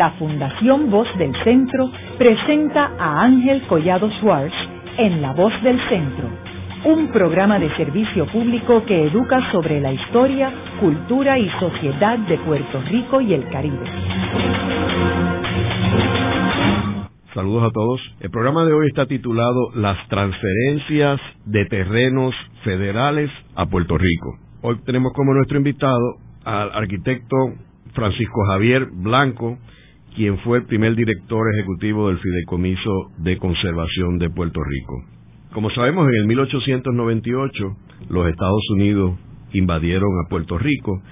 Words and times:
la 0.00 0.12
Fundación 0.12 0.90
Voz 0.90 1.06
del 1.18 1.30
Centro 1.44 1.90
presenta 2.16 2.92
a 2.98 3.22
Ángel 3.22 3.60
Collado 3.66 4.08
Schwartz 4.12 4.54
en 4.96 5.20
La 5.20 5.34
Voz 5.34 5.52
del 5.62 5.78
Centro, 5.90 6.26
un 6.86 7.08
programa 7.08 7.58
de 7.58 7.68
servicio 7.76 8.24
público 8.28 8.82
que 8.86 9.08
educa 9.08 9.52
sobre 9.52 9.78
la 9.78 9.92
historia, 9.92 10.50
cultura 10.80 11.38
y 11.38 11.50
sociedad 11.60 12.18
de 12.18 12.38
Puerto 12.38 12.80
Rico 12.88 13.20
y 13.20 13.34
el 13.34 13.46
Caribe. 13.50 13.84
Saludos 17.34 17.64
a 17.64 17.70
todos. 17.70 18.00
El 18.20 18.30
programa 18.30 18.64
de 18.64 18.72
hoy 18.72 18.86
está 18.86 19.04
titulado 19.04 19.70
Las 19.74 19.98
transferencias 20.08 21.20
de 21.44 21.66
terrenos 21.66 22.34
federales 22.64 23.30
a 23.54 23.66
Puerto 23.66 23.98
Rico. 23.98 24.38
Hoy 24.62 24.78
tenemos 24.86 25.12
como 25.12 25.34
nuestro 25.34 25.58
invitado 25.58 26.16
al 26.46 26.70
arquitecto 26.72 27.36
Francisco 27.92 28.46
Javier 28.46 28.86
Blanco, 28.90 29.58
quien 30.14 30.38
fue 30.38 30.58
el 30.58 30.64
primer 30.64 30.94
director 30.94 31.46
ejecutivo 31.54 32.08
del 32.08 32.18
Fideicomiso 32.18 33.12
de 33.18 33.38
Conservación 33.38 34.18
de 34.18 34.30
Puerto 34.30 34.60
Rico. 34.62 35.04
Como 35.52 35.70
sabemos, 35.70 36.08
en 36.08 36.14
el 36.20 36.26
1898 36.26 37.76
los 38.08 38.28
Estados 38.28 38.62
Unidos 38.70 39.18
invadieron 39.52 40.10
a 40.24 40.28
Puerto 40.28 40.58
Rico, 40.58 41.02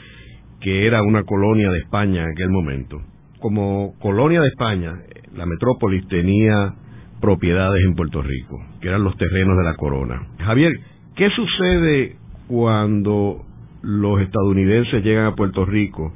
que 0.60 0.86
era 0.86 1.02
una 1.02 1.24
colonia 1.24 1.70
de 1.70 1.78
España 1.78 2.24
en 2.24 2.30
aquel 2.30 2.50
momento. 2.50 3.00
Como 3.40 3.94
colonia 4.00 4.40
de 4.40 4.48
España, 4.48 4.94
la 5.34 5.46
metrópolis 5.46 6.06
tenía 6.08 6.74
propiedades 7.20 7.84
en 7.84 7.94
Puerto 7.94 8.22
Rico, 8.22 8.58
que 8.80 8.88
eran 8.88 9.04
los 9.04 9.16
terrenos 9.16 9.56
de 9.56 9.64
la 9.64 9.74
corona. 9.74 10.26
Javier, 10.38 10.72
¿qué 11.16 11.30
sucede 11.30 12.16
cuando 12.48 13.44
los 13.82 14.20
estadounidenses 14.20 15.04
llegan 15.04 15.26
a 15.26 15.34
Puerto 15.34 15.64
Rico 15.64 16.12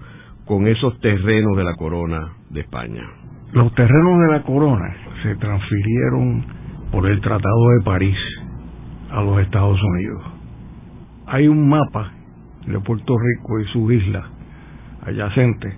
con 0.46 0.66
esos 0.66 0.98
terrenos 1.00 1.56
de 1.56 1.64
la 1.64 1.74
corona 1.76 2.32
de 2.50 2.60
España? 2.60 3.02
Los 3.52 3.74
terrenos 3.74 4.18
de 4.20 4.32
la 4.32 4.42
corona 4.42 4.94
se 5.22 5.34
transfirieron 5.36 6.44
por 6.90 7.06
el 7.06 7.20
Tratado 7.20 7.68
de 7.78 7.84
París 7.84 8.16
a 9.10 9.22
los 9.22 9.40
Estados 9.40 9.80
Unidos. 9.82 10.22
Hay 11.26 11.48
un 11.48 11.68
mapa 11.68 12.12
de 12.66 12.78
Puerto 12.80 13.16
Rico 13.18 13.60
y 13.60 13.64
su 13.72 13.90
isla 13.92 14.28
adyacente 15.06 15.76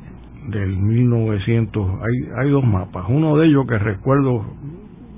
del 0.48 0.77
1900. 0.77 1.91
Hay, 2.01 2.45
hay 2.45 2.51
dos 2.51 2.65
mapas. 2.65 3.06
Uno 3.09 3.37
de 3.37 3.47
ellos 3.47 3.67
que 3.67 3.78
recuerdo 3.78 4.45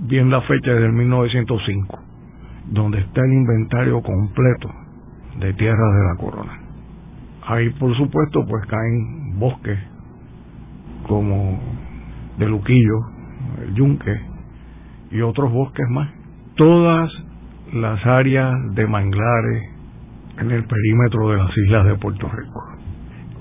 bien 0.00 0.30
la 0.30 0.40
fecha 0.42 0.72
es 0.72 0.80
del 0.80 0.92
1905, 0.92 1.98
donde 2.70 3.00
está 3.00 3.20
el 3.22 3.32
inventario 3.32 4.02
completo 4.02 4.70
de 5.38 5.52
tierras 5.54 5.94
de 5.94 6.04
la 6.04 6.16
corona. 6.16 6.60
Ahí, 7.46 7.70
por 7.70 7.96
supuesto, 7.96 8.44
pues 8.48 8.66
caen 8.66 9.25
bosques 9.36 9.78
como 11.06 11.58
de 12.38 12.48
Luquillo, 12.48 12.98
el 13.62 13.74
Yunque 13.74 14.20
y 15.10 15.20
otros 15.20 15.52
bosques 15.52 15.86
más. 15.90 16.10
Todas 16.56 17.10
las 17.72 18.04
áreas 18.06 18.52
de 18.74 18.86
manglares 18.86 19.70
en 20.38 20.50
el 20.50 20.64
perímetro 20.64 21.30
de 21.30 21.36
las 21.38 21.56
islas 21.56 21.86
de 21.86 21.94
Puerto 21.96 22.28
Rico. 22.28 22.62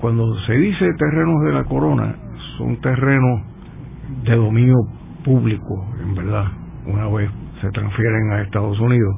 Cuando 0.00 0.38
se 0.46 0.52
dice 0.54 0.86
terrenos 0.98 1.42
de 1.44 1.52
la 1.52 1.64
corona, 1.64 2.14
son 2.58 2.76
terrenos 2.80 3.42
de 4.24 4.36
dominio 4.36 4.76
público, 5.24 5.86
en 6.00 6.14
verdad, 6.14 6.46
una 6.86 7.08
vez 7.08 7.30
se 7.60 7.70
transfieren 7.70 8.32
a 8.32 8.42
Estados 8.42 8.78
Unidos, 8.78 9.14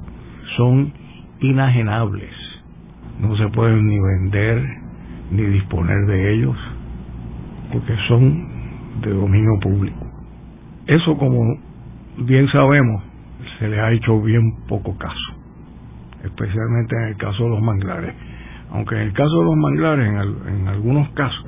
son 0.57 0.93
inajenables. 1.41 2.33
No 3.21 3.37
se 3.37 3.49
pueden 3.49 3.87
ni 3.87 3.99
vender 3.99 4.65
ni 5.31 5.43
disponer 5.43 6.07
de 6.07 6.35
ellos, 6.35 6.57
porque 7.73 7.95
son 8.09 9.01
de 9.03 9.11
dominio 9.13 9.59
público. 9.61 10.07
Eso, 10.87 11.17
como 11.17 11.41
bien 12.19 12.49
sabemos, 12.49 13.03
se 13.59 13.69
le 13.69 13.81
ha 13.81 13.93
hecho 13.93 14.21
bien 14.21 14.43
poco 14.69 14.97
caso, 14.97 15.35
especialmente 16.25 16.97
en 16.97 17.09
el 17.09 17.17
caso 17.17 17.45
de 17.45 17.51
los 17.51 17.63
manglares. 17.63 18.15
Aunque 18.71 18.97
en 18.97 19.03
el 19.03 19.13
caso 19.13 19.39
de 19.39 19.45
los 19.45 19.57
manglares, 19.57 20.09
en, 20.09 20.69
algunos 20.69 21.09
casos, 21.11 21.45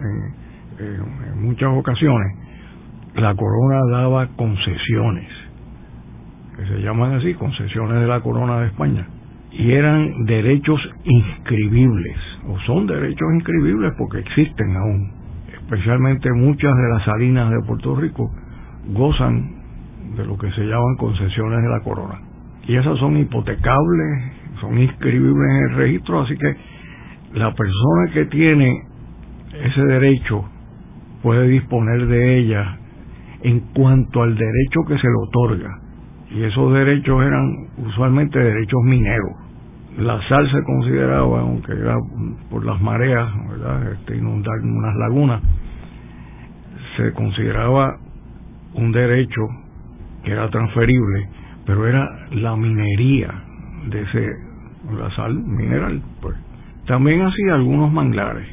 en 0.79 1.43
muchas 1.43 1.69
ocasiones, 1.77 2.37
la 3.15 3.35
corona 3.35 3.81
daba 3.91 4.29
concesiones, 4.37 5.29
que 6.57 6.67
se 6.67 6.81
llaman 6.81 7.15
así, 7.15 7.35
concesiones 7.35 8.01
de 8.01 8.07
la 8.07 8.21
corona 8.21 8.61
de 8.61 8.67
España, 8.69 9.07
y 9.53 9.73
eran 9.73 10.27
derechos 10.27 10.81
inscribibles, 11.05 12.17
o 12.47 12.59
son 12.61 12.87
derechos 12.87 13.29
inscribibles 13.35 13.93
porque 13.99 14.21
existen 14.21 14.77
aún. 14.77 15.20
Especialmente 15.71 16.33
muchas 16.33 16.77
de 16.77 16.89
las 16.89 17.05
salinas 17.05 17.49
de 17.49 17.61
Puerto 17.65 17.95
Rico 17.95 18.29
gozan 18.89 19.53
de 20.17 20.27
lo 20.27 20.37
que 20.37 20.51
se 20.51 20.63
llaman 20.63 20.97
concesiones 20.99 21.63
de 21.63 21.69
la 21.69 21.81
corona. 21.85 22.21
Y 22.67 22.75
esas 22.75 22.99
son 22.99 23.17
hipotecables, 23.17 24.33
son 24.61 24.77
inscribibles 24.77 25.49
en 25.49 25.71
el 25.71 25.77
registro, 25.77 26.23
así 26.23 26.37
que 26.37 26.57
la 27.35 27.55
persona 27.55 28.13
que 28.13 28.25
tiene 28.25 28.83
ese 29.63 29.81
derecho 29.85 30.45
puede 31.23 31.47
disponer 31.47 32.05
de 32.09 32.39
ella 32.39 32.77
en 33.43 33.61
cuanto 33.73 34.23
al 34.23 34.35
derecho 34.35 34.81
que 34.89 34.99
se 34.99 35.07
le 35.07 35.15
otorga. 35.29 35.71
Y 36.33 36.43
esos 36.43 36.75
derechos 36.75 37.23
eran 37.23 37.49
usualmente 37.79 38.41
derechos 38.41 38.81
mineros. 38.83 39.37
La 39.99 40.21
sal 40.29 40.51
se 40.51 40.65
consideraba, 40.65 41.41
aunque 41.41 41.73
era 41.73 41.97
por 42.51 42.65
las 42.65 42.81
mareas, 42.83 43.29
¿verdad? 43.51 43.93
Este, 43.93 44.17
inundar 44.17 44.59
unas 44.63 44.97
lagunas, 44.97 45.43
se 47.01 47.13
consideraba 47.15 47.97
un 48.75 48.93
derecho 48.93 49.41
que 50.23 50.33
era 50.33 50.49
transferible, 50.51 51.29
pero 51.65 51.87
era 51.87 52.07
la 52.33 52.57
minería 52.57 53.33
de 53.89 54.03
ese, 54.03 54.29
la 54.99 55.11
sal 55.17 55.35
mineral. 55.35 56.03
Pues. 56.21 56.37
También 56.87 57.23
hacía 57.23 57.55
algunos 57.55 57.91
manglares, 57.91 58.47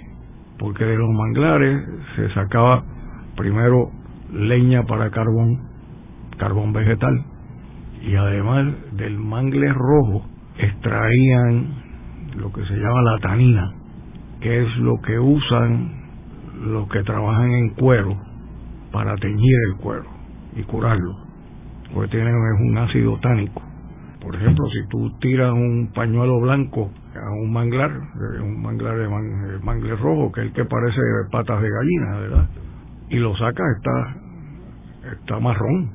porque 0.57 0.85
de 0.85 0.97
los 0.97 1.09
manglares 1.09 1.83
se 2.15 2.29
sacaba 2.33 2.83
primero 3.35 3.91
leña 4.31 4.83
para 4.83 5.11
carbón, 5.11 5.59
carbón 6.37 6.71
vegetal, 6.71 7.23
y 8.01 8.15
además 8.15 8.73
del 8.93 9.17
mangle 9.17 9.73
rojo 9.73 10.25
extraían 10.57 11.67
lo 12.37 12.51
que 12.53 12.63
se 12.65 12.75
llama 12.75 13.01
la 13.01 13.19
tanina, 13.19 13.73
que 14.39 14.61
es 14.63 14.77
lo 14.77 15.01
que 15.01 15.19
usan 15.19 15.97
los 16.61 16.87
que 16.89 17.03
trabajan 17.03 17.51
en 17.51 17.69
cuero 17.71 18.17
para 18.91 19.15
teñir 19.15 19.55
el 19.69 19.77
cuero 19.77 20.05
y 20.55 20.63
curarlo, 20.63 21.15
porque 21.93 22.11
tiene 22.11 22.31
un 22.31 22.77
ácido 22.77 23.17
tánico. 23.19 23.61
Por 24.21 24.35
ejemplo, 24.35 24.65
si 24.67 24.87
tú 24.89 25.09
tiras 25.19 25.53
un 25.53 25.91
pañuelo 25.93 26.39
blanco 26.41 26.91
a 27.15 27.31
un 27.31 27.53
manglar, 27.53 27.91
un 28.41 28.61
manglar 28.61 28.97
de 28.97 29.59
mangle 29.59 29.95
rojo, 29.95 30.31
que 30.31 30.41
es 30.41 30.47
el 30.47 30.53
que 30.53 30.65
parece 30.65 30.99
patas 31.31 31.61
de 31.61 31.69
gallina, 31.69 32.19
¿verdad? 32.19 32.47
y 33.09 33.17
lo 33.17 33.35
saca 33.37 33.63
está 33.77 34.15
está 35.13 35.39
marrón 35.39 35.89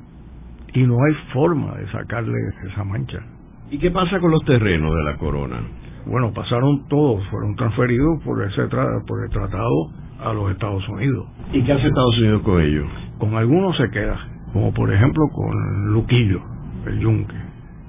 y 0.73 0.83
no 0.83 0.97
hay 1.03 1.13
forma 1.31 1.75
de 1.75 1.87
sacarle 1.91 2.37
esa 2.71 2.83
mancha. 2.83 3.19
¿Y 3.69 3.77
qué 3.77 3.91
pasa 3.91 4.19
con 4.19 4.31
los 4.31 4.43
terrenos 4.43 4.95
de 4.95 5.03
la 5.03 5.17
corona? 5.17 5.61
Bueno, 6.05 6.33
pasaron 6.33 6.87
todos, 6.87 7.25
fueron 7.29 7.55
transferidos 7.55 8.23
por 8.23 8.43
ese 8.43 8.63
por 9.07 9.23
el 9.23 9.29
tratado 9.29 9.91
a 10.19 10.33
los 10.33 10.51
Estados 10.51 10.87
Unidos. 10.89 11.27
¿Y 11.51 11.63
qué 11.63 11.73
hace 11.73 11.87
Estados 11.87 12.17
Unidos 12.17 12.41
con 12.43 12.61
ellos? 12.61 12.87
Con 13.17 13.35
algunos 13.35 13.77
se 13.77 13.89
queda, 13.89 14.19
como 14.51 14.73
por 14.73 14.91
ejemplo 14.93 15.23
con 15.33 15.93
Luquillo, 15.93 16.41
el 16.87 16.99
yunque, 16.99 17.35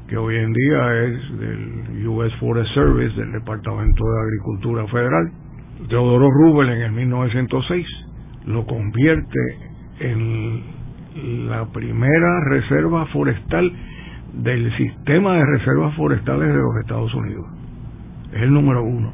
que 0.09 0.17
hoy 0.17 0.37
en 0.37 0.53
día 0.53 1.03
es 1.05 1.39
del 1.39 2.09
US 2.09 2.35
Forest 2.37 2.73
Service, 2.75 3.19
del 3.21 3.33
Departamento 3.33 4.05
de 4.05 4.21
Agricultura 4.23 4.87
Federal. 4.89 5.33
Teodoro 5.89 6.31
Rubel 6.31 6.71
en 6.71 6.83
el 6.83 6.93
1906 6.93 7.87
lo 8.47 8.67
convierte 8.67 9.39
en 10.01 10.63
la 11.49 11.67
primera 11.67 12.41
reserva 12.49 13.07
forestal 13.07 13.73
del 14.35 14.77
sistema 14.77 15.35
de 15.35 15.47
reservas 15.47 15.95
forestales 15.97 16.49
de 16.49 16.55
los 16.55 16.77
Estados 16.81 17.15
Unidos. 17.15 17.47
Es 18.33 18.43
el 18.43 18.53
número 18.53 18.83
uno, 18.83 19.13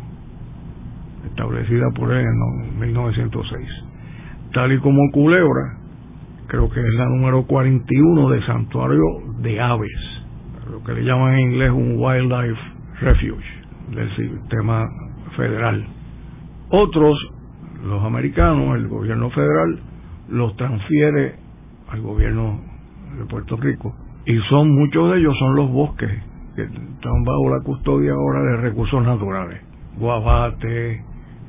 establecida 1.31 1.91
por 1.95 2.13
él 2.13 2.27
en 2.27 2.81
1906. 2.81 3.69
Tal 4.53 4.73
y 4.73 4.79
como 4.79 5.11
Culebra, 5.13 5.79
creo 6.49 6.69
que 6.71 6.81
es 6.81 6.95
la 6.95 7.07
número 7.07 7.45
41 7.47 8.31
de 8.31 8.47
santuario 8.47 9.05
de 9.41 9.61
aves, 9.61 10.23
lo 10.71 10.83
que 10.83 10.93
le 10.93 11.05
llaman 11.05 11.35
en 11.35 11.51
inglés 11.53 11.71
un 11.71 11.97
wildlife 11.99 12.61
refuge 13.01 13.45
del 13.95 14.17
sistema 14.17 14.89
federal. 15.37 15.85
Otros 16.71 17.17
los 17.85 18.05
americanos, 18.05 18.77
el 18.77 18.89
gobierno 18.89 19.31
federal, 19.31 19.81
los 20.29 20.57
transfiere 20.57 21.37
al 21.89 22.01
gobierno 22.03 22.61
de 23.19 23.25
Puerto 23.25 23.57
Rico. 23.57 23.95
Y 24.27 24.37
son 24.49 24.75
muchos 24.75 25.13
de 25.13 25.19
ellos 25.19 25.35
son 25.39 25.57
los 25.57 25.71
bosques 25.71 26.11
que 26.55 26.63
están 26.63 27.25
bajo 27.25 27.49
la 27.49 27.63
custodia 27.65 28.13
ahora 28.13 28.43
de 28.43 28.57
recursos 28.59 29.03
naturales. 29.03 29.63
Guabate, 29.99 31.03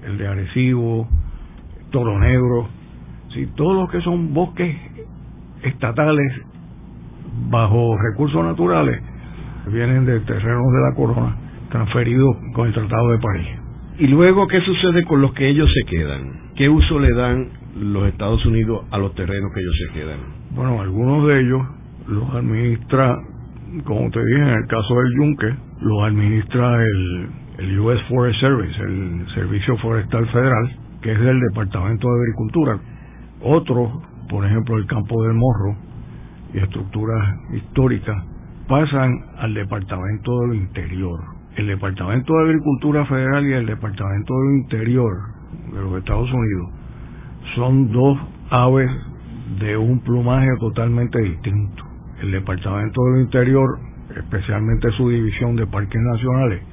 el 0.06 0.18
de 0.18 0.28
Arecibo, 0.28 1.08
Toro 1.92 2.20
Negro, 2.20 2.68
Si 3.34 3.46
todos 3.48 3.76
los 3.76 3.90
que 3.90 4.02
son 4.02 4.34
bosques 4.34 4.76
estatales 5.64 6.42
bajo 7.50 7.98
recursos 7.98 8.44
naturales 8.44 9.02
vienen 9.68 10.06
de 10.06 10.20
terrenos 10.22 10.72
de 10.74 10.82
la 10.90 10.96
corona 10.96 11.36
transferidos 11.70 12.36
con 12.54 12.68
el 12.68 12.74
Tratado 12.74 13.12
de 13.12 13.18
París. 13.20 13.48
¿Y 13.98 14.08
luego 14.08 14.48
qué 14.48 14.60
sucede 14.62 15.04
con 15.06 15.22
los 15.22 15.34
que 15.34 15.48
ellos 15.48 15.70
se 15.74 15.90
quedan? 15.90 16.52
¿Qué 16.56 16.68
uso 16.68 17.00
le 17.00 17.14
dan 17.14 17.50
los 17.80 18.08
Estados 18.08 18.46
Unidos 18.46 18.86
a 18.92 18.98
los 18.98 19.16
terrenos 19.16 19.52
que 19.54 19.62
ellos 19.62 19.76
se 19.88 19.94
quedan? 19.94 20.20
Bueno, 20.52 20.82
algunos 20.82 21.28
de 21.28 21.40
ellos 21.40 21.62
los 22.08 22.30
administra, 22.36 23.18
como 23.86 24.10
te 24.12 24.20
dije, 24.26 24.42
en 24.42 24.50
el 24.50 24.68
caso 24.68 24.96
del 24.96 25.16
Yunque, 25.16 25.54
los 25.82 26.04
administra 26.04 26.84
el, 26.84 27.30
el 27.62 27.80
US 27.80 28.02
Forest 28.10 28.40
Service, 28.40 28.82
el 28.82 29.28
Servicio 29.36 29.78
Forestal 29.78 30.28
Federal, 30.30 30.78
que 31.02 31.12
es 31.12 31.20
del 31.20 31.40
Departamento 31.52 32.08
de 32.08 32.22
Agricultura. 32.22 32.80
Otros, 33.44 33.92
por 34.30 34.46
ejemplo, 34.46 34.78
el 34.78 34.88
Campo 34.88 35.22
del 35.24 35.36
Morro 35.36 35.76
y 36.56 36.58
estructuras 36.58 37.24
históricas, 37.54 38.18
pasan 38.68 39.14
al 39.38 39.54
Departamento 39.54 40.40
del 40.42 40.56
Interior. 40.56 41.20
El 41.56 41.68
Departamento 41.68 42.34
de 42.34 42.44
Agricultura 42.46 43.06
Federal 43.06 43.46
y 43.46 43.54
el 43.54 43.66
Departamento 43.68 44.34
del 44.34 44.62
Interior 44.62 45.18
de 45.72 45.82
los 45.82 46.00
Estados 46.00 46.32
Unidos 46.34 46.70
son 47.56 47.92
dos 47.92 48.18
aves 48.50 48.90
de 49.60 49.78
un 49.78 50.00
plumaje 50.00 50.50
totalmente 50.60 51.20
distinto. 51.20 51.84
El 52.22 52.32
Departamento 52.32 53.04
del 53.04 53.24
Interior, 53.26 53.80
especialmente 54.18 54.90
su 54.98 55.10
división 55.10 55.56
de 55.56 55.68
parques 55.68 56.02
nacionales, 56.02 56.71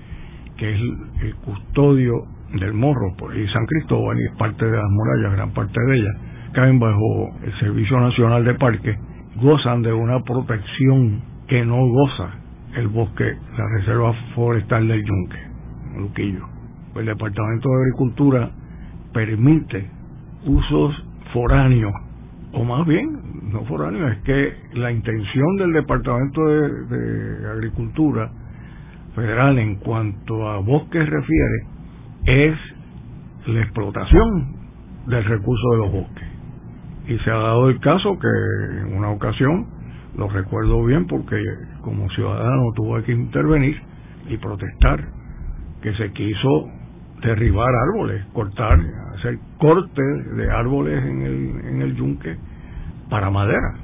que 0.59 0.75
es 0.75 0.81
el 1.23 1.35
custodio 1.37 2.27
del 2.53 2.73
Morro 2.75 3.15
y 3.35 3.47
San 3.49 3.67
Cristóbal 3.67 4.19
y 4.21 4.25
es 4.25 4.37
parte 4.37 4.65
de 4.65 4.77
las 4.77 4.91
murallas, 4.91 5.33
gran 5.33 5.51
parte 5.53 5.81
de 5.81 5.97
ellas, 5.97 6.17
caen 6.53 6.79
bajo 6.79 7.31
el 7.43 7.59
Servicio 7.61 8.01
Nacional 8.01 8.45
de 8.45 8.55
Parques, 8.55 8.99
gozan 9.37 9.83
de 9.83 9.93
una 9.93 10.21
protección 10.25 11.23
que 11.47 11.65
no 11.65 11.87
goza 11.87 12.31
el 12.77 12.89
bosque, 12.89 13.37
la 13.57 13.69
Reserva 13.79 14.13
Forestal 14.35 14.89
del 14.89 15.05
Yunque, 15.05 15.39
Luquillo. 15.97 16.47
El 16.97 17.07
Departamento 17.07 17.69
de 17.69 17.77
Agricultura 17.83 18.51
permite 19.13 19.89
usos 20.45 21.05
foráneos, 21.33 21.93
o 22.53 22.65
más 22.65 22.87
bien, 22.87 23.19
no 23.53 23.65
foráneos, 23.65 24.13
es 24.13 24.19
que 24.25 24.53
la 24.75 24.91
intención 24.91 25.57
del 25.57 25.73
Departamento 25.73 26.45
de, 26.45 27.51
Agricultura 27.51 28.31
Federal 29.19 29.59
en 29.59 29.75
cuanto 29.77 30.49
a 30.49 30.59
bosques 30.59 31.09
refiere 31.09 31.67
es 32.25 32.57
la 33.47 33.63
explotación 33.63 34.55
del 35.07 35.25
recurso 35.25 35.71
de 35.73 35.77
los 35.79 35.93
bosques. 35.93 36.29
Y 37.09 37.19
se 37.19 37.31
ha 37.31 37.39
dado 37.39 37.69
el 37.69 37.81
caso 37.81 38.17
que 38.17 38.29
en 38.81 38.97
una 38.97 39.11
ocasión, 39.11 39.67
lo 40.17 40.29
recuerdo 40.29 40.85
bien 40.85 41.09
porque 41.09 41.37
como 41.81 42.09
ciudadano 42.11 42.73
tuve 42.77 43.03
que 43.03 43.13
intervenir 43.13 43.81
y 44.29 44.37
protestar 44.37 45.05
que 45.83 45.93
se 45.95 46.13
quiso 46.13 46.69
derribar 47.21 47.75
árboles, 47.93 48.25
cortar, 48.33 48.79
hacer 49.17 49.37
corte 49.59 50.03
de 50.37 50.49
árboles 50.49 51.05
en 51.05 51.23
el, 51.23 51.67
en 51.67 51.83
el 51.83 51.97
yunque 51.97 52.37
para 53.11 53.31
madera. 53.31 53.79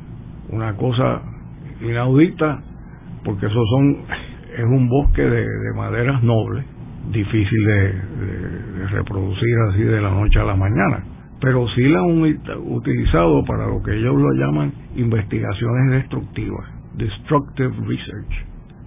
Una 0.50 0.76
cosa 0.76 1.22
inaudita, 1.80 2.62
porque 3.24 3.46
eso 3.46 3.64
son, 3.64 3.96
es 4.56 4.64
un 4.64 4.88
bosque 4.88 5.22
de, 5.22 5.46
maderas 5.76 6.22
nobles, 6.22 6.64
difícil 7.10 7.66
de, 7.66 7.92
reproducir 8.90 9.54
así 9.70 9.82
de 9.82 10.00
la 10.00 10.10
noche 10.10 10.38
a 10.38 10.44
la 10.44 10.56
mañana. 10.56 11.04
Pero 11.40 11.66
sí 11.74 11.82
la 11.88 12.00
han 12.00 12.22
utilizado 12.64 13.44
para 13.44 13.66
lo 13.66 13.82
que 13.82 13.94
ellos 13.96 14.14
lo 14.14 14.32
llaman 14.32 14.72
investigaciones 14.96 15.90
destructivas, 15.92 16.66
destructive 16.96 17.74
research. 17.86 18.46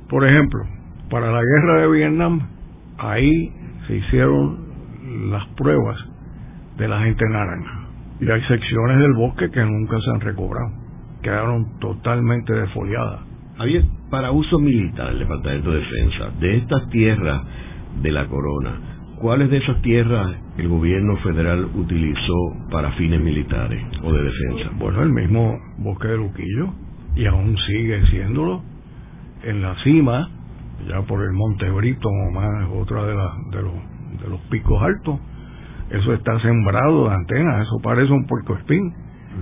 Por 0.10 0.26
ejemplo, 0.26 0.64
para 1.10 1.32
la 1.32 1.42
guerra 1.42 1.82
de 1.82 1.92
Vietnam, 1.92 2.42
ahí 2.98 3.54
se 3.88 3.98
hicieron 3.98 4.68
las 5.30 5.46
pruebas 5.50 5.98
de 6.78 6.88
la 6.88 7.02
gente 7.02 7.26
naranja. 7.30 7.88
Y 8.20 8.30
hay 8.30 8.42
secciones 8.44 9.00
del 9.00 9.14
bosque 9.14 9.52
que 9.52 9.64
nunca 9.64 9.98
se 10.00 10.12
han 10.12 10.22
recobrado. 10.22 10.72
Quedaron 11.22 11.80
totalmente 11.80 12.54
desfoliadas. 12.54 13.22
Había 13.60 13.84
para 14.10 14.32
uso 14.32 14.60
militar 14.60 15.12
el 15.12 15.20
Departamento 15.20 15.72
de 15.72 15.80
Defensa, 15.80 16.30
de 16.40 16.58
estas 16.58 16.90
tierras 16.90 17.42
de 18.02 18.12
la 18.12 18.28
corona, 18.28 18.80
¿cuáles 19.20 19.50
de 19.50 19.58
esas 19.58 19.82
tierras 19.82 20.36
el 20.58 20.68
gobierno 20.68 21.18
federal 21.18 21.66
utilizó 21.76 22.34
para 22.72 22.92
fines 22.94 23.22
militares 23.22 23.84
o 24.04 24.12
de 24.12 24.24
defensa? 24.24 24.72
Bueno, 24.78 25.04
el 25.04 25.10
mismo 25.10 25.58
bosque 25.78 26.08
de 26.08 26.18
Luquillo, 26.18 26.74
y 27.16 27.26
aún 27.26 27.58
sigue 27.68 28.06
siéndolo, 28.08 28.62
en 29.44 29.62
la 29.62 29.76
cima 29.84 30.30
ya 30.88 31.02
por 31.02 31.24
el 31.24 31.32
Monte 31.32 31.70
Brito, 31.72 32.10
más 32.34 32.70
otra 32.72 33.04
de, 33.04 33.14
de, 33.14 33.62
los, 33.64 33.74
de 34.22 34.30
los 34.30 34.40
picos 34.50 34.82
altos. 34.82 35.20
Eso 35.90 36.14
está 36.14 36.40
sembrado 36.42 37.08
de 37.08 37.16
antenas, 37.16 37.66
eso 37.66 37.80
parece 37.82 38.12
un 38.12 38.26
puerco 38.26 38.56
espín 38.56 38.94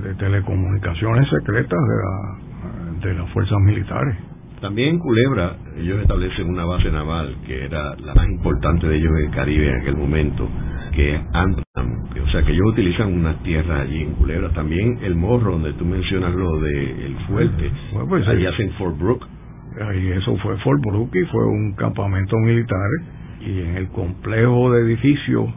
de 0.03 0.13
telecomunicaciones 0.15 1.27
secretas 1.29 1.79
de, 1.79 1.95
la, 2.03 3.07
de 3.07 3.13
las 3.15 3.29
fuerzas 3.31 3.57
militares. 3.59 4.15
También 4.65 4.95
en 4.95 4.99
Culebra 4.99 5.57
ellos 5.77 6.01
establecen 6.01 6.49
una 6.49 6.65
base 6.65 6.89
naval 6.89 7.35
que 7.45 7.65
era 7.65 7.95
la 7.97 8.15
más 8.15 8.27
importante 8.27 8.87
de 8.87 8.95
ellos 8.95 9.11
en 9.19 9.25
el 9.25 9.29
Caribe 9.31 9.69
en 9.69 9.79
aquel 9.79 9.95
momento, 9.95 10.49
que 10.91 11.13
es. 11.13 11.21
O 11.21 12.27
sea 12.31 12.41
que 12.41 12.51
ellos 12.51 12.69
utilizan 12.71 13.13
unas 13.13 13.43
tierras 13.43 13.81
allí 13.81 14.01
en 14.01 14.13
Culebra. 14.13 14.49
También 14.53 14.97
el 15.03 15.13
morro, 15.13 15.51
donde 15.51 15.73
tú 15.73 15.85
mencionas 15.85 16.33
lo 16.33 16.59
del 16.61 17.15
fuerte, 17.27 17.71
bueno, 17.91 18.09
pues, 18.09 18.27
allí 18.27 18.43
hacen 18.47 18.71
Fort 18.71 18.97
Brooke 18.97 19.27
y 20.01 20.07
eso 20.13 20.35
fue 20.37 20.57
Fort 20.57 20.81
Brooke 20.81 21.15
y 21.15 21.25
fue 21.25 21.45
un 21.45 21.73
campamento 21.75 22.35
militar 22.37 22.89
y 23.41 23.59
en 23.59 23.77
el 23.77 23.89
complejo 23.89 24.71
de 24.71 24.81
edificios 24.81 25.47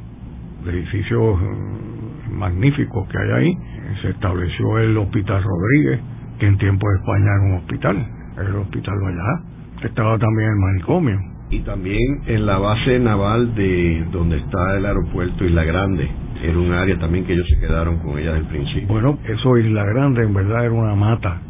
de 0.67 0.71
edificios 0.71 1.41
eh, 1.41 2.31
magníficos 2.31 3.09
que 3.09 3.17
hay 3.17 3.31
ahí 3.31 3.59
se 4.03 4.11
estableció 4.11 4.79
el 4.81 4.99
Hospital 4.99 5.43
Rodríguez 5.43 6.01
que 6.39 6.47
en 6.47 6.59
tiempo 6.59 6.87
de 6.91 6.97
España 6.97 7.25
era 7.25 7.43
un 7.47 7.55
hospital 7.55 8.18
el 8.41 8.57
Hospital 8.57 8.95
Valladá 9.03 9.43
estaba 9.83 10.19
también 10.19 10.49
el 10.51 10.57
manicomio 10.57 11.19
y 11.51 11.61
también 11.61 12.23
en 12.27 12.47
la 12.47 12.59
base 12.59 12.99
naval 12.99 13.55
de 13.55 14.07
donde 14.13 14.39
está 14.39 14.77
el 14.77 14.87
aeropuerto 14.87 15.45
Isla 15.45 15.65
Grande 15.65 16.09
era 16.43 16.59
un 16.59 16.73
área 16.73 16.99
también 16.99 17.25
que 17.25 17.33
ellos 17.33 17.47
se 17.49 17.61
quedaron 17.61 17.99
con 17.99 18.19
ella 18.19 18.33
desde 18.33 18.47
el 18.47 18.47
principio 18.47 18.89
bueno 18.89 19.19
eso 19.25 19.57
Isla 19.57 19.85
Grande 19.85 20.25
en 20.25 20.35
verdad 20.35 20.65
era 20.65 20.75
una 20.75 20.95
mata 20.95 21.41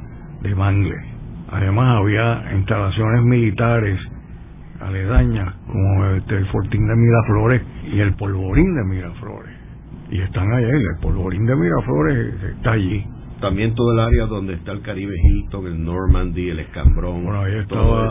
de 0.42 0.54
mangle 0.54 1.18
Además 1.50 2.00
había 2.00 2.44
instalaciones 2.56 3.24
militares 3.24 3.98
aledañas 4.80 5.54
como 5.66 6.06
este, 6.06 6.36
el 6.36 6.46
Fortín 6.46 6.86
de 6.86 6.94
Miraflores 6.94 7.62
y 7.90 8.00
el 8.00 8.14
Polvorín 8.14 8.74
de 8.74 8.84
Miraflores. 8.84 9.54
Y 10.10 10.20
están 10.20 10.52
allá, 10.52 10.68
el 10.68 10.98
Polvorín 11.00 11.46
de 11.46 11.56
Miraflores 11.56 12.34
está 12.56 12.72
allí. 12.72 13.04
También 13.40 13.74
todo 13.74 13.92
el 13.92 14.00
área 14.00 14.26
donde 14.26 14.54
está 14.54 14.72
el 14.72 14.82
Caribe 14.82 15.14
Hilton, 15.22 15.66
el 15.66 15.84
Normandy, 15.84 16.50
el 16.50 16.60
Escambrón. 16.60 17.24
Bueno, 17.24 17.42
ahí 17.42 17.56
estaba, 17.56 18.08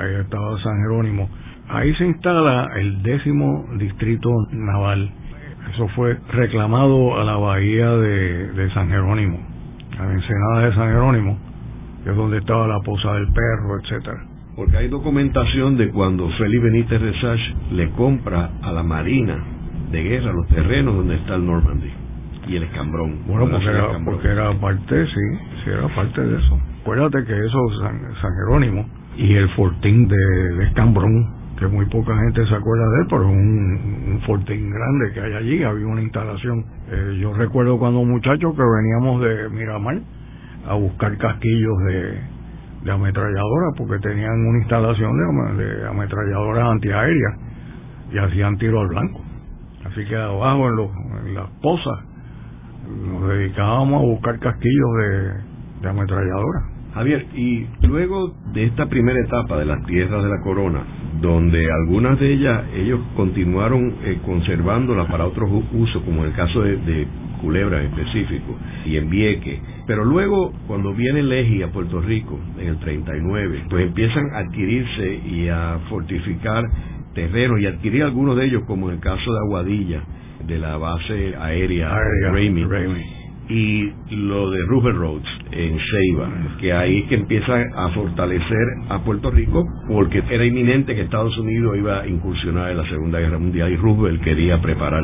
ahí, 0.00 0.14
estaba 0.20 0.58
San 0.62 0.80
Jerónimo. 0.80 1.28
Ahí 1.68 1.94
se 1.96 2.06
instala 2.06 2.70
el 2.76 3.02
décimo 3.02 3.66
distrito 3.78 4.30
naval. 4.52 5.10
Eso 5.74 5.86
fue 5.88 6.18
reclamado 6.32 7.20
a 7.20 7.24
la 7.24 7.36
bahía 7.36 7.90
de, 7.90 8.52
de 8.52 8.70
San 8.72 8.88
Jerónimo, 8.88 9.38
a 9.98 10.06
la 10.06 10.12
ensenada 10.12 10.66
de 10.66 10.74
San 10.74 10.88
Jerónimo 10.88 11.50
que 12.02 12.10
es 12.10 12.16
donde 12.16 12.38
estaba 12.38 12.66
la 12.66 12.80
posa 12.80 13.14
del 13.14 13.28
perro, 13.32 13.78
etcétera. 13.80 14.24
Porque 14.56 14.76
hay 14.76 14.88
documentación 14.88 15.76
de 15.76 15.90
cuando 15.90 16.28
Félix 16.30 16.62
Benítez 16.62 17.00
Resach 17.00 17.40
le 17.72 17.90
compra 17.92 18.50
a 18.62 18.72
la 18.72 18.82
Marina 18.82 19.38
de 19.90 20.02
guerra 20.02 20.32
los 20.32 20.46
terrenos 20.48 20.96
donde 20.96 21.16
está 21.16 21.34
el 21.34 21.46
Normandy 21.46 21.99
y 22.46 22.56
el 22.56 22.62
escambrón. 22.64 23.20
Bueno, 23.26 23.48
porque 23.50 23.68
era, 23.68 23.98
porque 24.04 24.28
era 24.28 24.52
parte, 24.60 25.06
sí, 25.06 25.38
sí 25.64 25.70
era 25.70 25.88
parte 25.94 26.20
de 26.20 26.38
eso. 26.38 26.58
Acuérdate 26.82 27.24
que 27.24 27.38
eso, 27.38 27.58
San, 27.80 28.34
Jerónimo 28.36 28.86
y 29.16 29.34
el 29.34 29.48
fortín 29.50 30.08
de, 30.08 30.64
escambrón, 30.64 31.54
que 31.58 31.66
muy 31.66 31.84
poca 31.86 32.16
gente 32.16 32.46
se 32.46 32.54
acuerda 32.54 32.88
de 32.88 33.00
él, 33.00 33.06
pero 33.10 33.22
es 33.22 33.28
un, 33.28 34.20
fortín 34.26 34.70
grande 34.70 35.12
que 35.12 35.20
hay 35.20 35.32
allí, 35.34 35.62
había 35.62 35.86
una 35.86 36.02
instalación. 36.02 36.64
Eh, 36.90 37.18
yo 37.20 37.32
recuerdo 37.34 37.78
cuando 37.78 38.04
muchachos 38.04 38.54
que 38.54 38.62
veníamos 38.62 39.22
de 39.22 39.48
Miramar, 39.50 40.00
a 40.68 40.74
buscar 40.74 41.16
casquillos 41.16 41.78
de, 41.86 42.20
de 42.84 42.90
ametralladoras 42.92 43.74
porque 43.76 43.98
tenían 43.98 44.46
una 44.46 44.58
instalación 44.58 45.56
de, 45.56 45.64
de 45.64 45.88
ametralladoras 45.88 46.68
antiaéreas 46.70 47.34
y 48.12 48.18
hacían 48.18 48.58
tiro 48.58 48.80
al 48.80 48.88
blanco. 48.88 49.20
Así 49.84 50.04
que 50.04 50.16
abajo 50.16 50.68
en, 50.68 50.76
los, 50.76 50.90
en 51.24 51.34
las 51.34 51.48
pozas 51.62 52.09
nos 52.90 53.28
dedicábamos 53.28 54.02
a 54.02 54.06
buscar 54.06 54.38
casquillos 54.38 54.88
de, 55.82 55.88
ametralladoras. 55.88 56.64
Javier, 56.94 57.26
y 57.36 57.66
luego 57.82 58.34
de 58.52 58.64
esta 58.64 58.86
primera 58.86 59.20
etapa 59.20 59.58
de 59.58 59.64
las 59.64 59.84
tierras 59.86 60.24
de 60.24 60.28
la 60.28 60.40
corona, 60.42 60.82
donde 61.20 61.64
algunas 61.70 62.18
de 62.18 62.32
ellas 62.32 62.64
ellos 62.74 63.00
continuaron 63.14 63.94
eh, 64.02 64.18
conservándolas 64.24 65.08
para 65.08 65.26
otros 65.26 65.48
usos, 65.72 66.02
como 66.02 66.24
el 66.24 66.32
caso 66.32 66.62
de, 66.62 67.06
Culebra 67.40 67.80
en 67.80 67.86
específico, 67.86 68.54
y 68.84 68.98
en 68.98 69.08
Vieque. 69.08 69.62
Pero 69.86 70.04
luego, 70.04 70.52
cuando 70.66 70.92
viene 70.92 71.22
Legi 71.22 71.62
a 71.62 71.72
Puerto 71.72 71.98
Rico, 72.02 72.38
en 72.58 72.68
el 72.68 72.78
39, 72.80 73.64
pues 73.70 73.86
empiezan 73.86 74.34
a 74.34 74.40
adquirirse 74.40 75.20
y 75.26 75.48
a 75.48 75.78
fortificar 75.88 76.64
terrenos 77.14 77.60
y 77.60 77.66
adquirir 77.66 78.02
algunos 78.02 78.36
de 78.36 78.44
ellos, 78.44 78.64
como 78.66 78.88
en 78.88 78.96
el 78.96 79.00
caso 79.00 79.32
de 79.32 79.38
Aguadilla, 79.38 80.02
de 80.46 80.58
la 80.58 80.76
base 80.76 81.34
aérea, 81.38 81.94
de 81.94 82.30
y 83.50 83.92
lo 84.10 84.50
de 84.50 84.62
Rupert 84.62 84.96
Roads 84.96 85.28
en 85.50 85.76
Ceiba, 85.76 86.30
que 86.60 86.72
ahí 86.72 87.02
que 87.08 87.16
empieza 87.16 87.52
a 87.74 87.88
fortalecer 87.90 88.66
a 88.88 89.00
Puerto 89.00 89.30
Rico 89.30 89.64
porque 89.88 90.22
era 90.30 90.44
inminente 90.44 90.94
que 90.94 91.02
Estados 91.02 91.36
Unidos 91.36 91.76
iba 91.76 92.00
a 92.00 92.06
incursionar 92.06 92.70
en 92.70 92.76
la 92.76 92.88
Segunda 92.88 93.18
Guerra 93.18 93.38
Mundial 93.38 93.72
y 93.72 93.76
Roosevelt 93.76 94.22
quería 94.22 94.60
preparar 94.62 95.02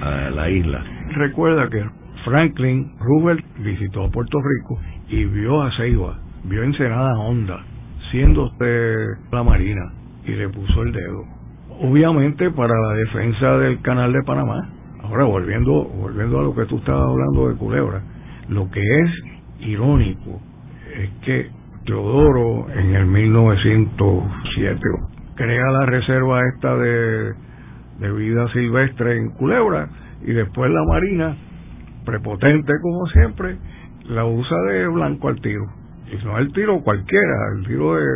a 0.00 0.30
la 0.30 0.48
isla. 0.48 0.82
Recuerda 1.14 1.68
que 1.68 1.84
Franklin 2.24 2.92
Roosevelt 2.98 3.44
visitó 3.58 4.04
a 4.04 4.10
Puerto 4.10 4.38
Rico 4.38 4.80
y 5.10 5.24
vio 5.26 5.62
a 5.62 5.70
Ceiba, 5.76 6.18
vio 6.44 6.62
Ensenada 6.62 7.18
Honda, 7.18 7.62
siendo 8.10 8.50
de 8.58 9.08
la 9.30 9.42
Marina, 9.42 9.92
y 10.24 10.32
le 10.32 10.48
puso 10.48 10.82
el 10.82 10.92
dedo. 10.92 11.43
Obviamente 11.80 12.50
para 12.50 12.74
la 12.74 12.94
defensa 12.94 13.58
del 13.58 13.80
canal 13.82 14.12
de 14.12 14.22
Panamá, 14.22 14.68
Ahora, 15.04 15.24
volviendo, 15.24 15.84
volviendo 15.84 16.40
a 16.40 16.42
lo 16.42 16.54
que 16.54 16.64
tú 16.64 16.78
estabas 16.78 17.10
hablando 17.10 17.48
de 17.48 17.56
Culebra, 17.56 18.00
lo 18.48 18.70
que 18.70 18.80
es 18.80 19.10
irónico 19.60 20.40
es 20.96 21.10
que 21.22 21.50
Teodoro 21.84 22.70
en 22.70 22.94
el 22.94 23.04
1907 23.04 24.80
crea 25.34 25.70
la 25.72 25.84
reserva 25.84 26.40
esta 26.54 26.74
de, 26.76 27.34
de 28.00 28.12
vida 28.12 28.48
silvestre 28.54 29.18
en 29.18 29.30
Culebra 29.32 29.90
y 30.22 30.32
después 30.32 30.70
la 30.70 30.82
Marina, 30.84 31.36
prepotente 32.06 32.72
como 32.80 33.06
siempre, 33.08 33.58
la 34.08 34.24
usa 34.24 34.56
de 34.70 34.88
blanco 34.88 35.28
al 35.28 35.38
tiro. 35.42 35.66
Y 36.10 36.24
no 36.24 36.38
el 36.38 36.50
tiro 36.54 36.80
cualquiera, 36.80 37.52
el 37.58 37.66
tiro 37.66 37.94
de, 37.96 38.06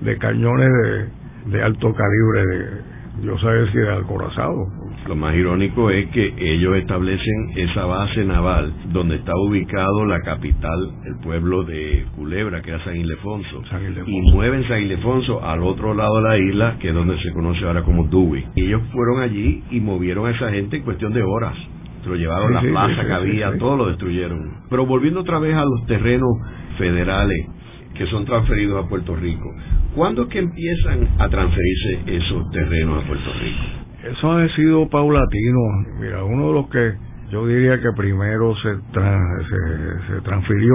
de 0.00 0.18
cañones 0.18 0.68
de, 0.82 1.52
de 1.52 1.62
alto 1.62 1.94
calibre, 1.94 2.46
de, 2.46 2.93
yo 3.22 3.38
sé 3.38 3.72
si 3.72 3.78
de 3.78 3.92
acorazado, 3.92 4.66
lo 5.06 5.16
más 5.16 5.34
irónico 5.34 5.90
es 5.90 6.08
que 6.10 6.34
ellos 6.38 6.76
establecen 6.76 7.50
esa 7.56 7.84
base 7.84 8.24
naval 8.24 8.72
donde 8.92 9.16
está 9.16 9.32
ubicado 9.36 10.04
la 10.06 10.20
capital, 10.20 10.92
el 11.04 11.16
pueblo 11.22 11.64
de 11.64 12.06
Culebra, 12.16 12.62
que 12.62 12.70
era 12.70 12.82
San 12.84 12.96
Ildefonso, 12.96 13.62
y 14.06 14.20
mueven 14.32 14.66
San 14.66 14.82
Ildefonso 14.82 15.44
al 15.44 15.62
otro 15.62 15.94
lado 15.94 16.16
de 16.16 16.22
la 16.22 16.38
isla, 16.38 16.76
que 16.80 16.88
es 16.88 16.94
donde 16.94 17.18
se 17.20 17.32
conoce 17.32 17.64
ahora 17.64 17.82
como 17.82 18.04
Dewey. 18.08 18.44
Y 18.56 18.64
ellos 18.64 18.82
fueron 18.92 19.22
allí 19.22 19.62
y 19.70 19.80
movieron 19.80 20.26
a 20.26 20.30
esa 20.30 20.50
gente 20.50 20.78
en 20.78 20.82
cuestión 20.82 21.12
de 21.12 21.22
horas. 21.22 21.54
Se 22.02 22.08
lo 22.08 22.16
llevaron 22.16 22.56
a 22.56 22.62
la 22.62 22.70
plaza 22.70 23.06
que 23.06 23.12
había, 23.12 23.56
todo 23.58 23.76
lo 23.76 23.86
destruyeron. 23.88 24.64
Pero 24.68 24.86
volviendo 24.86 25.20
otra 25.20 25.38
vez 25.38 25.54
a 25.54 25.64
los 25.64 25.86
terrenos 25.86 26.30
federales 26.76 27.46
que 27.94 28.06
son 28.06 28.24
transferidos 28.24 28.84
a 28.84 28.88
Puerto 28.88 29.14
Rico, 29.14 29.48
¿cuándo 29.94 30.22
es 30.22 30.28
que 30.28 30.38
empiezan 30.38 31.08
a 31.18 31.28
transferirse 31.28 32.16
esos 32.16 32.50
terrenos 32.50 33.02
a 33.02 33.06
Puerto 33.06 33.30
Rico? 33.40 33.84
Eso 34.04 34.32
ha 34.32 34.48
sido 34.54 34.88
paulatino. 34.88 35.60
Mira, 35.98 36.24
uno 36.24 36.48
de 36.48 36.52
los 36.52 36.68
que 36.68 36.94
yo 37.30 37.46
diría 37.46 37.80
que 37.80 37.90
primero 37.96 38.54
se, 38.56 38.76
se, 38.76 40.20
transfirió 40.22 40.74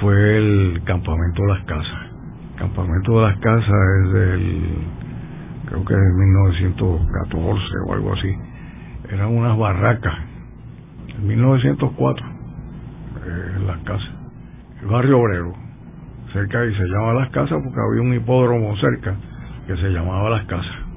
fue 0.00 0.38
el 0.38 0.82
campamento 0.84 1.42
de 1.42 1.48
las 1.48 1.64
casas. 1.66 2.10
El 2.52 2.58
campamento 2.58 3.20
de 3.20 3.26
las 3.26 3.38
casas 3.38 3.76
es 4.04 4.12
del, 4.12 4.62
creo 5.66 5.84
que 5.84 5.92
es 5.92 6.00
de 6.00 6.12
1914 6.24 7.64
o 7.86 7.92
algo 7.92 8.12
así. 8.14 8.34
Eran 9.10 9.28
unas 9.36 9.58
barracas. 9.58 10.14
En 11.18 11.26
1904, 11.26 12.26
eh, 12.26 13.60
las 13.66 13.78
casas. 13.80 14.10
El 14.80 14.88
barrio 14.88 15.18
obrero, 15.18 15.52
cerca 16.32 16.64
y 16.64 16.74
se 16.74 16.84
llama 16.84 17.14
Las 17.14 17.30
Casas 17.30 17.58
porque 17.62 17.80
había 17.80 18.02
un 18.02 18.14
hipódromo 18.14 18.76
cerca 18.76 19.14
que 19.66 19.76
se 19.76 19.90
llamaba 19.90 20.30
Las 20.30 20.46
Casas 20.46 20.90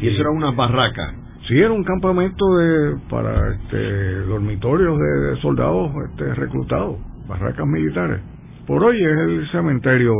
¿Y 0.00 0.08
eso 0.08 0.20
era 0.20 0.30
una 0.30 0.52
barraca? 0.52 1.14
Sí, 1.48 1.58
era 1.58 1.72
un 1.72 1.82
campamento 1.82 2.44
de, 2.56 2.98
para 3.10 3.52
este, 3.54 4.14
dormitorios 4.26 4.98
de, 4.98 5.40
soldados 5.40 5.90
este, 6.10 6.34
reclutados, 6.34 6.98
barracas 7.26 7.66
militares. 7.66 8.20
Por 8.66 8.84
hoy 8.84 9.02
es 9.02 9.18
el 9.18 9.48
cementerio 9.50 10.14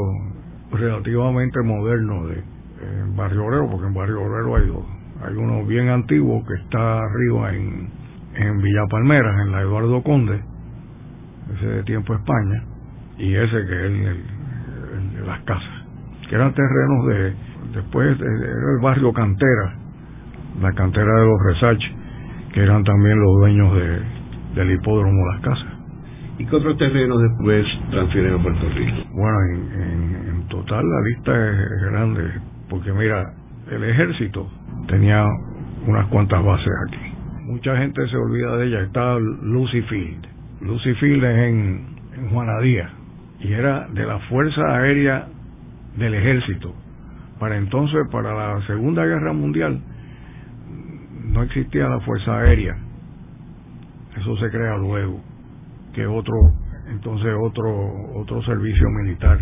relativamente 0.73 1.61
moderno 1.62 2.26
de 2.26 2.43
Barrio 3.14 3.45
Obrero, 3.45 3.69
porque 3.71 3.87
en 3.87 3.95
Barrio 3.95 4.23
Obrero 4.23 4.57
hay 4.57 4.67
dos. 4.67 4.85
Hay 5.23 5.35
uno 5.35 5.67
bien 5.67 5.88
antiguo 5.88 6.45
que 6.47 6.55
está 6.55 6.99
arriba 6.99 7.55
en, 7.55 7.88
en 8.37 8.62
Villa 8.62 8.87
Palmeras, 8.88 9.40
en 9.43 9.52
la 9.52 9.61
Eduardo 9.62 10.02
Conde, 10.02 10.40
ese 11.57 11.67
de 11.67 11.83
tiempo 11.83 12.14
España, 12.14 12.64
y 13.19 13.35
ese 13.35 13.67
que 13.67 13.75
es 13.75 13.85
el, 13.85 14.07
el 14.07 14.38
las 15.28 15.40
casas, 15.42 15.85
que 16.28 16.35
eran 16.35 16.52
terrenos 16.54 17.06
de 17.06 17.49
Después 17.73 18.18
era 18.18 18.73
el 18.73 18.80
barrio 18.82 19.12
Cantera, 19.12 19.75
la 20.61 20.73
cantera 20.73 21.20
de 21.20 21.26
los 21.26 21.38
Resach, 21.47 21.82
que 22.52 22.62
eran 22.62 22.82
también 22.82 23.20
los 23.20 23.37
dueños 23.40 23.75
de, 23.75 24.00
del 24.54 24.73
hipódromo 24.73 25.26
Las 25.26 25.40
Casas. 25.42 25.75
¿Y 26.38 26.47
qué 26.47 26.56
otros 26.56 26.78
terrenos 26.78 27.20
después 27.20 27.66
transfieren 27.90 28.35
a 28.35 28.42
Puerto 28.42 28.68
Rico? 28.75 28.97
Bueno, 29.12 29.38
en, 29.50 30.28
en, 30.28 30.49
total 30.49 30.85
la 30.88 31.00
lista 31.02 31.50
es 31.50 31.90
grande, 31.90 32.30
porque 32.70 32.92
mira, 32.92 33.35
el 33.70 33.85
ejército 33.85 34.49
tenía 34.87 35.26
unas 35.87 36.06
cuantas 36.06 36.42
bases 36.42 36.73
aquí. 36.87 37.14
Mucha 37.44 37.76
gente 37.76 38.06
se 38.08 38.16
olvida 38.16 38.56
de 38.56 38.66
ella. 38.66 38.80
Está 38.80 39.18
Lucy 39.18 39.82
Field. 39.82 40.26
Lucy 40.62 40.94
Field 40.94 41.25
es 41.25 41.38
en, 41.38 41.87
en 42.16 42.30
Juanadía 42.30 42.98
y 43.40 43.52
era 43.52 43.88
de 43.88 44.04
la 44.04 44.18
Fuerza 44.21 44.62
Aérea 44.76 45.26
del 45.97 46.14
Ejército 46.14 46.75
para 47.38 47.57
entonces, 47.57 48.00
para 48.11 48.35
la 48.35 48.66
Segunda 48.66 49.04
Guerra 49.04 49.33
Mundial, 49.33 49.80
no 51.25 51.42
existía 51.42 51.88
la 51.88 52.00
Fuerza 52.00 52.37
Aérea. 52.37 52.76
Eso 54.21 54.37
se 54.38 54.50
crea 54.50 54.76
luego, 54.76 55.21
que 55.95 56.07
otro, 56.07 56.35
entonces 56.90 57.33
otro, 57.40 57.71
otro 58.16 58.42
servicio 58.42 58.88
militar. 59.02 59.38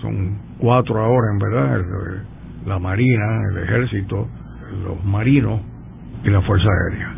Son 0.00 0.38
cuatro 0.58 1.00
ahora, 1.00 1.32
en 1.32 1.38
verdad, 1.38 2.24
la 2.66 2.78
Marina, 2.78 3.40
el 3.50 3.64
Ejército, 3.64 4.28
los 4.84 5.04
marinos 5.04 5.60
y 6.22 6.30
la 6.30 6.40
Fuerza 6.42 6.68
Aérea. 6.68 7.14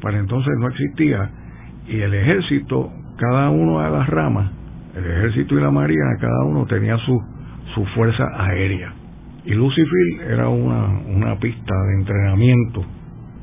Para 0.00 0.18
entonces 0.18 0.52
no 0.58 0.68
existía 0.68 1.30
y 1.88 2.00
el 2.00 2.14
Ejército, 2.14 2.90
cada 3.18 3.50
uno 3.50 3.80
de 3.82 3.90
las 3.90 4.08
ramas, 4.08 4.50
el 4.96 5.04
Ejército 5.04 5.58
y 5.58 5.60
la 5.60 5.70
Marina, 5.70 6.16
cada 6.20 6.44
uno 6.44 6.66
tenía 6.66 6.96
su, 6.98 7.20
su 7.74 7.84
fuerza 7.94 8.24
aérea 8.36 8.92
y 9.44 9.54
Lucifil 9.54 10.20
era 10.28 10.48
una, 10.48 11.00
una 11.00 11.38
pista 11.38 11.74
de 11.74 11.94
entrenamiento 11.94 12.84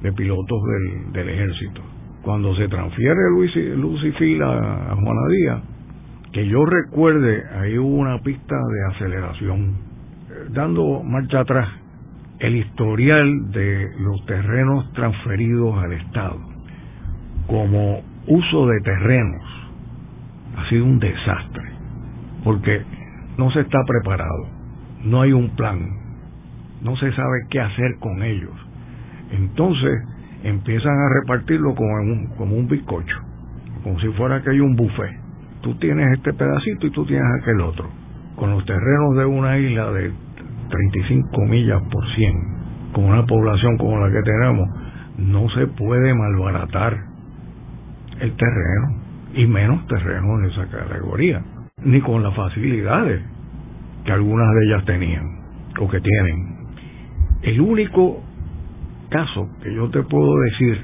de 0.01 0.13
pilotos 0.13 0.61
del, 0.63 1.11
del 1.11 1.29
ejército. 1.29 1.81
Cuando 2.21 2.55
se 2.55 2.67
transfiere 2.67 3.19
Lucifil 3.75 4.41
a, 4.41 4.91
a 4.91 4.95
Juana 4.95 5.21
Díaz, 5.29 5.61
que 6.31 6.47
yo 6.47 6.65
recuerde, 6.65 7.43
ahí 7.59 7.77
hubo 7.77 7.97
una 7.97 8.19
pista 8.19 8.55
de 8.55 8.95
aceleración. 8.95 9.77
Dando 10.51 11.03
marcha 11.03 11.41
atrás, 11.41 11.67
el 12.39 12.55
historial 12.55 13.51
de 13.51 13.89
los 13.99 14.25
terrenos 14.25 14.91
transferidos 14.93 15.77
al 15.83 15.93
Estado 15.93 16.39
como 17.47 18.01
uso 18.27 18.67
de 18.67 18.79
terrenos 18.81 19.43
ha 20.59 20.69
sido 20.69 20.85
un 20.85 20.99
desastre, 20.99 21.69
porque 22.43 22.83
no 23.37 23.51
se 23.51 23.61
está 23.61 23.79
preparado 23.85 24.59
no 25.03 25.21
hay 25.21 25.31
un 25.31 25.49
plan, 25.55 25.79
no 26.81 26.95
se 26.97 27.11
sabe 27.13 27.39
qué 27.49 27.59
hacer 27.59 27.97
con 27.99 28.21
ellos. 28.23 28.53
Entonces 29.31 30.01
empiezan 30.43 30.93
a 30.93 31.09
repartirlo 31.21 31.75
como 31.75 31.93
un, 31.95 32.27
como 32.37 32.55
un 32.55 32.67
bizcocho, 32.67 33.17
como 33.83 33.99
si 33.99 34.07
fuera 34.09 34.41
que 34.41 34.51
hay 34.51 34.59
un 34.59 34.75
buffet. 34.75 35.19
Tú 35.61 35.75
tienes 35.75 36.07
este 36.17 36.33
pedacito 36.33 36.87
y 36.87 36.91
tú 36.91 37.05
tienes 37.05 37.27
aquel 37.41 37.61
otro. 37.61 37.89
Con 38.35 38.51
los 38.51 38.65
terrenos 38.65 39.17
de 39.17 39.25
una 39.25 39.57
isla 39.57 39.91
de 39.91 40.11
35 40.69 41.41
millas 41.45 41.81
por 41.91 42.05
100, 42.15 42.33
con 42.93 43.05
una 43.05 43.25
población 43.25 43.77
como 43.77 43.99
la 43.99 44.11
que 44.11 44.21
tenemos, 44.21 44.69
no 45.17 45.49
se 45.49 45.67
puede 45.67 46.13
malbaratar 46.13 46.97
el 48.21 48.31
terreno, 48.35 49.01
y 49.33 49.45
menos 49.45 49.85
terrenos 49.87 50.41
de 50.41 50.47
esa 50.49 50.67
categoría, 50.67 51.43
ni 51.83 52.01
con 52.01 52.23
las 52.23 52.35
facilidades 52.35 53.21
que 54.05 54.11
algunas 54.11 54.47
de 54.55 54.65
ellas 54.65 54.85
tenían 54.85 55.25
o 55.79 55.87
que 55.89 55.99
tienen. 55.99 56.57
El 57.41 57.61
único 57.61 58.21
caso 59.09 59.49
que 59.63 59.73
yo 59.73 59.89
te 59.89 60.03
puedo 60.03 60.39
decir 60.39 60.81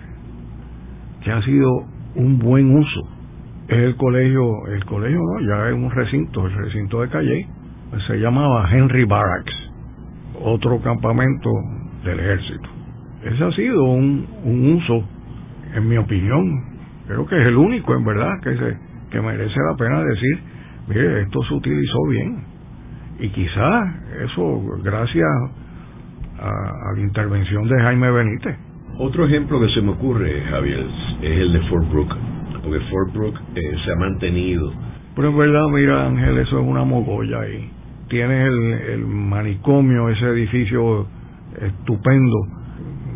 que 1.24 1.32
ha 1.32 1.42
sido 1.42 1.70
un 2.16 2.40
buen 2.40 2.76
uso 2.76 3.16
es 3.68 3.78
el 3.78 3.96
colegio, 3.96 4.68
el 4.68 4.86
colegio 4.86 5.20
no, 5.20 5.40
ya 5.42 5.70
es 5.70 5.74
un 5.74 5.90
recinto, 5.90 6.46
el 6.46 6.54
recinto 6.54 7.02
de 7.02 7.10
Calle, 7.10 7.48
se 8.08 8.18
llamaba 8.18 8.70
Henry 8.72 9.06
Barracks, 9.06 9.54
otro 10.40 10.80
campamento 10.82 11.50
del 12.04 12.20
ejército. 12.20 12.70
Ese 13.24 13.44
ha 13.44 13.52
sido 13.54 13.84
un, 13.86 14.28
un 14.44 14.74
uso, 14.74 15.04
en 15.74 15.90
mi 15.90 15.98
opinión, 15.98 16.75
creo 17.08 17.26
que 17.26 17.40
es 17.40 17.48
el 17.48 17.56
único 17.56 17.94
en 17.96 18.06
verdad 18.06 18.40
que 18.42 18.56
se 18.58 18.78
que 19.12 19.22
merece 19.22 19.60
la 19.72 19.78
pena 19.78 20.02
decir 20.04 20.40
mire 20.88 21.22
esto 21.22 21.44
se 21.44 21.54
utilizó 21.54 22.08
bien 22.10 22.44
y 23.20 23.30
quizás 23.30 23.96
eso 24.24 24.62
gracias 24.84 25.28
a, 26.40 26.94
la 26.96 27.02
intervención 27.02 27.66
de 27.68 27.82
Jaime 27.82 28.12
Benítez. 28.12 28.58
Otro 29.00 29.26
ejemplo 29.26 29.60
que 29.62 29.70
se 29.70 29.82
me 29.82 29.92
ocurre 29.92 30.42
Javier 30.50 30.86
es 31.22 31.40
el 31.40 31.54
de 31.54 31.62
Fort 31.70 31.90
Brooke 31.92 32.16
porque 32.62 32.80
Fort 32.90 33.14
Brooke 33.14 33.40
eh, 33.56 33.78
se 33.86 33.92
ha 33.92 33.96
mantenido. 33.96 34.72
Pero 35.16 35.30
en 35.30 35.38
verdad 35.38 35.68
mira 35.72 36.08
Ángel 36.08 36.38
eso 36.40 36.60
es 36.60 36.68
una 36.68 36.84
mogolla 36.84 37.42
ahí. 37.42 37.70
Tienes 38.10 38.48
el, 38.48 38.74
el 38.92 39.06
manicomio 39.06 40.10
ese 40.10 40.26
edificio 40.26 41.08
estupendo 41.62 42.38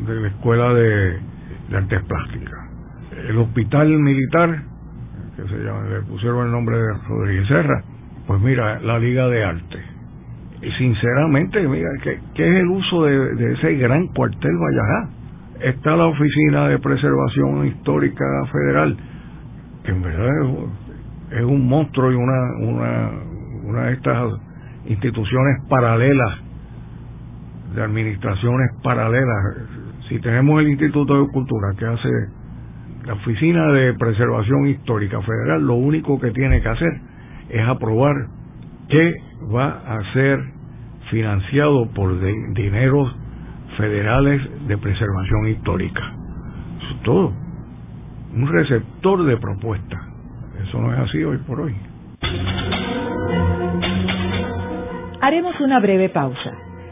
de 0.08 0.22
la 0.22 0.28
escuela 0.30 0.74
de, 0.74 1.20
de 1.70 1.78
artes 1.78 2.04
plásticas 2.04 2.59
el 3.28 3.38
hospital 3.38 3.90
militar, 4.00 4.64
que 5.36 5.44
se 5.44 5.64
llama, 5.64 5.84
le 5.90 6.02
pusieron 6.02 6.46
el 6.46 6.52
nombre 6.52 6.78
de 6.78 6.94
Rodríguez 7.08 7.48
Serra, 7.48 7.84
pues 8.28 8.42
mira, 8.42 8.80
la 8.82 9.00
Liga 9.00 9.28
de 9.28 9.44
Arte. 9.44 9.80
Y 10.62 10.72
sinceramente, 10.74 11.66
mira, 11.68 11.90
¿qué, 12.04 12.20
es 12.36 12.56
el 12.56 12.68
uso 12.68 13.06
de, 13.06 13.54
ese 13.54 13.76
gran 13.76 14.08
cuartel 14.08 14.52
Vallará? 14.58 15.10
Está 15.62 15.96
la 15.96 16.06
Oficina 16.06 16.68
de 16.68 16.80
Preservación 16.80 17.66
Histórica 17.66 18.26
Federal, 18.52 18.98
que 19.84 19.92
en 19.92 20.02
verdad 20.02 20.30
es, 21.32 21.44
un 21.44 21.68
monstruo 21.68 22.12
y 22.12 22.16
una, 22.16 22.58
una, 22.60 23.12
una 23.64 23.84
de 23.86 23.94
estas 23.94 24.34
instituciones 24.86 25.64
paralelas, 25.70 26.40
de 27.76 27.84
administraciones 27.84 28.72
paralelas. 28.84 29.68
Si 30.10 30.20
tenemos 30.20 30.62
el 30.62 30.70
Instituto 30.70 31.22
de 31.22 31.32
Cultura 31.32 31.74
que 31.78 31.86
hace 31.86 32.10
la 33.06 33.14
Oficina 33.14 33.72
de 33.72 33.94
Preservación 33.94 34.68
Histórica 34.68 35.22
Federal 35.22 35.66
lo 35.66 35.76
único 35.76 36.20
que 36.20 36.32
tiene 36.32 36.62
que 36.62 36.70
hacer 36.70 36.92
es 37.50 37.68
aprobar 37.68 38.16
que 38.90 39.14
va 39.54 39.70
a 39.70 40.14
ser 40.14 40.40
financiado 41.10 41.90
por 41.92 42.20
dineros 42.54 43.16
federales 43.78 44.42
de 44.68 44.78
preservación 44.78 45.48
histórica. 45.48 46.02
Eso 46.78 46.96
es 46.96 47.02
todo. 47.04 47.34
Un 48.36 48.48
receptor 48.48 49.24
de 49.24 49.38
propuestas. 49.38 50.02
Eso 50.68 50.80
no 50.80 50.94
es 50.94 51.00
así 51.00 51.24
hoy 51.24 51.38
por 51.38 51.62
hoy. 51.62 51.76
Haremos 55.22 55.60
una 55.62 55.80
breve 55.80 56.10
pausa, 56.10 56.52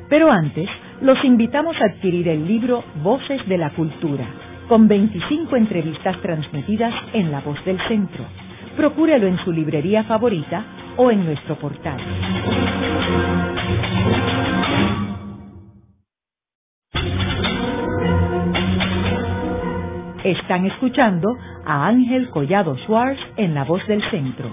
pero 0.09 0.31
antes 0.31 0.67
los 1.01 1.23
invitamos 1.23 1.75
a 1.81 1.85
adquirir 1.85 2.27
el 2.27 2.47
libro 2.47 2.83
Voces 3.03 3.47
de 3.47 3.57
la 3.57 3.69
Cultura 3.71 4.46
con 4.67 4.87
25 4.87 5.55
entrevistas 5.55 6.21
transmitidas 6.21 6.93
en 7.13 7.31
La 7.31 7.41
Voz 7.41 7.63
del 7.65 7.79
Centro. 7.87 8.25
Procúrelo 8.75 9.27
en 9.27 9.37
su 9.39 9.51
librería 9.51 10.03
favorita 10.03 10.65
o 10.97 11.09
en 11.09 11.25
nuestro 11.25 11.55
portal. 11.55 11.99
Están 20.23 20.65
escuchando 20.65 21.29
a 21.65 21.87
Ángel 21.87 22.29
Collado 22.29 22.75
Schwartz 22.79 23.19
en 23.37 23.53
La 23.53 23.63
Voz 23.63 23.85
del 23.87 24.03
Centro. 24.11 24.49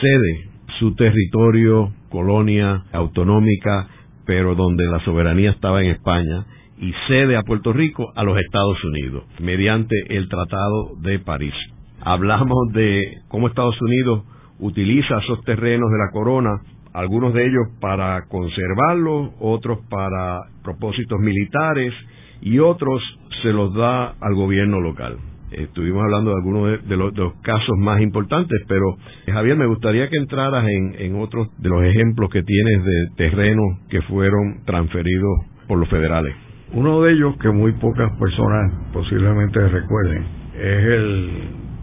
cede 0.00 0.50
su 0.78 0.94
territorio, 0.94 1.92
colonia 2.08 2.82
autonómica, 2.92 3.88
pero 4.26 4.54
donde 4.54 4.86
la 4.86 5.00
soberanía 5.04 5.50
estaba 5.50 5.82
en 5.82 5.90
España, 5.90 6.46
y 6.78 6.92
cede 7.06 7.36
a 7.36 7.42
Puerto 7.42 7.72
Rico 7.72 8.12
a 8.16 8.24
los 8.24 8.36
Estados 8.38 8.82
Unidos, 8.84 9.24
mediante 9.40 9.94
el 10.08 10.28
Tratado 10.28 10.96
de 11.00 11.20
París. 11.20 11.54
Hablamos 12.00 12.72
de 12.72 13.04
cómo 13.28 13.46
Estados 13.46 13.80
Unidos 13.80 14.24
utiliza 14.58 15.18
esos 15.18 15.42
terrenos 15.44 15.90
de 15.90 15.98
la 15.98 16.10
corona 16.12 16.50
algunos 16.92 17.32
de 17.34 17.46
ellos 17.46 17.68
para 17.80 18.26
conservarlos, 18.28 19.30
otros 19.40 19.80
para 19.88 20.42
propósitos 20.62 21.18
militares 21.20 21.92
y 22.40 22.58
otros 22.58 23.02
se 23.42 23.52
los 23.52 23.74
da 23.74 24.14
al 24.20 24.34
gobierno 24.34 24.80
local. 24.80 25.16
Estuvimos 25.52 26.02
hablando 26.02 26.30
de 26.30 26.36
algunos 26.36 26.88
de, 26.88 26.96
los, 26.96 27.12
casos 27.42 27.76
más 27.78 28.00
importantes, 28.00 28.58
pero 28.68 28.96
Javier, 29.26 29.56
me 29.56 29.66
gustaría 29.66 30.08
que 30.08 30.16
entraras 30.16 30.66
en, 30.66 30.94
en 30.98 31.20
otros 31.20 31.48
de 31.58 31.68
los 31.68 31.84
ejemplos 31.84 32.30
que 32.30 32.42
tienes 32.42 32.84
de 32.84 33.06
terrenos 33.16 33.78
que 33.90 34.00
fueron 34.02 34.64
transferidos 34.64 35.46
por 35.68 35.78
los 35.78 35.88
federales. 35.90 36.34
Uno 36.72 37.02
de 37.02 37.12
ellos 37.12 37.36
que 37.36 37.50
muy 37.50 37.72
pocas 37.72 38.10
personas 38.18 38.72
posiblemente 38.94 39.68
recuerden 39.68 40.24
es 40.54 40.84
el 40.84 41.30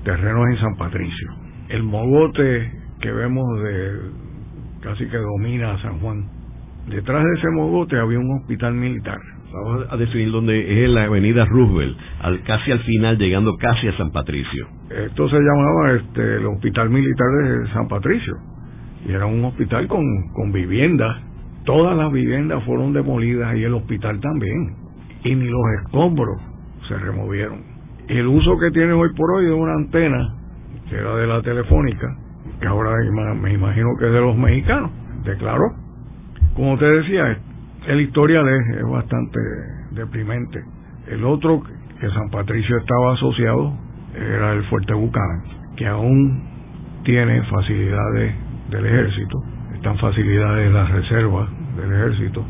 terreno 0.03 0.47
en 0.47 0.57
San 0.57 0.75
Patricio. 0.75 1.29
El 1.69 1.83
mogote 1.83 2.71
que 2.99 3.11
vemos 3.11 3.45
de 3.61 4.28
casi 4.81 5.07
que 5.07 5.17
domina 5.17 5.73
a 5.73 5.81
San 5.81 5.99
Juan. 5.99 6.25
Detrás 6.87 7.23
de 7.23 7.39
ese 7.39 7.49
mogote 7.51 7.97
había 7.99 8.19
un 8.19 8.39
hospital 8.39 8.73
militar. 8.73 9.19
Vamos 9.51 9.87
a 9.89 9.97
definir 9.97 10.31
dónde 10.31 10.59
es 10.59 10.85
en 10.85 10.93
la 10.93 11.05
avenida 11.05 11.45
Roosevelt, 11.45 11.97
al, 12.21 12.43
casi 12.43 12.71
al 12.71 12.79
final, 12.79 13.17
llegando 13.17 13.55
casi 13.57 13.87
a 13.87 13.97
San 13.97 14.11
Patricio. 14.11 14.67
Esto 14.89 15.27
se 15.27 15.37
llamaba 15.37 15.93
este, 15.93 16.35
el 16.37 16.45
Hospital 16.45 16.89
Militar 16.89 17.27
de 17.43 17.67
San 17.73 17.87
Patricio. 17.87 18.35
Y 19.07 19.11
era 19.11 19.25
un 19.25 19.43
hospital 19.45 19.87
con, 19.87 20.03
con 20.33 20.51
viviendas. 20.51 21.23
Todas 21.65 21.97
las 21.97 22.11
viviendas 22.11 22.63
fueron 22.63 22.93
demolidas 22.93 23.55
y 23.55 23.63
el 23.63 23.73
hospital 23.73 24.19
también. 24.19 24.75
Y 25.23 25.35
ni 25.35 25.47
los 25.47 25.61
escombros 25.83 26.41
se 26.87 26.97
removieron. 26.97 27.63
El 28.07 28.27
uso 28.27 28.57
que 28.59 28.71
tiene 28.71 28.93
hoy 28.93 29.09
por 29.15 29.31
hoy 29.31 29.45
de 29.45 29.53
una 29.53 29.73
antena, 29.73 30.35
que 30.89 30.95
era 30.95 31.15
de 31.15 31.27
la 31.27 31.41
telefónica, 31.41 32.07
que 32.59 32.67
ahora 32.67 32.91
me 33.35 33.53
imagino 33.53 33.89
que 33.97 34.07
es 34.07 34.11
de 34.11 34.21
los 34.21 34.37
mexicanos, 34.37 34.91
declaró. 35.23 35.73
Como 36.55 36.77
te 36.77 36.85
decía, 36.85 37.37
el 37.87 38.01
historial 38.01 38.47
es, 38.49 38.83
bastante 38.89 39.39
deprimente. 39.91 40.63
El 41.07 41.23
otro 41.23 41.63
que 41.99 42.09
San 42.09 42.29
Patricio 42.29 42.77
estaba 42.77 43.13
asociado 43.13 43.73
era 44.15 44.53
el 44.53 44.63
Fuerte 44.65 44.93
Bucán, 44.93 45.43
que 45.75 45.87
aún 45.87 46.43
tiene 47.03 47.41
facilidades 47.43 48.35
del 48.69 48.85
ejército, 48.85 49.41
están 49.73 49.97
facilidades 49.97 50.67
de 50.67 50.73
las 50.73 50.91
reservas 50.91 51.49
del 51.77 51.93
ejército, 51.93 52.45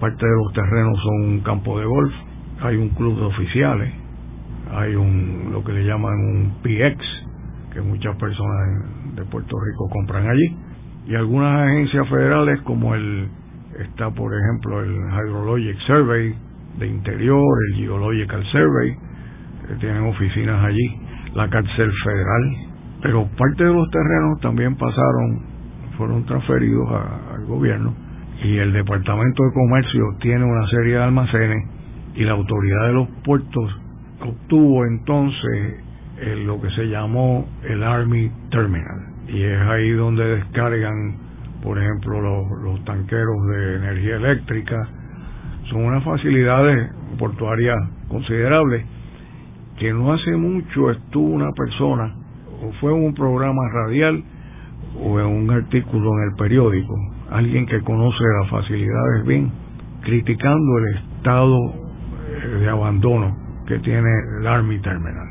parte 0.00 0.24
de 0.24 0.36
los 0.36 0.52
terrenos 0.52 0.98
son 1.02 1.30
un 1.30 1.40
campo 1.40 1.78
de 1.78 1.86
golf, 1.86 2.12
hay 2.62 2.76
un 2.76 2.90
club 2.90 3.18
de 3.18 3.24
oficiales, 3.24 3.92
hay 4.70 4.94
un 4.94 5.50
lo 5.52 5.64
que 5.64 5.72
le 5.72 5.84
llaman 5.84 6.14
un 6.14 6.54
PX, 6.62 7.04
que 7.72 7.80
muchas 7.80 8.16
personas 8.16 8.84
de 9.14 9.24
Puerto 9.24 9.56
Rico 9.58 9.88
compran 9.90 10.28
allí. 10.28 10.56
Y 11.06 11.14
algunas 11.14 11.68
agencias 11.68 12.08
federales 12.08 12.60
como 12.62 12.94
el 12.94 13.28
está 13.78 14.10
por 14.10 14.32
ejemplo 14.34 14.80
el 14.80 14.94
Hydrologic 14.94 15.78
Survey 15.86 16.34
de 16.78 16.86
Interior, 16.86 17.58
el 17.70 17.76
Geological 17.78 18.44
Survey, 18.52 18.96
que 19.68 19.74
tienen 19.76 20.04
oficinas 20.04 20.64
allí, 20.64 21.00
la 21.34 21.48
cárcel 21.48 21.90
federal, 22.04 22.56
pero 23.02 23.26
parte 23.36 23.64
de 23.64 23.72
los 23.72 23.90
terrenos 23.90 24.40
también 24.40 24.76
pasaron, 24.76 25.42
fueron 25.96 26.24
transferidos 26.24 26.88
al 26.90 27.46
gobierno 27.46 27.94
y 28.44 28.58
el 28.58 28.72
Departamento 28.72 29.44
de 29.44 29.52
Comercio 29.52 30.02
tiene 30.20 30.44
una 30.44 30.66
serie 30.68 30.94
de 30.94 31.02
almacenes 31.02 31.68
y 32.14 32.24
la 32.24 32.32
autoridad 32.32 32.86
de 32.86 32.92
los 32.92 33.08
puertos 33.24 33.80
obtuvo 34.20 34.84
entonces 34.84 35.84
lo 36.44 36.60
que 36.60 36.70
se 36.70 36.84
llamó 36.88 37.46
el 37.64 37.82
Army 37.82 38.30
Terminal. 38.50 39.08
Y 39.28 39.42
es 39.42 39.60
ahí 39.60 39.90
donde 39.90 40.24
descargan, 40.36 41.16
por 41.62 41.78
ejemplo, 41.78 42.20
los, 42.62 42.84
tanqueros 42.84 43.46
de 43.48 43.76
energía 43.76 44.16
eléctrica. 44.16 44.88
Son 45.70 45.84
unas 45.84 46.04
facilidades 46.04 46.90
portuarias 47.18 47.76
considerables 48.08 48.84
que 49.78 49.92
no 49.92 50.12
hace 50.12 50.36
mucho 50.36 50.90
estuvo 50.90 51.28
una 51.28 51.50
persona, 51.52 52.14
o 52.62 52.72
fue 52.80 52.92
un 52.92 53.14
programa 53.14 53.62
radial, 53.72 54.22
o 55.00 55.18
en 55.18 55.26
un 55.26 55.50
artículo 55.50 56.10
en 56.18 56.30
el 56.30 56.36
periódico, 56.36 56.94
alguien 57.30 57.66
que 57.66 57.80
conoce 57.80 58.22
las 58.40 58.50
facilidades 58.50 59.26
bien, 59.26 59.50
criticando 60.02 60.78
el 60.78 60.96
estado 60.96 61.58
de 62.60 62.68
abandono 62.68 63.36
que 63.66 63.78
tiene 63.78 64.10
el 64.40 64.46
Army 64.46 64.78
Terminal, 64.80 65.28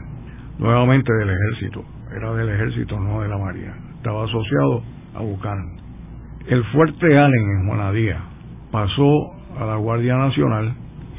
nuevamente 0.62 1.12
del 1.12 1.30
ejército, 1.30 1.84
era 2.16 2.34
del 2.36 2.50
ejército, 2.50 3.00
no 3.00 3.22
de 3.22 3.28
la 3.28 3.38
Marina, 3.38 3.76
estaba 3.98 4.26
asociado 4.26 4.84
a 5.16 5.22
Buchanan. 5.22 5.82
El 6.48 6.64
fuerte 6.66 7.18
Allen 7.18 7.52
en 7.60 7.68
Juanadía 7.68 8.20
pasó 8.72 9.32
a 9.60 9.66
la 9.66 9.76
Guardia 9.76 10.16
Nacional 10.16 10.74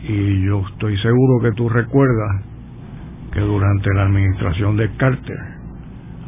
y 0.05 0.47
yo 0.47 0.65
estoy 0.73 0.97
seguro 0.99 1.43
que 1.43 1.53
tú 1.53 1.69
recuerdas 1.69 2.45
que 3.33 3.41
durante 3.41 3.93
la 3.95 4.05
administración 4.05 4.77
de 4.77 4.91
Carter, 4.97 5.39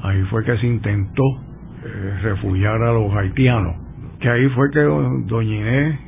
ahí 0.03 0.22
fue 0.24 0.44
que 0.44 0.57
se 0.59 0.66
intentó 0.66 1.22
eh, 1.85 2.18
refugiar 2.22 2.83
a 2.83 2.92
los 2.92 3.14
haitianos, 3.14 3.77
que 4.20 4.29
ahí 4.29 4.48
fue 4.50 4.70
que 4.72 4.81
Doña 4.81 5.55
Inés 5.55 6.00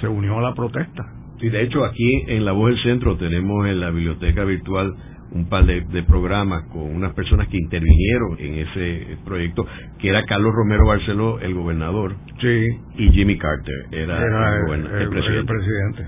se 0.00 0.06
unió 0.08 0.38
a 0.38 0.42
la 0.42 0.54
protesta. 0.54 1.06
Y 1.40 1.48
de 1.48 1.62
hecho 1.62 1.84
aquí 1.84 2.24
en 2.28 2.44
La 2.44 2.52
Voz 2.52 2.70
del 2.70 2.82
Centro 2.82 3.16
tenemos 3.16 3.66
en 3.66 3.80
la 3.80 3.90
biblioteca 3.90 4.44
virtual 4.44 4.94
un 5.34 5.48
par 5.48 5.64
de, 5.64 6.02
programas 6.02 6.64
con 6.64 6.82
unas 6.82 7.12
personas 7.14 7.48
que 7.48 7.56
intervinieron 7.56 8.36
en 8.38 8.54
ese 8.66 9.16
proyecto, 9.24 9.66
que 9.98 10.08
era 10.08 10.22
Carlos 10.24 10.52
Romero 10.54 10.86
Barceló, 10.86 11.40
el 11.40 11.54
gobernador, 11.54 12.14
sí. 12.40 12.66
y 12.96 13.10
Jimmy 13.10 13.38
Carter 13.38 13.86
era, 13.92 14.18
el, 14.18 15.08
presidente. 15.08 16.04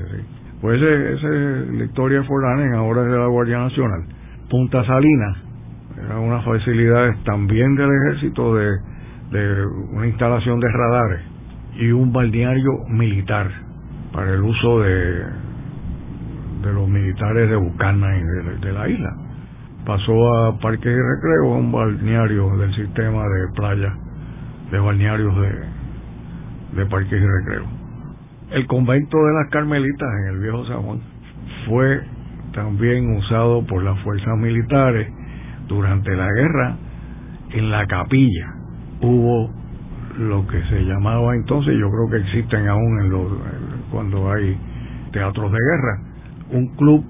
Pues 0.61 0.81
esa 0.81 1.29
es 1.29 1.69
la 1.73 1.85
historia 1.85 2.21
de 2.21 2.25
Forlanen, 2.25 2.75
ahora 2.75 3.03
es 3.03 3.09
de 3.13 3.19
la 3.19 3.27
Guardia 3.27 3.59
Nacional. 3.59 4.05
Punta 4.49 4.85
Salinas, 4.85 5.39
era 6.05 6.19
una 6.19 6.41
facilidad 6.43 7.15
también 7.25 7.75
del 7.77 7.89
ejército 8.03 8.55
de, 8.57 8.79
de 9.31 9.67
una 9.93 10.07
instalación 10.07 10.61
de 10.61 10.69
radares 10.71 11.21
y 11.77 11.91
un 11.91 12.13
balneario 12.13 12.73
militar 12.89 13.51
para 14.13 14.33
el 14.33 14.43
uso 14.43 14.81
de, 14.81 15.25
de 16.65 16.73
los 16.73 16.89
militares 16.89 17.51
de 17.51 17.57
Bucana 17.57 18.17
y 18.17 18.23
de, 18.61 18.73
la 18.73 18.89
isla. 18.89 19.15
Pasó 19.85 20.35
a 20.35 20.59
Parques 20.59 20.87
y 20.87 20.97
Recreo, 20.97 21.59
un 21.59 21.71
balneario 21.71 22.57
del 22.57 22.75
sistema 22.75 23.23
de 23.29 23.49
playa, 23.55 23.95
de 24.71 24.79
balnearios 24.79 25.37
de, 25.37 26.81
de 26.81 26.87
Parques 26.87 27.21
y 27.21 27.27
Recreo. 27.27 27.65
El 28.51 28.67
convento 28.67 29.19
de 29.19 29.35
las 29.35 29.51
Carmelitas 29.51 30.09
en 30.21 30.35
el 30.35 30.41
Viejo 30.41 30.65
San 30.67 30.83
Juan 30.83 31.01
fue 31.69 32.01
también 32.53 33.17
usado 33.17 33.67
por 33.67 33.83
las 33.83 33.99
fuerzas 34.01 34.39
militares 34.39 35.13
durante 35.69 36.15
la 36.17 36.33
guerra. 36.33 36.77
En 37.51 37.71
la 37.71 37.87
capilla 37.87 38.55
hubo 39.01 39.51
lo 40.19 40.47
que 40.47 40.63
se 40.65 40.85
llamaba 40.85 41.35
entonces, 41.35 41.75
yo 41.79 41.91
creo 41.91 42.11
que 42.11 42.29
existen 42.29 42.69
aún 42.69 43.01
en 43.01 43.11
los, 43.11 43.33
cuando 43.91 44.31
hay 44.33 44.57
teatros 45.13 45.51
de 45.51 45.59
guerra, 45.59 46.14
un 46.55 46.69
club 46.77 47.05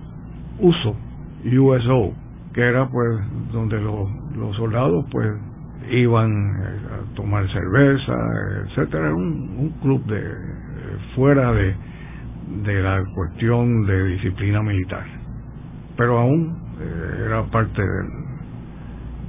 uso, 0.59 0.96
USO, 1.44 2.14
que 2.54 2.62
era 2.62 2.88
pues 2.88 3.20
donde 3.52 3.78
los, 3.80 4.09
soldados 4.57 5.04
pues 5.11 5.28
iban 5.90 6.30
eh, 6.30 7.12
a 7.12 7.14
tomar 7.14 7.46
cerveza, 7.52 8.14
etcétera, 8.66 9.14
un, 9.14 9.57
un 9.59 9.70
club 9.83 10.04
de 10.07 10.22
fuera 11.14 11.52
de, 11.52 11.74
de 12.64 12.83
la 12.83 13.04
cuestión 13.14 13.85
de 13.87 14.07
disciplina 14.07 14.62
militar, 14.62 15.04
pero 15.96 16.18
aún 16.18 16.57
eh, 16.80 17.24
era 17.26 17.42
parte 17.44 17.83
del, 17.83 18.09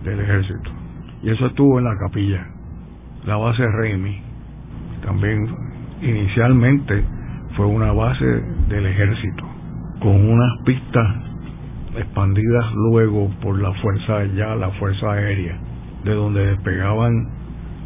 del 0.05 0.19
ejército. 0.21 0.71
Y 1.23 1.29
eso 1.29 1.47
estuvo 1.47 1.77
en 1.79 1.85
la 1.85 1.97
capilla, 1.97 2.47
la 3.25 3.35
base 3.35 3.67
Remy, 3.67 4.21
también 5.03 5.47
inicialmente 6.01 7.03
fue 7.57 7.65
una 7.65 7.91
base 7.91 8.25
del 8.69 8.85
ejército 8.85 9.54
con 9.99 10.29
unas 10.29 10.51
pistas 10.65 11.07
expandidas 11.97 12.65
luego 12.75 13.29
por 13.41 13.59
la 13.59 13.73
fuerza 13.75 14.25
ya 14.35 14.55
la 14.55 14.69
fuerza 14.71 15.11
aérea 15.11 15.57
de 16.03 16.13
donde 16.13 16.45
despegaban 16.47 17.13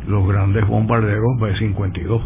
los 0.07 0.27
grandes 0.27 0.67
bombarderos 0.67 1.39
B-52 1.39 2.21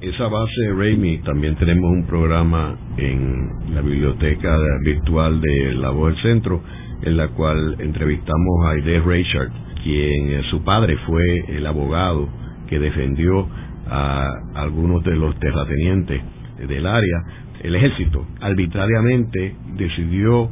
esa 0.00 0.28
base 0.28 0.72
Raimi 0.76 1.18
también 1.18 1.56
tenemos 1.56 1.90
un 1.90 2.04
programa 2.04 2.76
en 2.96 3.74
la 3.74 3.80
biblioteca 3.80 4.56
virtual 4.84 5.40
de 5.40 5.74
La 5.74 5.90
Voz 5.90 6.14
del 6.14 6.22
Centro 6.22 6.62
en 7.02 7.16
la 7.16 7.28
cual 7.28 7.76
entrevistamos 7.78 8.64
a 8.64 8.70
Aide 8.70 9.00
Richard 9.00 9.50
quien 9.82 10.30
eh, 10.30 10.42
su 10.50 10.62
padre 10.62 10.96
fue 11.06 11.56
el 11.56 11.66
abogado 11.66 12.28
que 12.68 12.78
defendió 12.78 13.46
a 13.86 14.30
algunos 14.54 15.04
de 15.04 15.16
los 15.16 15.38
terratenientes 15.38 16.22
del 16.66 16.86
área 16.86 17.22
el 17.64 17.74
ejército 17.76 18.26
arbitrariamente 18.42 19.56
decidió 19.76 20.50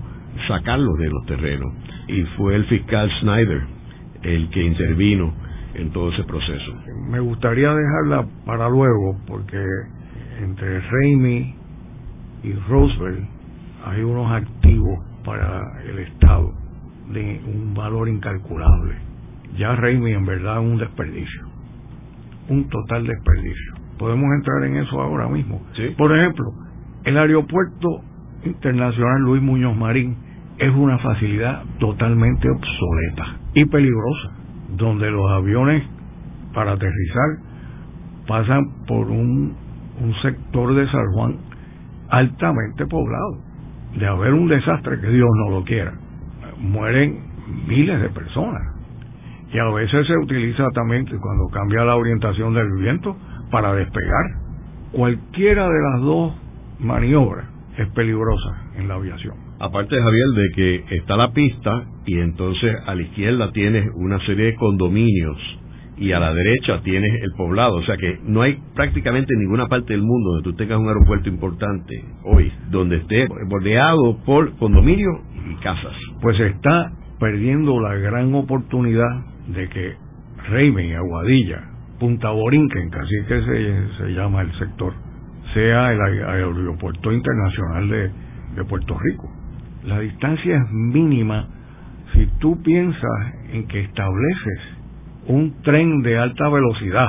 sacarlos 0.49 0.97
de 0.99 1.11
los 1.11 1.27
terrenos 1.27 1.71
y 2.09 2.23
fue 2.39 2.57
el 2.57 2.65
fiscal 2.65 3.11
Snyder 3.21 3.63
el 4.23 4.49
que 4.49 4.63
intervino 4.65 5.35
en 5.75 5.91
todo 5.91 6.11
ese 6.11 6.25
proceso. 6.25 6.75
Me 7.11 7.21
gustaría 7.21 7.75
dejarla 7.75 8.27
para 8.47 8.69
luego 8.71 9.19
porque 9.27 9.63
entre 10.41 10.81
Raimi 10.81 11.55
y 12.45 12.53
Roosevelt 12.69 13.29
hay 13.85 14.03
unos 14.03 14.33
activos 14.33 14.99
para 15.23 15.61
el 15.85 15.99
Estado 15.99 16.51
de 17.13 17.43
un 17.47 17.75
valor 17.75 18.09
incalculable. 18.09 18.95
Ya 19.59 19.77
Raimi 19.77 20.13
en 20.13 20.25
verdad 20.25 20.63
es 20.63 20.71
un 20.71 20.79
desperdicio, 20.79 21.43
un 22.49 22.71
total 22.71 23.07
desperdicio. 23.07 23.75
Podemos 23.99 24.33
entrar 24.35 24.65
en 24.65 24.77
eso 24.79 24.99
ahora 24.99 25.29
mismo. 25.29 25.61
Por 25.99 26.19
ejemplo, 26.19 26.62
el 27.05 27.19
aeropuerto 27.19 28.03
internacional 28.45 29.23
Luis 29.23 29.43
Muñoz 29.43 29.77
Marín 29.77 30.17
es 30.59 30.73
una 30.75 30.99
facilidad 30.99 31.63
totalmente 31.79 32.49
obsoleta 32.49 33.37
y 33.55 33.65
peligrosa, 33.65 34.31
donde 34.77 35.11
los 35.11 35.31
aviones 35.31 35.83
para 36.55 36.73
aterrizar 36.73 37.39
pasan 38.27 38.85
por 38.87 39.09
un, 39.11 39.57
un 40.01 40.15
sector 40.23 40.75
de 40.75 40.87
San 40.89 41.07
Juan 41.13 41.37
altamente 42.09 42.87
poblado. 42.87 43.53
De 43.99 44.07
haber 44.07 44.33
un 44.33 44.49
desastre 44.49 45.01
que 45.01 45.09
Dios 45.09 45.29
no 45.45 45.51
lo 45.51 45.65
quiera, 45.65 45.93
mueren 46.59 47.21
miles 47.67 48.01
de 48.01 48.09
personas. 48.09 48.63
Y 49.53 49.59
a 49.59 49.69
veces 49.71 50.07
se 50.07 50.17
utiliza 50.17 50.65
también 50.71 51.05
cuando 51.05 51.49
cambia 51.49 51.85
la 51.85 51.97
orientación 51.97 52.55
del 52.55 52.73
viento 52.79 53.17
para 53.51 53.75
despegar. 53.75 54.25
Cualquiera 54.93 55.69
de 55.69 55.83
las 55.91 56.01
dos 56.01 56.33
maniobra 56.79 57.49
es 57.77 57.89
peligrosa 57.91 58.71
en 58.77 58.89
la 58.89 58.95
aviación. 58.95 59.35
Aparte, 59.59 59.97
Javier, 59.97 60.27
de 60.35 60.49
que 60.55 60.97
está 60.97 61.17
la 61.17 61.33
pista 61.33 61.85
y 62.07 62.19
entonces 62.19 62.75
a 62.87 62.95
la 62.95 63.03
izquierda 63.03 63.53
tienes 63.53 63.87
una 63.95 64.19
serie 64.27 64.47
de 64.47 64.55
condominios 64.57 65.39
y 65.97 66.13
a 66.13 66.19
la 66.19 66.35
derecha 66.35 66.81
tienes 66.83 67.23
el 67.23 67.33
poblado. 67.37 67.77
O 67.77 67.83
sea 67.85 67.97
que 67.97 68.19
no 68.25 68.43
hay 68.43 68.59
prácticamente 68.75 69.35
ninguna 69.37 69.69
parte 69.69 69.93
del 69.93 70.03
mundo 70.03 70.31
donde 70.31 70.51
tú 70.51 70.57
tengas 70.57 70.79
un 70.79 70.89
aeropuerto 70.89 71.29
importante 71.29 72.05
hoy, 72.25 72.53
donde 72.71 72.97
esté 72.97 73.27
bordeado 73.49 74.19
por 74.25 74.57
condominios 74.57 75.21
y 75.51 75.55
casas. 75.63 75.95
Pues 76.21 76.39
está 76.41 76.93
perdiendo 77.21 77.81
la 77.81 77.95
gran 77.95 78.35
oportunidad 78.35 79.27
de 79.47 79.69
que 79.69 79.95
Raven, 80.49 80.97
Aguadilla, 80.97 81.69
Punta 82.01 82.31
Borinquen, 82.31 82.91
casi 82.91 83.15
que 83.29 83.41
se, 83.43 83.97
se 83.99 84.09
llama 84.13 84.43
el 84.43 84.53
sector, 84.59 84.93
sea 85.55 85.93
el 85.93 86.01
aeropuerto 86.01 87.13
internacional 87.13 87.89
de, 87.89 88.11
Puerto 88.69 88.97
Rico. 88.99 89.31
La 89.85 89.99
distancia 89.99 90.57
es 90.57 90.71
mínima 90.71 91.49
si 92.13 92.27
tú 92.39 92.63
piensas 92.63 93.35
en 93.51 93.67
que 93.67 93.81
estableces 93.81 94.61
un 95.27 95.55
tren 95.63 96.03
de 96.03 96.19
alta 96.19 96.49
velocidad 96.49 97.09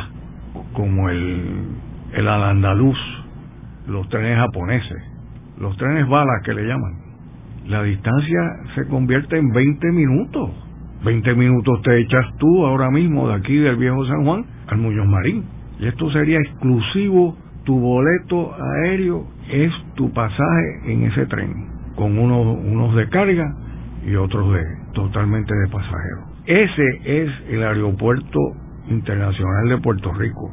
como 0.72 1.10
el, 1.10 1.68
el 2.14 2.28
al-andaluz, 2.28 2.98
los 3.88 4.08
trenes 4.10 4.38
japoneses, 4.38 5.04
los 5.60 5.76
trenes 5.78 6.08
balas 6.08 6.42
que 6.46 6.54
le 6.54 6.64
llaman. 6.64 6.94
La 7.68 7.84
distancia 7.84 8.40
se 8.76 8.88
convierte 8.88 9.38
en 9.38 9.50
20 9.52 9.92
minutos. 9.92 10.50
20 11.04 11.36
minutos 11.36 11.82
te 11.84 12.00
echas 12.00 12.26
tú 12.38 12.66
ahora 12.66 12.90
mismo 12.90 13.28
de 13.28 13.36
aquí 13.36 13.58
del 13.58 13.76
viejo 13.76 14.06
San 14.06 14.24
Juan 14.26 14.46
al 14.68 14.78
Muñoz 14.78 15.08
Marín. 15.08 15.44
Y 15.80 15.88
esto 15.88 16.10
sería 16.12 16.40
exclusivo 16.40 17.38
tu 17.64 17.80
boleto 17.80 18.54
aéreo 18.54 19.26
es 19.50 19.72
tu 19.96 20.12
pasaje 20.12 20.82
en 20.86 21.04
ese 21.04 21.26
tren, 21.28 21.68
con 21.96 22.18
unos, 22.18 22.58
unos 22.64 22.96
de 22.96 23.08
carga 23.10 23.56
y 24.06 24.16
otros 24.16 24.54
de 24.54 24.64
totalmente 24.94 25.54
de 25.54 25.68
pasajeros. 25.70 26.34
Ese 26.46 26.86
es 27.06 27.32
el 27.50 27.64
aeropuerto 27.64 28.40
internacional 28.90 29.70
de 29.70 29.78
Puerto 29.78 30.14
Rico. 30.14 30.52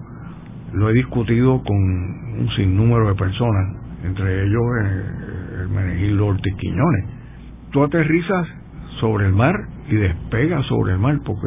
Lo 0.72 0.90
he 0.90 0.92
discutido 0.92 1.62
con 1.64 1.76
un 1.76 2.48
sinnúmero 2.56 3.08
de 3.08 3.14
personas, 3.16 3.76
entre 4.04 4.44
ellos 4.44 4.62
el, 4.80 5.60
el 5.62 5.68
Menegil 5.68 6.20
Ortiz 6.20 6.54
Quiñones. 6.56 7.04
Tú 7.72 7.82
aterrizas 7.82 8.46
sobre 9.00 9.26
el 9.26 9.32
mar 9.32 9.54
y 9.88 9.96
despegas 9.96 10.64
sobre 10.66 10.92
el 10.92 10.98
mar 10.98 11.18
porque 11.24 11.46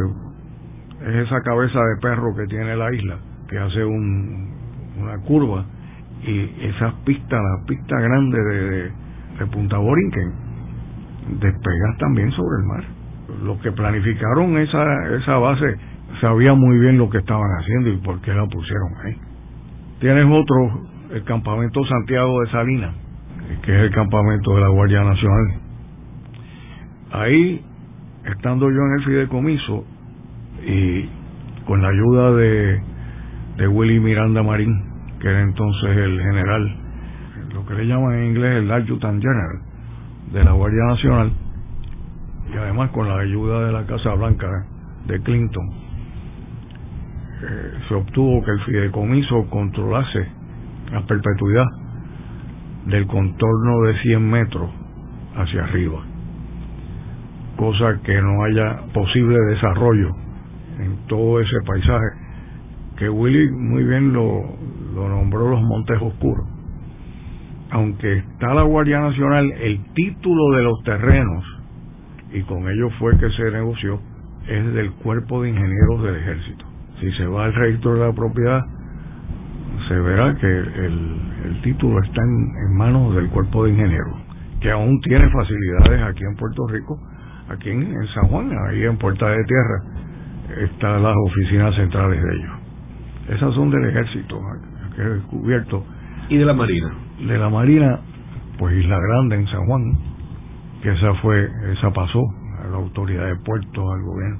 es 1.07 1.27
esa 1.27 1.41
cabeza 1.41 1.79
de 1.79 2.01
perro 2.01 2.35
que 2.35 2.45
tiene 2.47 2.75
la 2.75 2.93
isla, 2.93 3.17
que 3.47 3.57
hace 3.57 3.83
un, 3.85 4.52
una 4.99 5.17
curva, 5.19 5.65
y 6.25 6.67
esas 6.67 6.93
pistas, 7.05 7.41
la 7.41 7.65
pista 7.67 7.99
grande 7.99 8.37
de, 8.39 8.91
de, 9.39 9.45
Punta 9.51 9.77
Borinquen, 9.77 10.31
despegas 11.39 11.97
también 11.97 12.31
sobre 12.31 12.61
el 12.61 12.67
mar. 12.67 12.83
Los 13.43 13.59
que 13.59 13.71
planificaron 13.71 14.57
esa, 14.57 15.15
esa 15.15 15.37
base 15.37 15.77
sabían 16.21 16.57
muy 16.57 16.79
bien 16.79 16.97
lo 16.97 17.09
que 17.09 17.17
estaban 17.17 17.49
haciendo 17.59 17.89
y 17.89 17.97
por 17.97 18.21
qué 18.21 18.33
la 18.33 18.45
pusieron 18.45 18.89
ahí. 19.03 19.15
Tienes 19.99 20.25
otro, 20.25 20.81
el 21.11 21.23
campamento 21.23 21.83
Santiago 21.85 22.41
de 22.41 22.51
Salinas, 22.51 22.93
que 23.63 23.75
es 23.75 23.83
el 23.83 23.91
campamento 23.91 24.55
de 24.55 24.61
la 24.61 24.67
Guardia 24.69 25.03
Nacional. 25.03 25.59
Ahí, 27.11 27.65
estando 28.25 28.69
yo 28.69 28.77
en 28.77 28.93
el 28.99 29.05
fideicomiso 29.05 29.85
y 30.65 31.09
con 31.65 31.81
la 31.81 31.89
ayuda 31.89 32.31
de, 32.35 32.81
de 33.57 33.67
Willy 33.67 33.99
Miranda 33.99 34.41
Marín, 34.41 34.83
que 35.19 35.27
era 35.27 35.41
entonces 35.41 35.89
el 35.95 36.19
general, 36.19 36.75
lo 37.53 37.65
que 37.65 37.75
le 37.75 37.85
llaman 37.85 38.15
en 38.15 38.25
inglés 38.31 38.63
el 38.63 38.71
Adjutant 38.71 39.21
General 39.21 39.61
de 40.31 40.43
la 40.43 40.51
Guardia 40.53 40.83
Nacional, 40.85 41.31
y 42.51 42.57
además 42.57 42.89
con 42.91 43.07
la 43.07 43.19
ayuda 43.19 43.65
de 43.65 43.71
la 43.71 43.85
Casa 43.85 44.13
Blanca 44.15 44.65
de 45.05 45.21
Clinton, 45.21 45.69
eh, 47.43 47.73
se 47.87 47.93
obtuvo 47.93 48.43
que 48.43 48.51
el 48.51 48.59
fideicomiso 48.61 49.47
controlase 49.49 50.27
a 50.93 51.01
perpetuidad 51.01 51.65
del 52.87 53.05
contorno 53.05 53.81
de 53.83 53.97
100 54.01 54.29
metros 54.29 54.69
hacia 55.35 55.63
arriba, 55.63 55.99
cosa 57.55 57.99
que 58.03 58.19
no 58.19 58.43
haya 58.43 58.81
posible 58.93 59.37
desarrollo 59.49 60.09
en 60.79 60.97
todo 61.07 61.39
ese 61.39 61.57
paisaje 61.65 62.22
que 63.03 63.09
Willy 63.09 63.51
muy 63.51 63.83
bien 63.83 64.13
lo, 64.13 64.45
nombró 64.95 65.49
los 65.49 65.61
Montes 65.61 66.01
Oscuros. 66.01 66.47
Aunque 67.71 68.19
está 68.19 68.53
la 68.53 68.61
Guardia 68.61 69.01
Nacional, 69.01 69.51
el 69.59 69.83
título 69.93 70.55
de 70.55 70.63
los 70.63 70.81
terrenos, 70.85 71.43
y 72.31 72.43
con 72.43 72.69
ello 72.69 72.89
fue 72.99 73.17
que 73.17 73.29
se 73.31 73.51
negoció, 73.51 73.99
es 74.47 74.73
del 74.73 74.93
Cuerpo 74.93 75.41
de 75.41 75.49
Ingenieros 75.49 76.03
del 76.03 76.15
Ejército. 76.15 76.65
Si 77.01 77.11
se 77.11 77.25
va 77.25 77.43
al 77.43 77.53
registro 77.53 77.95
de 77.95 78.07
la 78.07 78.13
propiedad, 78.13 78.61
se 79.89 79.95
verá 79.95 80.33
que 80.35 80.47
el, 80.47 81.21
el 81.43 81.61
título 81.61 82.01
está 82.01 82.21
en, 82.21 82.77
manos 82.77 83.15
del 83.15 83.27
cuerpo 83.31 83.65
de 83.65 83.71
ingenieros, 83.71 84.15
que 84.61 84.71
aún 84.71 84.97
tiene 85.01 85.29
facilidades 85.29 86.03
aquí 86.03 86.23
en 86.23 86.37
Puerto 86.37 86.67
Rico, 86.67 86.97
aquí 87.49 87.69
en, 87.69 87.93
San 88.13 88.29
Juan, 88.29 88.49
ahí 88.69 88.85
en 88.85 88.97
Puerta 88.97 89.27
de 89.27 89.43
Tierra, 89.43 90.63
están 90.71 91.03
las 91.03 91.15
oficinas 91.27 91.75
centrales 91.75 92.23
de 92.23 92.33
ellos. 92.33 92.62
Esas 93.29 93.53
son 93.53 93.69
del 93.69 93.89
ejército, 93.89 94.39
que 94.95 95.01
he 95.01 95.09
descubierto. 95.09 95.85
¿Y 96.29 96.37
de 96.37 96.45
la 96.45 96.53
Marina? 96.53 96.93
De 97.25 97.37
la 97.37 97.49
Marina, 97.49 97.99
pues 98.57 98.75
Isla 98.75 98.99
Grande 98.99 99.35
en 99.35 99.47
San 99.47 99.65
Juan, 99.65 99.97
que 100.81 100.91
esa 100.91 101.13
fue, 101.15 101.49
esa 101.73 101.91
pasó 101.91 102.21
a 102.63 102.67
la 102.69 102.77
autoridad 102.77 103.25
de 103.25 103.35
puertos, 103.37 103.93
al 103.93 104.03
gobierno. 104.03 104.37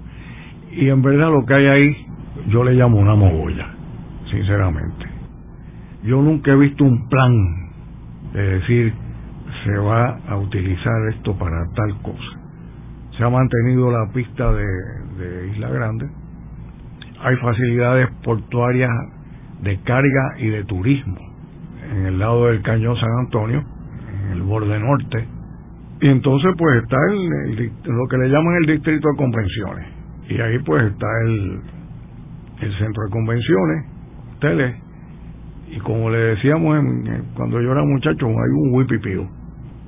Y 0.72 0.90
en 0.90 1.02
verdad 1.02 1.32
lo 1.32 1.46
que 1.46 1.54
hay 1.54 1.66
ahí, 1.68 2.08
yo 2.48 2.64
le 2.64 2.74
llamo 2.74 2.98
una 2.98 3.16
mogolla, 3.16 3.68
sinceramente 4.30 5.14
yo 6.04 6.22
nunca 6.22 6.52
he 6.52 6.56
visto 6.56 6.84
un 6.84 7.08
plan 7.08 7.32
de 8.34 8.42
decir 8.60 8.94
se 9.64 9.78
va 9.78 10.20
a 10.28 10.38
utilizar 10.38 11.08
esto 11.14 11.38
para 11.38 11.66
tal 11.76 12.02
cosa. 12.02 12.40
Se 13.18 13.24
ha 13.24 13.30
mantenido 13.30 13.90
la 13.92 14.12
pista 14.12 14.52
de, 14.52 15.52
Isla 15.54 15.70
Grande. 15.70 16.10
Hay 17.24 17.36
facilidades 17.38 18.10
portuarias 18.24 18.92
de 19.62 19.80
carga 19.82 20.36
y 20.38 20.50
de 20.50 20.64
turismo 20.66 21.18
en 21.92 22.06
el 22.06 22.20
lado 22.20 22.48
del 22.48 22.62
Cañón 22.62 22.96
San 22.98 23.12
Antonio, 23.26 23.64
en 24.26 24.32
el 24.34 24.42
borde 24.42 24.80
norte. 24.80 25.28
Y 26.02 26.08
entonces 26.08 26.52
pues 26.58 26.84
está 26.84 26.98
el, 27.10 27.72
lo 27.86 28.08
que 28.08 28.18
le 28.18 28.30
llaman 28.30 28.56
el 28.62 28.74
distrito 28.74 29.08
de 29.10 29.18
convenciones. 29.18 29.88
Y 30.30 30.42
ahí 30.42 30.60
pues 30.60 30.84
está 30.92 31.08
el, 31.26 31.62
el 32.62 32.78
centro 32.78 33.04
de 33.06 33.10
convenciones, 33.12 33.86
hoteles, 34.36 34.76
y 35.76 35.80
como 35.80 36.10
le 36.10 36.20
decíamos 36.20 36.84
cuando 37.36 37.60
yo 37.60 37.72
era 37.72 37.84
muchacho, 37.84 38.28
hay 38.28 38.52
un 38.52 38.76
huipipío. 38.76 39.28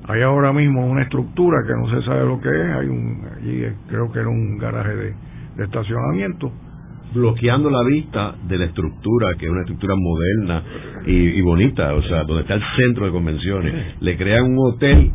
Hay 0.08 0.22
ahora 0.22 0.52
mismo 0.52 0.84
una 0.84 1.02
estructura 1.02 1.58
que 1.66 1.74
no 1.74 1.88
se 1.88 2.06
sabe 2.06 2.24
lo 2.24 2.40
que 2.40 2.48
es, 2.48 2.76
hay 2.76 2.88
un, 2.88 3.22
allí 3.36 3.66
creo 3.88 4.10
que 4.10 4.18
era 4.18 4.28
un 4.28 4.58
garaje 4.58 4.94
de, 4.96 5.14
estacionamiento. 5.64 6.50
Bloqueando 7.16 7.70
la 7.70 7.82
vista 7.82 8.34
de 8.46 8.58
la 8.58 8.66
estructura, 8.66 9.28
que 9.38 9.46
es 9.46 9.50
una 9.50 9.62
estructura 9.62 9.94
moderna 9.96 10.62
y, 11.06 11.40
bonita, 11.40 11.94
o 11.94 12.02
sea, 12.02 12.24
donde 12.24 12.42
está 12.42 12.54
el 12.54 12.62
centro 12.76 13.06
de 13.06 13.12
convenciones. 13.12 14.00
Le 14.00 14.18
crean 14.18 14.44
un 14.44 14.58
hotel 14.58 15.12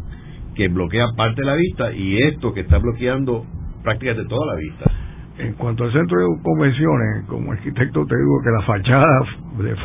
que 0.56 0.68
bloquea 0.68 1.06
parte 1.16 1.42
de 1.42 1.46
la 1.46 1.56
vista 1.56 1.94
y 1.94 2.18
esto 2.24 2.54
que 2.54 2.62
está 2.62 2.80
bloqueando 2.80 3.46
prácticamente 3.84 4.28
toda 4.28 4.48
la 4.48 4.60
vista. 4.60 4.92
En 5.38 5.54
cuanto 5.54 5.84
al 5.84 5.94
centro 5.94 6.18
de 6.20 6.26
convenciones, 6.42 7.26
como 7.28 7.52
arquitecto 7.52 8.06
te 8.06 8.16
digo 8.16 8.42
que 8.44 8.50
la 8.50 8.62
fachada 8.64 9.20
de 9.60 9.76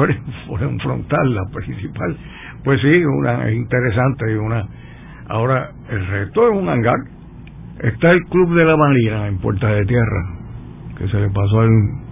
frontal, 0.80 1.34
la 1.34 1.44
principal, 1.52 2.16
pues 2.64 2.80
sí, 2.80 3.04
una 3.04 3.50
interesante 3.52 4.32
y 4.32 4.36
una. 4.36 4.66
Ahora 5.28 5.70
el 5.90 6.06
resto 6.06 6.50
es 6.50 6.58
un 6.58 6.68
hangar. 6.68 6.96
Está 7.82 8.10
el 8.10 8.22
Club 8.24 8.54
de 8.54 8.64
la 8.64 8.76
Marina 8.76 9.28
en 9.28 9.38
Puerta 9.38 9.68
de 9.68 9.84
Tierra, 9.84 10.38
que 10.96 11.08
se 11.08 11.20
le 11.20 11.28
pasó 11.28 11.60
al, 11.60 12.05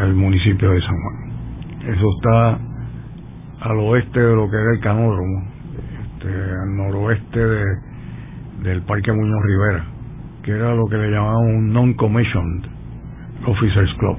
al 0.00 0.14
municipio 0.14 0.70
de 0.70 0.80
San 0.80 0.96
Juan. 1.00 1.94
Eso 1.94 2.06
está 2.16 2.58
al 3.60 3.78
oeste 3.78 4.20
de 4.20 4.34
lo 4.34 4.48
que 4.50 4.56
era 4.56 4.72
el 4.72 4.80
canódromo, 4.80 5.48
este, 6.02 6.28
al 6.28 6.76
noroeste 6.76 7.38
de, 7.38 7.64
del 8.62 8.82
Parque 8.82 9.12
Muñoz 9.12 9.42
Rivera 9.42 9.98
que 10.48 10.54
era 10.54 10.74
lo 10.74 10.86
que 10.86 10.96
le 10.96 11.10
llamaban 11.10 11.44
un 11.44 11.72
non-commissioned 11.74 12.64
officers 13.46 13.94
club, 13.98 14.16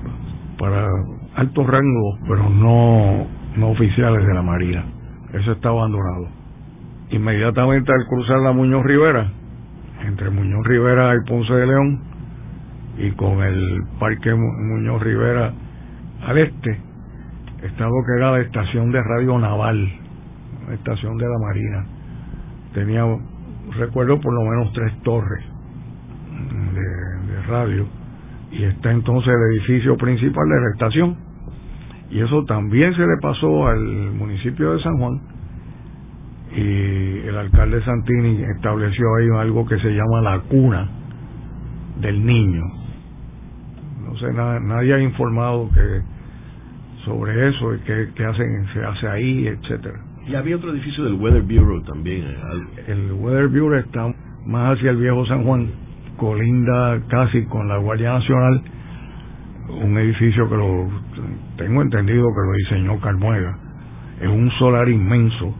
para 0.59 0.87
altos 1.33 1.65
rangos, 1.65 2.19
pero 2.27 2.47
no, 2.49 3.25
no 3.57 3.69
oficiales 3.69 4.27
de 4.27 4.33
la 4.35 4.43
Marina. 4.43 4.85
Eso 5.33 5.53
está 5.53 5.69
abandonado. 5.69 6.27
Inmediatamente 7.09 7.91
al 7.91 8.05
cruzar 8.05 8.41
la 8.41 8.51
Muñoz 8.51 8.85
Rivera, 8.85 9.31
entre 10.05 10.29
Muñoz 10.29 10.67
Rivera 10.67 11.15
y 11.15 11.27
Ponce 11.27 11.51
de 11.51 11.65
León, 11.65 11.99
y 12.99 13.11
con 13.11 13.41
el 13.41 13.83
Parque 13.97 14.33
Muñoz 14.33 15.01
Rivera 15.01 15.53
al 16.25 16.37
este, 16.37 16.77
está 17.63 17.85
lo 17.85 18.03
que 18.05 18.17
era 18.17 18.31
la 18.33 18.41
estación 18.41 18.91
de 18.91 19.01
radio 19.01 19.39
naval, 19.39 19.89
la 20.67 20.73
estación 20.73 21.17
de 21.17 21.25
la 21.25 21.37
Marina. 21.39 21.85
Tenía, 22.73 23.03
recuerdo, 23.77 24.19
por 24.19 24.33
lo 24.33 24.49
menos 24.49 24.73
tres 24.73 24.93
torres 25.01 25.43
de, 26.73 27.41
radio 27.47 27.87
y 28.51 28.63
está 28.63 28.91
entonces 28.91 29.33
el 29.33 29.57
edificio 29.57 29.97
principal 29.97 30.47
de 30.47 30.61
la 30.61 30.69
estación 30.71 31.17
y 32.11 32.21
eso 32.21 32.43
también 32.45 32.93
se 32.93 33.01
le 33.01 33.17
pasó 33.21 33.67
al 33.67 33.81
municipio 34.11 34.73
de 34.73 34.83
San 34.83 34.97
Juan 34.99 35.19
y 36.55 37.27
el 37.27 37.35
alcalde 37.35 37.83
Santini 37.83 38.43
estableció 38.55 39.05
ahí 39.15 39.27
algo 39.39 39.65
que 39.65 39.79
se 39.79 39.89
llama 39.89 40.21
la 40.21 40.39
cuna 40.41 40.89
del 42.01 42.23
niño 42.23 42.78
no 44.09 44.17
sé 44.17 44.33
nadie 44.33 44.93
ha 44.93 44.99
informado 44.99 45.69
que 45.73 46.01
sobre 47.05 47.49
eso 47.49 47.75
y 47.75 47.79
qué, 47.79 48.25
hacen 48.25 48.67
se 48.73 48.83
hace 48.83 49.07
ahí 49.07 49.47
etcétera. 49.47 49.99
Y 50.27 50.35
había 50.35 50.57
otro 50.57 50.71
edificio 50.71 51.05
del 51.05 51.13
Weather 51.13 51.41
Bureau 51.43 51.81
también 51.83 52.25
el 52.87 53.11
Weather 53.13 53.47
Bureau 53.47 53.75
está 53.75 54.13
más 54.45 54.77
hacia 54.77 54.91
el 54.91 54.97
viejo 54.97 55.25
San 55.25 55.43
Juan 55.43 55.69
colinda 56.19 57.01
casi 57.07 57.45
con 57.45 57.67
la 57.67 57.77
Guardia 57.77 58.13
Nacional, 58.13 58.61
un 59.69 59.97
edificio 59.97 60.49
que 60.49 60.57
lo 60.57 60.87
tengo 61.57 61.81
entendido 61.81 62.27
que 62.27 62.45
lo 62.45 62.53
diseñó 62.57 62.99
Carmuega, 62.99 63.57
es 64.21 64.27
un 64.27 64.51
solar 64.59 64.89
inmenso. 64.89 65.55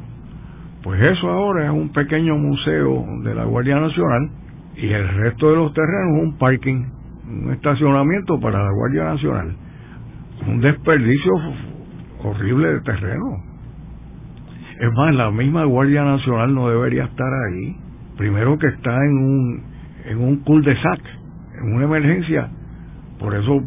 Pues 0.83 1.01
eso 1.01 1.29
ahora 1.29 1.65
es 1.65 1.71
un 1.71 1.89
pequeño 1.91 2.38
museo 2.38 3.05
de 3.23 3.35
la 3.35 3.45
Guardia 3.45 3.79
Nacional 3.79 4.29
y 4.75 4.88
el 4.88 5.07
resto 5.09 5.49
de 5.49 5.55
los 5.55 5.73
terrenos 5.73 6.17
es 6.17 6.23
un 6.23 6.38
parking, 6.38 6.85
un 7.29 7.51
estacionamiento 7.51 8.39
para 8.39 8.63
la 8.63 8.71
Guardia 8.71 9.03
Nacional. 9.05 9.55
Un 10.47 10.61
desperdicio 10.61 11.31
horrible 12.23 12.73
de 12.73 12.81
terreno. 12.81 13.43
Es 14.79 14.91
más, 14.93 15.15
la 15.15 15.31
misma 15.31 15.65
Guardia 15.65 16.03
Nacional 16.03 16.53
no 16.53 16.69
debería 16.69 17.05
estar 17.05 17.27
ahí. 17.27 17.75
Primero 18.17 18.57
que 18.57 18.67
está 18.67 18.95
en 18.95 19.17
un 19.17 19.63
en 20.05 20.17
un 20.17 20.37
cul-de-sac, 20.37 21.01
en 21.61 21.73
una 21.73 21.85
emergencia. 21.85 22.49
Por 23.19 23.35
eso 23.35 23.61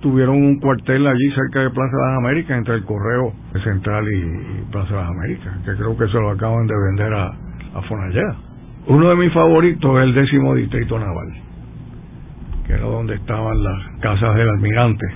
tuvieron 0.00 0.36
un 0.36 0.58
cuartel 0.58 1.06
allí 1.06 1.30
cerca 1.34 1.60
de 1.60 1.70
Plaza 1.70 1.96
de 1.96 2.02
las 2.02 2.18
Américas, 2.18 2.58
entre 2.58 2.74
el 2.74 2.84
Correo 2.84 3.32
Central 3.62 4.04
y, 4.12 4.70
Plaza 4.70 4.90
de 4.90 5.00
las 5.00 5.10
Américas, 5.10 5.56
que 5.64 5.74
creo 5.76 5.96
que 5.96 6.06
se 6.08 6.14
lo 6.14 6.30
acaban 6.30 6.66
de 6.66 6.74
vender 6.88 7.14
a, 7.14 7.26
a. 7.28 8.36
Uno 8.88 9.08
de 9.10 9.16
mis 9.16 9.32
favoritos 9.32 9.98
es 9.98 10.04
el 10.04 10.14
décimo 10.14 10.54
distrito 10.54 10.98
naval. 10.98 11.51
Que 12.66 12.72
era 12.74 12.84
donde 12.84 13.14
estaban 13.14 13.62
las 13.62 14.00
casas 14.00 14.34
del 14.34 14.48
almirante. 14.48 15.06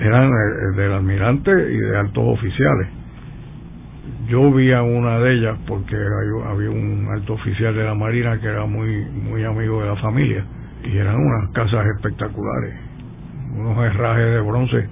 Eran 0.00 0.28
eh, 0.28 0.76
del 0.76 0.92
almirante 0.92 1.50
y 1.50 1.76
de 1.76 1.96
altos 1.96 2.24
oficiales. 2.26 2.88
Yo 4.28 4.52
vi 4.52 4.72
a 4.72 4.82
una 4.82 5.18
de 5.20 5.34
ellas 5.34 5.58
porque 5.66 5.96
había 5.96 6.70
un 6.70 7.08
alto 7.12 7.34
oficial 7.34 7.74
de 7.74 7.84
la 7.84 7.94
Marina 7.94 8.40
que 8.40 8.46
era 8.46 8.66
muy, 8.66 9.04
muy 9.10 9.44
amigo 9.44 9.80
de 9.82 9.88
la 9.88 9.96
familia 9.96 10.44
y 10.84 10.96
eran 10.96 11.16
unas 11.16 11.50
casas 11.50 11.86
espectaculares, 11.96 12.74
unos 13.56 13.78
herrajes 13.78 14.26
de 14.26 14.40
bronce, 14.40 14.88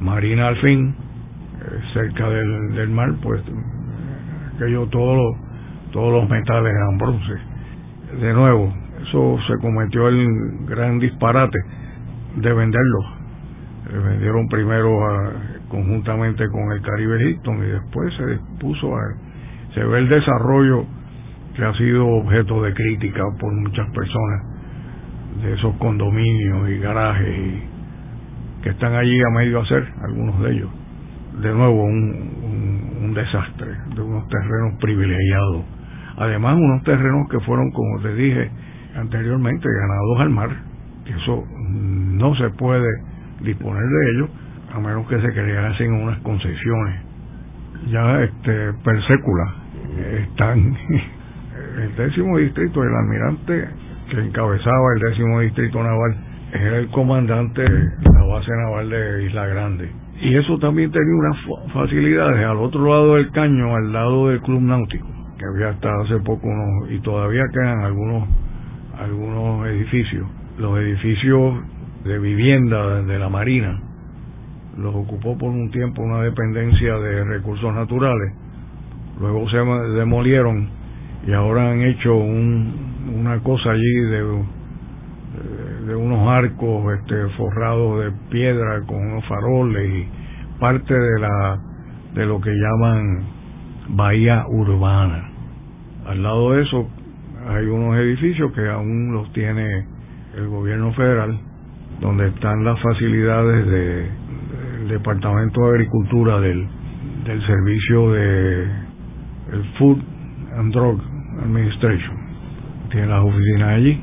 Marina 0.00 0.48
al 0.48 0.56
fin, 0.56 0.94
eh, 1.60 1.80
cerca 1.94 2.28
del, 2.28 2.74
del 2.74 2.90
mar, 2.90 3.14
pues 3.22 3.42
aquello 4.54 4.86
todos 4.86 5.16
los, 5.16 5.92
todos 5.92 6.12
los 6.12 6.28
metales 6.28 6.72
eran 6.72 6.98
bronce. 6.98 7.34
De 8.20 8.32
nuevo, 8.32 8.72
eso 9.02 9.38
se 9.46 9.58
cometió 9.58 10.08
el 10.08 10.66
gran 10.66 10.98
disparate 10.98 11.58
de 12.36 12.52
venderlos. 12.52 13.04
Le 13.90 13.98
vendieron 13.98 14.48
primero 14.48 14.90
conjuntamente 15.68 16.48
con 16.48 16.72
el 16.72 16.80
Caribe 16.82 17.22
Hilton 17.22 17.58
y 17.58 17.70
después 17.70 18.14
se 18.14 18.38
puso 18.60 18.96
a... 18.96 19.00
Se 19.74 19.82
ve 19.84 19.98
el 19.98 20.08
desarrollo 20.08 20.84
que 21.56 21.64
ha 21.64 21.72
sido 21.74 22.06
objeto 22.06 22.62
de 22.62 22.74
crítica 22.74 23.22
por 23.38 23.52
muchas 23.52 23.88
personas 23.90 24.46
de 25.42 25.54
esos 25.54 25.74
condominios 25.76 26.68
y 26.70 26.78
garajes 26.78 27.62
que 28.62 28.70
están 28.70 28.94
allí 28.94 29.20
a 29.20 29.30
medio 29.30 29.60
hacer, 29.60 29.86
algunos 30.02 30.40
de 30.42 30.52
ellos. 30.52 30.70
De 31.42 31.52
nuevo, 31.52 31.84
un, 31.84 33.00
un 33.02 33.14
desastre 33.14 33.72
de 33.94 34.00
unos 34.00 34.28
terrenos 34.28 34.78
privilegiados. 34.80 35.64
Además, 36.16 36.56
unos 36.56 36.82
terrenos 36.84 37.28
que 37.30 37.40
fueron, 37.40 37.70
como 37.72 38.00
te 38.00 38.14
dije, 38.14 38.50
anteriormente 38.96 39.68
ganados 39.68 40.20
al 40.20 40.30
mar, 40.30 40.50
que 41.04 41.12
eso 41.12 41.44
no 41.48 42.34
se 42.36 42.50
puede 42.50 42.88
disponer 43.40 43.82
de 43.82 44.10
ellos 44.12 44.30
a 44.74 44.80
menos 44.80 45.06
que 45.06 45.20
se 45.20 45.32
creasen 45.32 45.92
unas 45.92 46.18
concesiones. 46.20 47.00
Ya 47.90 48.22
este 48.22 48.72
per 48.84 49.02
sécula 49.06 49.54
están 50.22 50.76
el 51.82 51.96
décimo 51.96 52.38
distrito 52.38 52.80
del 52.80 52.94
almirante 52.94 53.68
que 54.10 54.20
encabezaba 54.20 54.94
el 54.96 55.10
décimo 55.10 55.40
distrito 55.40 55.82
naval 55.82 56.16
era 56.52 56.78
el 56.78 56.88
comandante 56.88 57.62
de 57.62 57.90
la 58.12 58.24
base 58.24 58.50
naval 58.50 58.90
de 58.90 59.24
Isla 59.24 59.46
Grande. 59.46 59.90
Y 60.20 60.36
eso 60.36 60.58
también 60.58 60.90
tenía 60.90 61.14
unas 61.14 61.72
facilidades 61.72 62.44
al 62.46 62.58
otro 62.58 62.84
lado 62.84 63.14
del 63.16 63.30
caño, 63.32 63.74
al 63.74 63.92
lado 63.92 64.28
del 64.28 64.40
club 64.42 64.60
náutico, 64.60 65.08
que 65.38 65.44
había 65.46 65.70
hasta 65.70 66.00
hace 66.00 66.18
poco 66.18 66.46
unos, 66.46 66.90
y 66.92 67.00
todavía 67.00 67.42
quedan 67.52 67.80
algunos 67.80 68.28
algunos 69.02 69.66
edificios. 69.66 70.26
Los 70.58 70.78
edificios 70.78 71.54
de 72.04 72.18
vivienda 72.18 73.02
de 73.02 73.18
la 73.18 73.28
Marina 73.28 73.80
los 74.76 74.94
ocupó 74.94 75.36
por 75.36 75.50
un 75.50 75.70
tiempo 75.70 76.02
una 76.02 76.22
dependencia 76.22 76.98
de 76.98 77.24
recursos 77.24 77.74
naturales. 77.74 78.32
Luego 79.20 79.48
se 79.50 79.56
demolieron 79.56 80.68
y 81.26 81.32
ahora 81.32 81.70
han 81.70 81.82
hecho 81.82 82.14
un, 82.14 83.14
una 83.14 83.38
cosa 83.40 83.70
allí 83.70 84.00
de, 84.10 84.44
de 85.86 85.94
unos 85.94 86.28
arcos 86.28 86.94
este, 86.98 87.28
forrados 87.36 88.04
de 88.04 88.12
piedra 88.30 88.82
con 88.86 88.96
unos 88.96 89.24
faroles 89.26 89.90
y 89.90 90.58
parte 90.58 90.94
de 90.94 91.20
la 91.20 91.60
de 92.14 92.26
lo 92.26 92.40
que 92.40 92.50
llaman 92.50 93.24
bahía 93.88 94.44
urbana. 94.48 95.30
Al 96.06 96.22
lado 96.22 96.52
de 96.52 96.62
eso 96.62 96.88
hay 97.48 97.66
unos 97.66 97.96
edificios 97.96 98.52
que 98.52 98.68
aún 98.68 99.12
los 99.12 99.32
tiene 99.32 99.86
el 100.36 100.48
gobierno 100.48 100.92
federal, 100.92 101.38
donde 102.00 102.28
están 102.28 102.64
las 102.64 102.80
facilidades 102.80 103.66
de, 103.66 104.10
del 104.78 104.88
Departamento 104.88 105.60
de 105.62 105.68
Agricultura 105.70 106.40
del, 106.40 106.68
servicio 107.46 108.12
de 108.12 108.66
Food 109.78 109.98
and 110.56 110.72
Drug 110.72 111.00
Administration. 111.44 112.16
Tiene 112.90 113.06
las 113.06 113.24
oficinas 113.24 113.68
allí. 113.68 114.00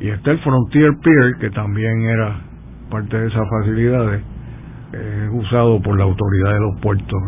Y 0.00 0.08
está 0.08 0.32
el 0.32 0.38
Frontier 0.40 0.92
Pier, 1.02 1.34
que 1.40 1.50
también 1.50 2.02
era 2.02 2.40
parte 2.90 3.18
de 3.18 3.26
esas 3.28 3.48
facilidades, 3.48 4.22
es 4.92 5.30
usado 5.32 5.80
por 5.80 5.96
la 5.96 6.04
autoridad 6.04 6.52
de 6.52 6.60
los 6.60 6.80
puertos. 6.80 7.22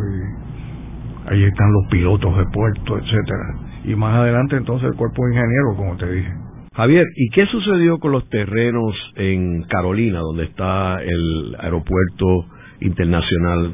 Y 1.26 1.32
ahí 1.32 1.44
están 1.44 1.72
los 1.72 1.90
pilotos 1.90 2.36
de 2.36 2.44
puertos, 2.52 3.02
etcétera 3.02 3.67
y 3.88 3.96
más 3.96 4.14
adelante 4.14 4.56
entonces 4.56 4.90
el 4.90 4.96
cuerpo 4.96 5.24
de 5.24 5.32
ingenieros, 5.32 5.76
como 5.76 5.96
te 5.96 6.12
dije. 6.12 6.32
Javier, 6.74 7.06
¿y 7.16 7.30
qué 7.30 7.46
sucedió 7.46 7.98
con 7.98 8.12
los 8.12 8.28
terrenos 8.28 8.94
en 9.16 9.62
Carolina, 9.62 10.18
donde 10.18 10.44
está 10.44 11.02
el 11.02 11.56
aeropuerto 11.58 12.44
internacional 12.80 13.72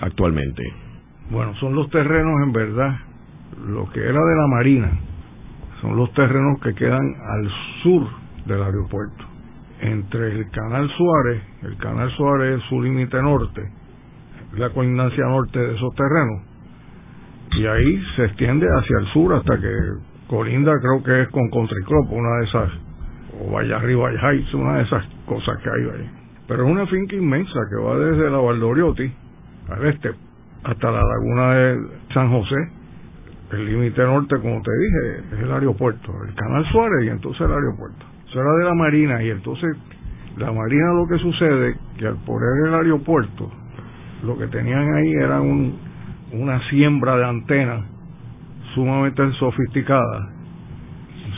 actualmente? 0.00 0.62
Bueno, 1.30 1.54
son 1.56 1.74
los 1.74 1.90
terrenos 1.90 2.34
en 2.44 2.52
verdad, 2.52 2.98
lo 3.66 3.90
que 3.90 3.98
era 3.98 4.24
de 4.24 4.36
la 4.36 4.46
Marina, 4.46 4.92
son 5.80 5.96
los 5.96 6.12
terrenos 6.14 6.60
que 6.62 6.74
quedan 6.74 7.02
al 7.02 7.50
sur 7.82 8.06
del 8.46 8.62
aeropuerto, 8.62 9.24
entre 9.80 10.38
el 10.38 10.50
Canal 10.50 10.88
Suárez, 10.96 11.42
el 11.64 11.76
Canal 11.78 12.10
Suárez 12.12 12.58
es 12.58 12.68
su 12.68 12.80
límite 12.80 13.20
norte, 13.20 13.60
la 14.56 14.70
colindancia 14.70 15.24
norte 15.24 15.58
de 15.58 15.74
esos 15.74 15.94
terrenos, 15.96 16.47
y 17.56 17.66
ahí 17.66 18.02
se 18.16 18.24
extiende 18.26 18.66
hacia 18.66 18.98
el 18.98 19.06
sur 19.12 19.34
hasta 19.34 19.58
que 19.58 19.74
colinda 20.28 20.72
creo 20.80 21.02
que 21.02 21.22
es 21.22 21.28
con 21.28 21.48
Country 21.50 21.82
Club, 21.84 22.12
una 22.12 22.38
de 22.38 22.44
esas, 22.44 22.70
o 23.40 23.52
vaya 23.52 23.76
arriba, 23.76 24.10
Heights, 24.12 24.54
una 24.54 24.76
de 24.76 24.82
esas 24.82 25.04
cosas 25.26 25.58
que 25.62 25.70
hay 25.70 26.00
ahí. 26.00 26.10
Pero 26.46 26.64
es 26.64 26.70
una 26.70 26.86
finca 26.86 27.16
inmensa 27.16 27.60
que 27.70 27.76
va 27.76 27.98
desde 27.98 28.30
la 28.30 28.38
Valdoriotti 28.38 29.12
al 29.70 29.86
este 29.86 30.10
hasta 30.64 30.90
la 30.90 31.02
laguna 31.02 31.54
de 31.54 31.88
San 32.14 32.30
José. 32.30 32.56
El 33.52 33.64
límite 33.64 34.02
norte, 34.02 34.36
como 34.36 34.60
te 34.60 34.70
dije, 34.70 35.24
es 35.32 35.40
el 35.40 35.52
aeropuerto, 35.52 36.12
el 36.26 36.34
Canal 36.34 36.66
Suárez 36.70 37.06
y 37.06 37.08
entonces 37.08 37.40
el 37.40 37.52
aeropuerto. 37.52 38.04
Eso 38.28 38.40
era 38.40 38.52
de 38.52 38.64
la 38.64 38.74
Marina 38.74 39.22
y 39.22 39.30
entonces 39.30 39.76
la 40.36 40.52
Marina 40.52 40.92
lo 40.92 41.06
que 41.08 41.18
sucede 41.18 41.76
que 41.98 42.06
al 42.06 42.16
poner 42.24 42.68
el 42.68 42.74
aeropuerto, 42.74 43.50
lo 44.22 44.36
que 44.36 44.46
tenían 44.48 44.94
ahí 44.94 45.12
era 45.12 45.40
un 45.40 45.87
una 46.32 46.60
siembra 46.68 47.16
de 47.16 47.24
antenas 47.24 47.84
sumamente 48.74 49.32
sofisticada. 49.38 50.30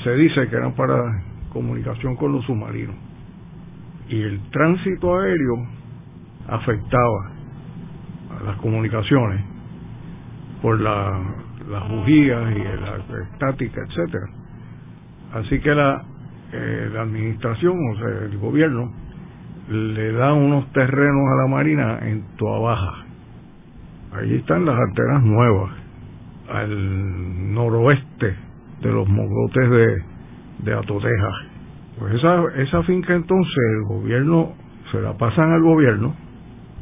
Se 0.03 0.15
dice 0.15 0.49
que 0.49 0.57
eran 0.57 0.73
para 0.73 1.23
comunicación 1.53 2.17
con 2.17 2.33
los 2.33 2.45
submarinos. 2.45 2.97
Y 4.09 4.21
el 4.21 4.41
tránsito 4.51 5.19
aéreo 5.19 5.67
afectaba 6.49 7.31
a 8.41 8.45
las 8.45 8.57
comunicaciones 8.57 9.45
por 10.63 10.81
la, 10.81 11.21
las 11.69 11.89
bujías 11.89 12.57
y 12.57 12.59
la 12.59 13.23
estática, 13.23 13.81
etcétera. 13.83 14.27
Así 15.35 15.61
que 15.61 15.75
la, 15.75 16.03
eh, 16.53 16.91
la 16.93 17.03
administración, 17.03 17.77
o 17.93 17.97
sea, 17.97 18.09
el 18.25 18.39
gobierno, 18.39 18.93
le 19.69 20.13
da 20.13 20.33
unos 20.33 20.73
terrenos 20.73 21.29
a 21.33 21.43
la 21.43 21.47
Marina 21.47 21.99
en 22.03 22.25
Toa 22.37 22.59
Baja 22.59 23.00
Allí 24.13 24.37
están 24.37 24.65
las 24.65 24.77
arteras 24.77 25.23
nuevas, 25.23 25.71
al 26.49 27.55
noroeste 27.55 28.35
de 28.83 28.91
los 28.91 29.09
mogotes 29.09 29.71
de, 29.71 30.03
de 30.65 30.75
Atoteja. 30.75 31.31
Pues 31.99 32.15
esa, 32.15 32.43
esa 32.57 32.83
finca 32.83 33.15
entonces 33.15 33.57
el 33.77 33.85
gobierno 33.85 34.53
se 34.91 35.01
la 35.01 35.13
pasan 35.17 35.53
al 35.53 35.63
gobierno, 35.63 36.15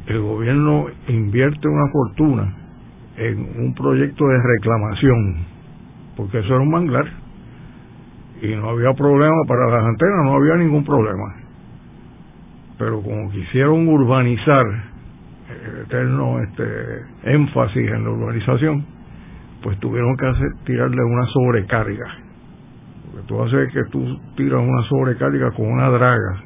el 0.07 0.21
gobierno 0.21 0.87
invierte 1.07 1.67
una 1.67 1.91
fortuna 1.91 2.55
en 3.17 3.63
un 3.63 3.75
proyecto 3.75 4.25
de 4.25 4.37
reclamación, 4.41 5.45
porque 6.15 6.39
eso 6.39 6.47
era 6.47 6.59
un 6.59 6.71
manglar 6.71 7.05
y 8.41 8.55
no 8.55 8.69
había 8.69 8.93
problema 8.93 9.35
para 9.47 9.69
las 9.69 9.83
antenas, 9.83 10.25
no 10.25 10.33
había 10.33 10.55
ningún 10.55 10.83
problema. 10.83 11.35
Pero 12.79 13.01
como 13.01 13.29
quisieron 13.29 13.87
urbanizar 13.87 14.88
eterno 15.81 16.39
este 16.41 17.01
énfasis 17.23 17.91
en 17.91 18.03
la 18.03 18.09
urbanización, 18.09 18.85
pues 19.63 19.79
tuvieron 19.79 20.15
que 20.17 20.27
hacer, 20.27 20.49
tirarle 20.65 21.03
una 21.03 21.25
sobrecarga. 21.27 22.07
Porque 23.05 23.27
tú 23.27 23.43
haces 23.43 23.73
que 23.73 23.83
tú 23.91 24.19
tiras 24.35 24.61
una 24.61 24.83
sobrecarga 24.83 25.51
con 25.51 25.67
una 25.67 25.89
draga. 25.89 26.43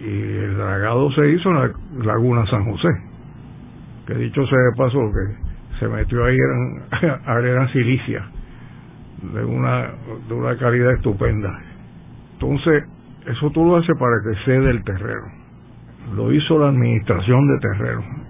Y 0.00 0.10
el 0.10 0.56
dragado 0.56 1.10
se 1.12 1.28
hizo 1.30 1.50
en 1.50 1.56
la 1.56 1.72
laguna 2.04 2.46
San 2.46 2.64
José. 2.64 2.88
Que 4.06 4.14
dicho 4.14 4.46
sea 4.46 4.58
de 4.58 4.76
paso, 4.76 4.98
que 4.98 5.78
se 5.78 5.88
metió 5.88 6.24
ahí 6.24 6.36
eran 6.36 7.20
arena 7.26 7.68
silicia 7.72 8.24
de 9.34 9.44
una, 9.44 9.90
de 10.28 10.34
una 10.34 10.56
calidad 10.56 10.92
estupenda. 10.92 11.60
Entonces, 12.34 12.84
eso 13.26 13.50
tú 13.50 13.64
lo 13.64 13.76
haces 13.76 13.96
para 13.98 14.16
que 14.22 14.44
cede 14.44 14.70
el 14.70 14.84
terreno. 14.84 15.26
Lo 16.14 16.32
hizo 16.32 16.58
la 16.58 16.68
administración 16.68 17.48
de 17.48 17.58
terreno 17.58 18.27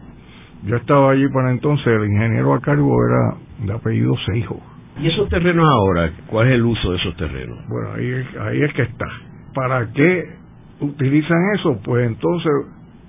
yo 0.65 0.77
estaba 0.77 1.13
allí 1.13 1.29
para 1.29 1.51
entonces, 1.51 1.87
el 1.87 2.05
ingeniero 2.07 2.55
a 2.55 2.61
cargo 2.61 2.97
era 3.07 3.67
de 3.67 3.73
apellido 3.73 4.15
Seijo. 4.27 4.61
¿Y 5.01 5.09
esos 5.09 5.29
terrenos 5.29 5.67
ahora? 5.69 6.11
¿Cuál 6.27 6.49
es 6.49 6.55
el 6.55 6.65
uso 6.65 6.91
de 6.91 6.97
esos 6.97 7.17
terrenos? 7.17 7.59
Bueno, 7.69 7.93
ahí, 7.95 8.27
ahí 8.41 8.63
es 8.63 8.73
que 8.75 8.83
está. 8.83 9.07
¿Para 9.55 9.91
qué 9.93 10.39
utilizan 10.81 11.39
eso, 11.55 11.81
pues 11.85 12.07
entonces 12.07 12.53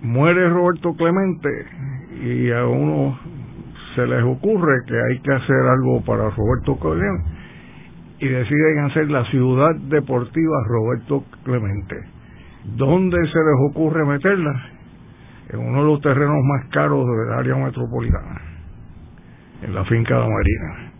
muere 0.02 0.50
Roberto 0.50 0.94
Clemente 0.94 1.50
y 2.24 2.52
a 2.52 2.66
uno 2.66 3.18
se 3.96 4.06
les 4.08 4.24
ocurre 4.24 4.84
que 4.88 4.96
hay 4.96 5.20
que 5.20 5.34
hacer 5.34 5.66
algo 5.68 6.02
para 6.06 6.30
Roberto 6.30 6.78
Clemente 6.78 7.30
y 8.20 8.28
deciden 8.28 8.80
hacer 8.80 9.10
la 9.10 9.26
ciudad 9.26 9.76
deportiva 9.76 10.58
Roberto 10.68 11.24
Clemente. 11.44 11.96
¿Dónde 12.76 13.18
se 13.18 13.40
les 13.40 13.72
ocurre 13.72 14.06
meterla? 14.06 14.79
En 15.50 15.60
uno 15.60 15.80
de 15.80 15.86
los 15.86 16.02
terrenos 16.02 16.38
más 16.44 16.66
caros 16.72 17.06
del 17.06 17.34
área 17.34 17.56
metropolitana, 17.56 18.42
en 19.64 19.74
la 19.74 19.84
finca 19.86 20.16
de 20.16 20.30
Marina. 20.30 20.92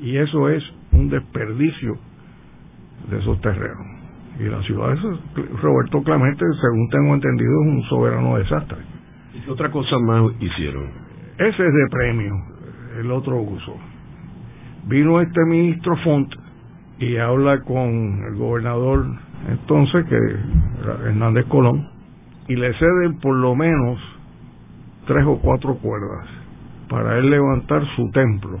Y 0.00 0.16
eso 0.16 0.48
es 0.48 0.62
un 0.92 1.08
desperdicio 1.08 1.96
de 3.08 3.18
esos 3.18 3.40
terrenos. 3.40 3.86
Y 4.38 4.44
la 4.44 4.62
ciudad 4.62 4.94
Roberto 5.62 6.02
Clemente, 6.02 6.44
según 6.60 6.88
tengo 6.90 7.14
entendido, 7.14 7.50
es 7.50 7.68
un 7.68 7.82
soberano 7.84 8.36
desastre. 8.38 8.78
¿Y 9.34 9.40
qué 9.40 9.50
otra 9.50 9.70
cosa 9.70 9.98
más 9.98 10.32
hicieron? 10.40 10.90
Ese 11.38 11.66
es 11.66 11.74
de 11.74 11.86
premio, 11.90 12.34
el 12.98 13.10
otro 13.10 13.40
uso. 13.40 13.76
Vino 14.86 15.20
este 15.20 15.44
ministro 15.46 15.96
Font 15.98 16.34
y 16.98 17.16
habla 17.16 17.60
con 17.62 18.24
el 18.28 18.36
gobernador 18.36 19.06
entonces, 19.48 20.06
que 20.06 20.16
era 20.16 21.08
Hernández 21.08 21.46
Colón, 21.46 21.88
y 22.48 22.56
le 22.56 22.72
ceden 22.74 23.18
por 23.20 23.36
lo 23.36 23.54
menos 23.54 23.98
tres 25.06 25.24
o 25.26 25.38
cuatro 25.38 25.76
cuerdas 25.76 26.26
para 26.88 27.18
él 27.18 27.30
levantar 27.30 27.82
su 27.96 28.10
templo. 28.10 28.58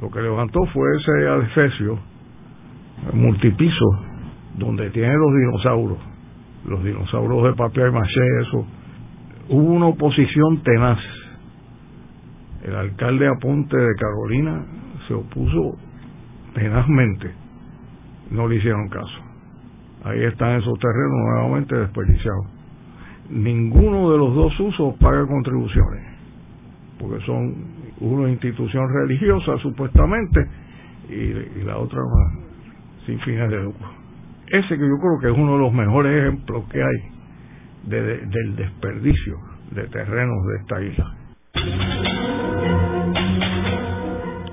Lo 0.00 0.10
que 0.10 0.20
levantó 0.20 0.60
fue 0.74 0.88
ese 0.96 1.28
adefesio 1.28 1.98
multipiso 3.12 3.84
donde 4.58 4.90
tiene 4.90 5.14
los 5.14 5.34
dinosaurios, 5.34 5.98
los 6.66 6.84
dinosaurios 6.84 7.44
de 7.44 7.52
papel 7.54 7.92
maché, 7.92 8.40
eso. 8.42 8.66
Hubo 9.48 9.72
una 9.72 9.86
oposición 9.86 10.62
tenaz. 10.62 10.98
El 12.64 12.74
alcalde 12.74 13.28
Aponte 13.28 13.76
de 13.76 13.94
Carolina 13.94 14.66
se 15.06 15.14
opuso 15.14 15.78
tenazmente. 16.54 17.32
No 18.30 18.48
le 18.48 18.56
hicieron 18.56 18.88
caso. 18.88 19.20
Ahí 20.04 20.24
están 20.24 20.58
esos 20.60 20.78
terrenos 20.78 21.18
nuevamente 21.30 21.76
desperdiciados. 21.76 22.55
Ninguno 23.30 24.12
de 24.12 24.18
los 24.18 24.34
dos 24.34 24.60
usos 24.60 24.94
paga 24.96 25.26
contribuciones, 25.26 26.04
porque 26.98 27.24
son 27.24 27.54
una 28.00 28.30
institución 28.30 28.88
religiosa 28.92 29.56
supuestamente 29.58 30.46
y, 31.08 31.64
la 31.64 31.78
otra 31.78 32.00
sin 33.04 33.18
fines 33.20 33.50
de 33.50 33.62
lucro. 33.62 33.88
Ese 34.48 34.68
que 34.68 34.88
yo 34.88 34.98
creo 35.00 35.18
que 35.20 35.30
es 35.30 35.36
uno 35.36 35.54
de 35.54 35.58
los 35.58 35.72
mejores 35.72 36.22
ejemplos 36.22 36.64
que 36.70 36.82
hay 36.82 37.16
del 37.84 38.56
desperdicio 38.56 39.38
de 39.72 39.82
terrenos 39.88 40.36
de 40.46 40.56
esta 40.60 40.82
isla. 40.82 41.14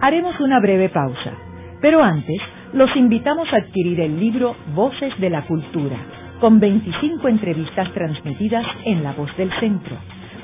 Haremos 0.01 0.39
una 0.39 0.59
breve 0.59 0.89
pausa, 0.89 1.33
pero 1.81 2.03
antes 2.03 2.41
los 2.73 2.93
invitamos 2.95 3.47
a 3.53 3.57
adquirir 3.57 3.99
el 4.01 4.19
libro 4.19 4.55
Voces 4.75 5.17
de 5.19 5.29
la 5.29 5.45
Cultura, 5.45 5.97
con 6.43 6.59
25 6.59 7.29
entrevistas 7.29 7.89
transmitidas 7.93 8.65
en 8.83 9.01
La 9.01 9.13
Voz 9.13 9.33
del 9.37 9.49
Centro. 9.61 9.95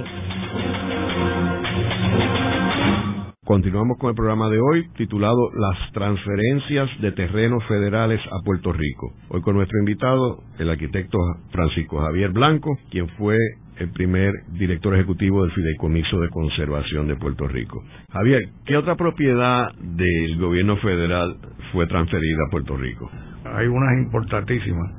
Continuamos 3.44 3.98
con 3.98 4.08
el 4.08 4.16
programa 4.16 4.48
de 4.48 4.58
hoy 4.58 4.88
titulado 4.96 5.50
Las 5.52 5.92
transferencias 5.92 6.88
de 7.00 7.12
terrenos 7.12 7.62
federales 7.64 8.18
a 8.32 8.42
Puerto 8.42 8.72
Rico. 8.72 9.12
Hoy 9.28 9.42
con 9.42 9.56
nuestro 9.56 9.78
invitado, 9.80 10.38
el 10.58 10.70
arquitecto 10.70 11.18
Francisco 11.50 12.00
Javier 12.00 12.30
Blanco, 12.30 12.78
quien 12.90 13.06
fue 13.18 13.36
el 13.78 13.90
primer 13.90 14.32
director 14.52 14.94
ejecutivo 14.94 15.42
del 15.42 15.52
Fideicomiso 15.52 16.20
de 16.20 16.28
Conservación 16.28 17.08
de 17.08 17.16
Puerto 17.16 17.48
Rico. 17.48 17.82
Javier, 18.12 18.40
¿qué 18.64 18.76
otra 18.76 18.96
propiedad 18.96 19.72
del 19.80 20.38
gobierno 20.38 20.76
federal 20.76 21.36
fue 21.72 21.86
transferida 21.86 22.38
a 22.46 22.50
Puerto 22.50 22.76
Rico? 22.76 23.10
Hay 23.44 23.66
unas 23.66 23.98
importantísimas, 23.98 24.90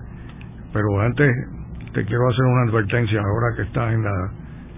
pero 0.73 0.99
antes 1.01 1.31
te 1.93 2.05
quiero 2.05 2.27
hacer 2.29 2.45
una 2.45 2.69
advertencia 2.69 3.19
ahora 3.19 3.55
que 3.55 3.61
estás 3.63 3.93
en 3.93 4.03
la, 4.03 4.31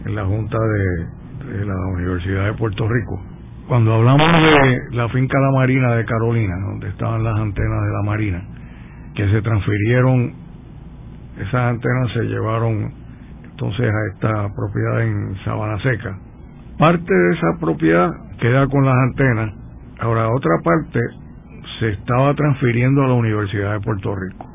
en 0.05 0.15
la 0.15 0.25
Junta 0.25 0.57
de 0.59 1.65
la 1.65 1.75
Universidad 1.95 2.45
de 2.45 2.53
Puerto 2.53 2.87
Rico 2.87 3.37
cuando 3.67 3.93
hablamos 3.93 4.25
de 4.31 4.95
la 4.95 5.09
finca 5.09 5.37
La 5.39 5.51
Marina 5.51 5.95
de 5.95 6.05
Carolina, 6.05 6.55
donde 6.69 6.87
estaban 6.87 7.21
las 7.23 7.37
antenas 7.37 7.81
de 7.81 7.91
la 7.91 8.01
Marina, 8.03 8.43
que 9.13 9.29
se 9.29 9.41
transfirieron, 9.41 10.33
esas 11.37 11.53
antenas 11.53 12.11
se 12.13 12.23
llevaron 12.23 12.93
entonces 13.57 13.91
a 13.91 14.13
esta 14.13 14.55
propiedad 14.55 15.01
en 15.01 15.35
Sabana 15.43 15.79
Seca. 15.81 16.15
Parte 16.77 17.11
de 17.11 17.35
esa 17.35 17.59
propiedad 17.59 18.11
queda 18.39 18.67
con 18.67 18.85
las 18.85 18.93
antenas, 18.93 19.51
ahora 19.99 20.29
otra 20.29 20.51
parte 20.63 20.99
se 21.79 21.89
estaba 21.89 22.35
transfiriendo 22.35 23.01
a 23.01 23.07
la 23.07 23.13
Universidad 23.15 23.73
de 23.73 23.79
Puerto 23.79 24.15
Rico, 24.15 24.45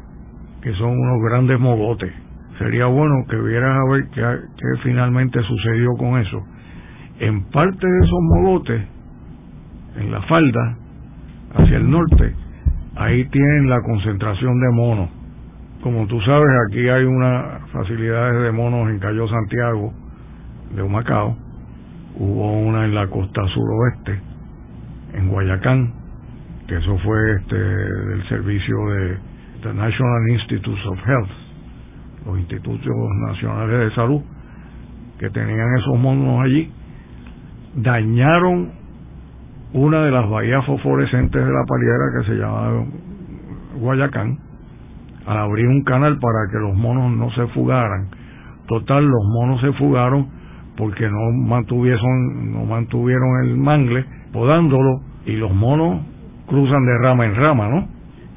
que 0.62 0.72
son 0.74 0.90
unos 0.90 1.20
grandes 1.28 1.58
mogotes. 1.58 2.12
Sería 2.58 2.86
bueno 2.86 3.24
que 3.28 3.36
vieras 3.38 3.76
a 3.76 3.90
ver 3.90 4.04
qué, 4.14 4.78
finalmente 4.84 5.42
sucedió 5.42 5.88
con 5.98 6.20
eso. 6.20 6.40
En 7.18 7.50
parte 7.50 7.84
de 7.84 7.98
esos 8.04 8.20
mogotes 8.36 8.82
en 9.96 10.12
la 10.12 10.22
falda, 10.22 10.76
hacia 11.56 11.76
el 11.76 11.90
norte, 11.90 12.34
ahí 12.94 13.24
tienen 13.24 13.68
la 13.68 13.82
concentración 13.82 14.60
de 14.60 14.70
monos. 14.70 15.10
Como 15.82 16.06
tú 16.06 16.20
sabes, 16.20 16.48
aquí 16.68 16.88
hay 16.88 17.04
unas 17.04 17.68
facilidades 17.72 18.40
de 18.40 18.52
monos 18.52 18.88
en 18.88 19.00
Cayo 19.00 19.26
Santiago, 19.26 19.92
de 20.76 20.80
Humacao. 20.82 21.36
Hubo 22.14 22.52
una 22.52 22.84
en 22.84 22.94
la 22.94 23.08
costa 23.08 23.42
suroeste, 23.48 24.20
en 25.14 25.28
Guayacán, 25.28 25.92
que 26.68 26.76
eso 26.76 26.96
fue 26.98 27.34
este, 27.34 27.56
del 27.56 28.28
servicio 28.28 28.76
de 28.90 29.18
the 29.62 29.74
National 29.74 30.30
Institutes 30.30 30.86
of 30.86 30.98
Health, 31.04 31.30
los 32.26 32.38
institutos 32.38 32.94
nacionales 33.26 33.90
de 33.90 33.94
salud, 33.96 34.22
que 35.18 35.30
tenían 35.30 35.66
esos 35.80 35.98
monos 35.98 36.44
allí, 36.44 36.70
dañaron 37.74 38.70
una 39.72 40.04
de 40.04 40.12
las 40.12 40.30
bahías 40.30 40.64
fosforescentes 40.64 41.44
de 41.44 41.52
la 41.52 41.64
paliera 41.66 42.04
que 42.18 42.26
se 42.28 42.34
llama 42.38 42.84
Guayacán, 43.80 44.51
al 45.26 45.38
abrir 45.38 45.66
un 45.66 45.82
canal 45.82 46.18
para 46.18 46.50
que 46.50 46.58
los 46.58 46.74
monos 46.74 47.12
no 47.16 47.30
se 47.32 47.46
fugaran. 47.52 48.08
Total, 48.66 49.04
los 49.04 49.24
monos 49.34 49.60
se 49.60 49.72
fugaron 49.74 50.28
porque 50.76 51.08
no 51.08 51.30
mantuvieron, 51.46 52.52
no 52.52 52.64
mantuvieron 52.64 53.44
el 53.44 53.56
mangle 53.56 54.04
podándolo 54.32 55.00
y 55.26 55.36
los 55.36 55.52
monos 55.52 56.02
cruzan 56.46 56.84
de 56.84 56.98
rama 56.98 57.26
en 57.26 57.34
rama, 57.36 57.68
¿no? 57.68 57.88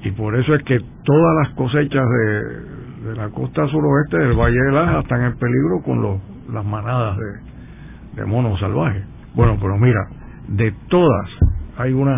Y 0.03 0.11
por 0.11 0.35
eso 0.35 0.53
es 0.53 0.63
que 0.63 0.79
todas 1.03 1.35
las 1.43 1.55
cosechas 1.55 2.05
de, 2.05 3.15
la 3.15 3.29
costa 3.29 3.67
suroeste 3.67 4.17
del 4.17 4.37
Valle 4.37 4.59
de 4.59 4.71
Laja 4.71 4.99
están 4.99 5.23
en 5.23 5.37
peligro 5.37 5.81
con 5.83 6.01
los, 6.01 6.17
las 6.51 6.65
manadas 6.65 7.17
de, 7.17 8.21
de 8.21 8.25
monos 8.25 8.59
salvajes. 8.59 9.03
Bueno, 9.35 9.57
pero 9.59 9.77
mira, 9.77 9.99
de 10.47 10.73
todas, 10.89 11.29
hay 11.77 11.93
una, 11.93 12.17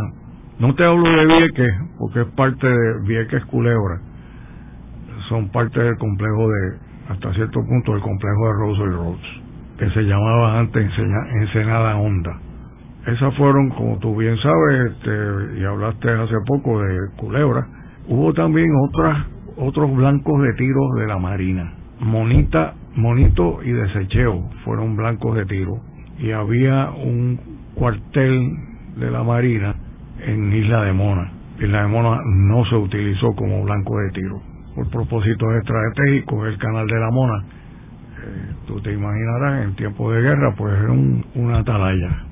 no 0.59 0.76
te 0.76 0.84
hablo 0.84 1.03
de 1.03 1.26
Vieques, 1.26 1.74
porque 1.97 2.22
es 2.22 2.28
parte 2.36 2.68
de 2.68 2.99
Vieques 3.07 3.45
Culebra, 3.45 3.99
son 5.30 5.50
parte 5.50 5.82
del 5.82 5.98
complejo 5.98 6.50
de, 6.50 6.78
hasta 7.10 7.34
cierto 7.34 7.60
punto, 7.66 7.94
del 7.94 8.02
complejo 8.02 8.48
de 8.48 8.54
Russell 8.54 8.92
Roads, 8.92 9.42
que 9.78 9.90
se 9.92 10.02
llamaba 10.04 10.60
antes 10.60 10.92
Ensenada 11.42 11.98
Honda. 11.98 12.40
Esas 13.08 13.34
fueron, 13.36 13.70
como 13.70 13.98
tú 14.00 14.16
bien 14.18 14.36
sabes, 14.38 14.92
este, 14.92 15.62
y 15.62 15.64
hablaste 15.64 16.10
hace 16.10 16.36
poco 16.46 16.82
de 16.82 16.98
Culebra, 17.18 17.66
hubo 18.08 18.34
también 18.34 18.70
otras, 18.90 19.26
otros 19.56 19.96
blancos 19.96 20.42
de 20.42 20.54
tiros 20.54 20.96
de 20.96 21.08
la 21.08 21.18
Marina. 21.18 21.74
Monita, 22.00 22.74
Monito 22.96 23.60
y 23.64 23.72
Desecheo 23.72 24.50
fueron 24.66 24.96
blancos 24.96 25.36
de 25.36 25.46
tiro. 25.46 25.80
Y 26.20 26.32
había 26.32 26.90
un 26.92 27.40
cuartel 27.76 28.52
de 28.98 29.12
la 29.12 29.24
Marina 29.24 29.76
en 30.20 30.52
Isla 30.52 30.84
de 30.84 30.94
Mona. 30.94 31.32
Isla 31.60 31.84
de 31.84 31.88
Mona 31.88 32.20
no 32.26 32.66
se 32.66 32.76
utilizó 32.76 33.34
como 33.36 33.64
blanco 33.64 34.00
de 34.00 34.12
tiro. 34.12 34.42
Por 34.78 34.92
propósitos 34.92 35.56
estratégicos, 35.56 36.50
el 36.50 36.58
canal 36.60 36.86
de 36.86 37.00
la 37.00 37.10
Mona, 37.10 37.40
eh, 37.40 38.52
tú 38.68 38.80
te 38.80 38.94
imaginarás, 38.94 39.66
en 39.66 39.76
tiempo 39.76 40.12
de 40.12 40.22
guerra, 40.22 40.54
pues 40.56 40.72
era 40.72 40.92
un, 40.92 41.26
una 41.34 41.58
atalaya. 41.58 42.24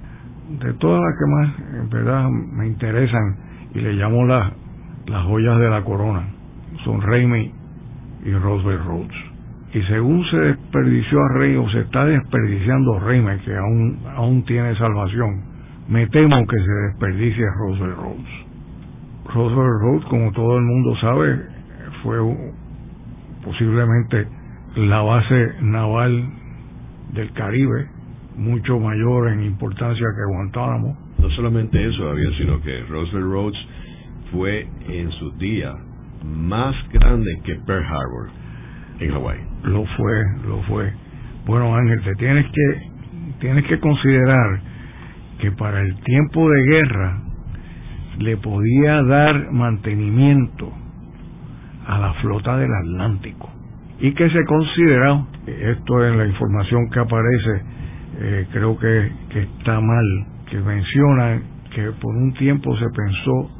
De 0.60 0.74
todas 0.74 1.02
las 1.02 1.14
que 1.18 1.26
más, 1.26 1.82
en 1.82 1.90
verdad, 1.90 2.30
me 2.30 2.68
interesan 2.68 3.38
y 3.74 3.82
le 3.82 3.94
llamo 3.94 4.28
las, 4.28 4.54
las 5.08 5.24
joyas 5.24 5.58
de 5.58 5.70
la 5.72 5.84
corona, 5.84 6.22
son 6.84 7.02
Raimi 7.02 7.52
y 8.26 8.32
Roosevelt 8.32 8.86
Roads. 8.86 9.16
Y 9.74 9.82
según 9.86 10.24
se 10.30 10.38
desperdició 10.38 11.20
a 11.24 11.34
Rey 11.40 11.56
o 11.56 11.68
se 11.72 11.80
está 11.80 12.06
desperdiciando 12.06 13.00
Raimi, 13.00 13.40
que 13.40 13.58
aún, 13.58 14.00
aún 14.16 14.46
tiene 14.46 14.76
salvación, 14.76 15.42
me 15.90 16.06
temo 16.10 16.46
que 16.46 16.58
se 16.58 16.72
desperdicie 16.90 17.44
Roosevelt 17.58 17.98
Roads. 17.98 18.46
Roosevelt 19.34 19.82
Roads, 19.82 20.06
como 20.06 20.32
todo 20.32 20.60
el 20.60 20.64
mundo 20.64 20.96
sabe, 20.98 21.55
fue 22.06 22.20
posiblemente 23.44 24.28
la 24.76 25.02
base 25.02 25.54
naval 25.62 26.30
del 27.14 27.32
Caribe, 27.32 27.88
mucho 28.38 28.80
mayor 28.80 29.30
en 29.30 29.44
importancia 29.44 30.06
que 30.16 30.34
Guantánamo. 30.34 30.96
No 31.18 31.30
solamente 31.32 31.84
eso, 31.84 32.08
Javier, 32.08 32.34
sino 32.38 32.62
que 32.62 32.82
Roosevelt 32.84 33.26
Roads 33.26 33.68
fue 34.32 34.68
en 34.88 35.10
su 35.14 35.32
día 35.38 35.74
más 36.24 36.76
grande 36.94 37.32
que 37.44 37.56
Pearl 37.66 37.84
Harbor 37.84 38.30
en 39.00 39.12
Hawái. 39.12 39.40
Lo 39.64 39.86
fue, 39.98 40.24
lo 40.48 40.62
fue. 40.64 40.94
Bueno, 41.48 41.76
Ángel, 41.76 42.04
te 42.04 42.14
tienes 42.16 42.46
que 42.46 42.96
tienes 43.40 43.66
que 43.66 43.80
considerar 43.80 44.62
que 45.40 45.52
para 45.54 45.82
el 45.82 45.96
tiempo 46.04 46.50
de 46.50 46.64
guerra 46.66 47.22
le 48.20 48.38
podía 48.38 49.02
dar 49.04 49.52
mantenimiento 49.52 50.72
a 51.88 52.00
la 52.00 52.14
flota 52.16 52.58
del 52.58 52.74
Atlántico 52.74 53.50
y 54.00 54.14
que 54.14 54.30
se 54.30 54.44
considera, 54.46 55.26
esto 55.48 56.06
en 56.06 56.18
la 56.18 56.26
información 56.26 56.90
que 56.90 57.00
aparece, 57.00 57.62
eh, 58.18 58.48
creo 58.52 58.78
que, 58.78 59.12
que 59.30 59.42
está 59.44 59.80
mal, 59.80 60.26
que 60.50 60.60
menciona 60.60 61.42
que 61.74 61.92
por 62.02 62.16
un 62.16 62.34
tiempo 62.34 62.76
se 62.78 62.86
pensó 62.90 63.52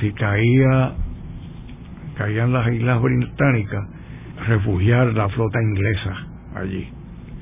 si 0.00 0.12
caía 0.12 0.94
caían 2.16 2.52
las 2.52 2.72
islas 2.72 3.00
británicas 3.02 3.84
refugiar 4.46 5.12
la 5.14 5.28
flota 5.28 5.62
inglesa 5.62 6.16
allí. 6.54 6.88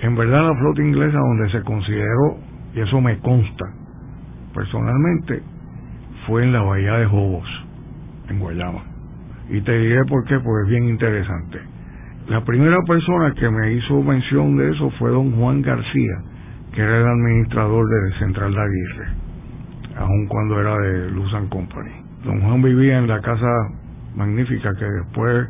En 0.00 0.16
verdad 0.16 0.48
la 0.48 0.54
flota 0.56 0.82
inglesa 0.82 1.18
donde 1.18 1.50
se 1.50 1.62
consideró, 1.62 2.38
y 2.74 2.80
eso 2.80 3.00
me 3.00 3.18
consta 3.18 3.64
personalmente, 4.52 5.42
fue 6.26 6.44
en 6.44 6.52
la 6.52 6.62
bahía 6.62 6.94
de 6.94 7.06
Jobos, 7.06 7.48
en 8.28 8.38
Guayama. 8.40 8.93
Y 9.51 9.61
te 9.61 9.78
diré 9.78 10.05
por 10.09 10.24
qué, 10.24 10.38
porque 10.40 10.64
es 10.64 10.70
bien 10.70 10.88
interesante. 10.88 11.59
La 12.28 12.42
primera 12.42 12.78
persona 12.86 13.34
que 13.34 13.51
me 13.51 13.72
hizo 13.74 14.03
mención 14.03 14.57
de 14.57 14.70
eso 14.70 14.90
fue 14.99 15.11
don 15.11 15.32
Juan 15.32 15.61
García, 15.61 16.22
que 16.72 16.80
era 16.80 17.01
el 17.01 17.07
administrador 17.07 17.84
de 17.86 18.18
Central 18.18 18.55
de 18.55 18.61
Aguirre, 18.61 19.07
aun 19.99 20.26
cuando 20.28 20.61
era 20.61 20.78
de 20.78 21.11
Luz 21.11 21.30
Company. 21.51 21.90
Don 22.24 22.40
Juan 22.40 22.62
vivía 22.62 22.99
en 22.99 23.09
la 23.09 23.20
casa 23.20 23.47
magnífica 24.16 24.72
que 24.78 24.86
después 24.86 25.49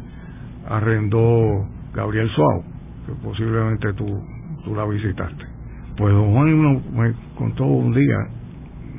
arrendó 0.68 1.64
Gabriel 1.94 2.28
Suau, 2.30 2.64
que 3.06 3.12
posiblemente 3.22 3.92
tú, 3.92 4.06
tú 4.64 4.74
la 4.74 4.84
visitaste. 4.84 5.44
Pues 5.96 6.12
don 6.12 6.32
Juan 6.32 6.82
me 6.92 7.14
contó 7.36 7.66
un 7.66 7.94
día 7.94 8.18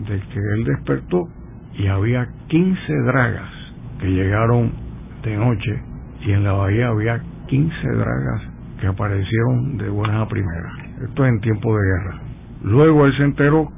de 0.08 0.20
que 0.20 0.39
él 0.39 0.64
despertó 0.64 1.28
y 1.74 1.88
había 1.88 2.26
15 2.48 2.93
dragas 3.06 3.52
que 4.00 4.08
llegaron 4.08 4.85
de 5.26 5.38
noche 5.38 5.82
y 6.22 6.32
en 6.32 6.44
la 6.44 6.54
bahía 6.54 6.88
había 6.88 7.22
15 7.48 7.88
dragas 7.88 8.42
que 8.80 8.88
aparecieron 8.88 9.78
de 9.78 9.90
buenas 9.90 10.22
a 10.22 10.28
primeras. 10.28 10.74
Esto 11.04 11.26
en 11.26 11.40
tiempo 11.42 11.76
de 11.76 11.84
guerra. 11.84 12.20
Luego 12.64 13.06
él 13.06 13.18
se 13.18 13.24
enteró 13.24 13.72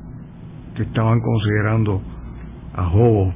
que 0.75 0.83
estaban 0.83 1.19
considerando 1.21 2.01
a 2.75 2.83
Jobo 2.83 3.33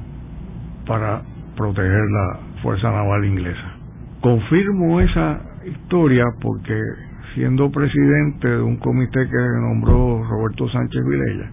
para 0.86 1.22
proteger 1.56 2.04
la 2.10 2.38
Fuerza 2.62 2.90
Naval 2.90 3.24
Inglesa. 3.24 3.76
Confirmo 4.20 5.00
esa 5.00 5.40
historia 5.66 6.24
porque 6.40 6.80
siendo 7.34 7.70
presidente 7.70 8.48
de 8.48 8.62
un 8.62 8.76
comité 8.76 9.26
que 9.28 9.60
nombró 9.60 10.22
Roberto 10.24 10.68
Sánchez 10.68 11.02
Vilella, 11.04 11.50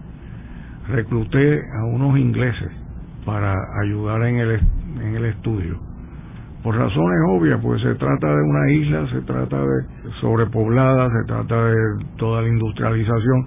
recluté 0.88 1.62
a 1.78 1.84
unos 1.84 2.18
ingleses 2.18 2.70
para 3.24 3.56
ayudar 3.82 4.22
en 4.24 4.36
el, 4.36 4.60
en 5.00 5.14
el 5.16 5.24
estudio. 5.26 5.89
Por 6.62 6.76
razones 6.76 7.18
obvias, 7.28 7.58
pues 7.62 7.80
se 7.80 7.94
trata 7.94 8.26
de 8.26 8.42
una 8.42 8.70
isla, 8.70 9.08
se 9.10 9.20
trata 9.22 9.60
de 9.60 9.84
sobrepoblada, 10.20 11.08
se 11.08 11.26
trata 11.26 11.64
de 11.64 12.04
toda 12.16 12.42
la 12.42 12.48
industrialización. 12.48 13.46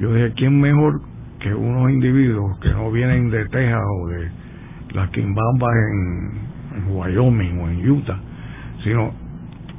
Yo 0.00 0.14
dije, 0.14 0.32
¿quién 0.34 0.60
mejor 0.60 1.00
que 1.40 1.54
unos 1.54 1.90
individuos 1.90 2.58
que 2.60 2.70
no 2.70 2.90
vienen 2.90 3.30
de 3.30 3.44
Texas 3.48 3.82
o 3.84 4.08
de 4.08 4.30
las 4.94 5.10
Quimbambas 5.10 5.74
en, 5.74 6.78
en 6.78 6.96
Wyoming 6.96 7.58
o 7.60 7.68
en 7.68 7.90
Utah, 7.90 8.18
sino 8.82 9.12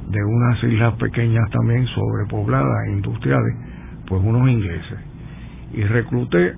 de 0.08 0.24
unas 0.24 0.62
islas 0.62 0.94
pequeñas 0.94 1.50
también 1.50 1.86
sobrepobladas, 1.88 2.88
industriales, 2.90 3.56
pues 4.06 4.22
unos 4.22 4.48
ingleses. 4.48 4.98
Y 5.72 5.82
recluté 5.82 6.54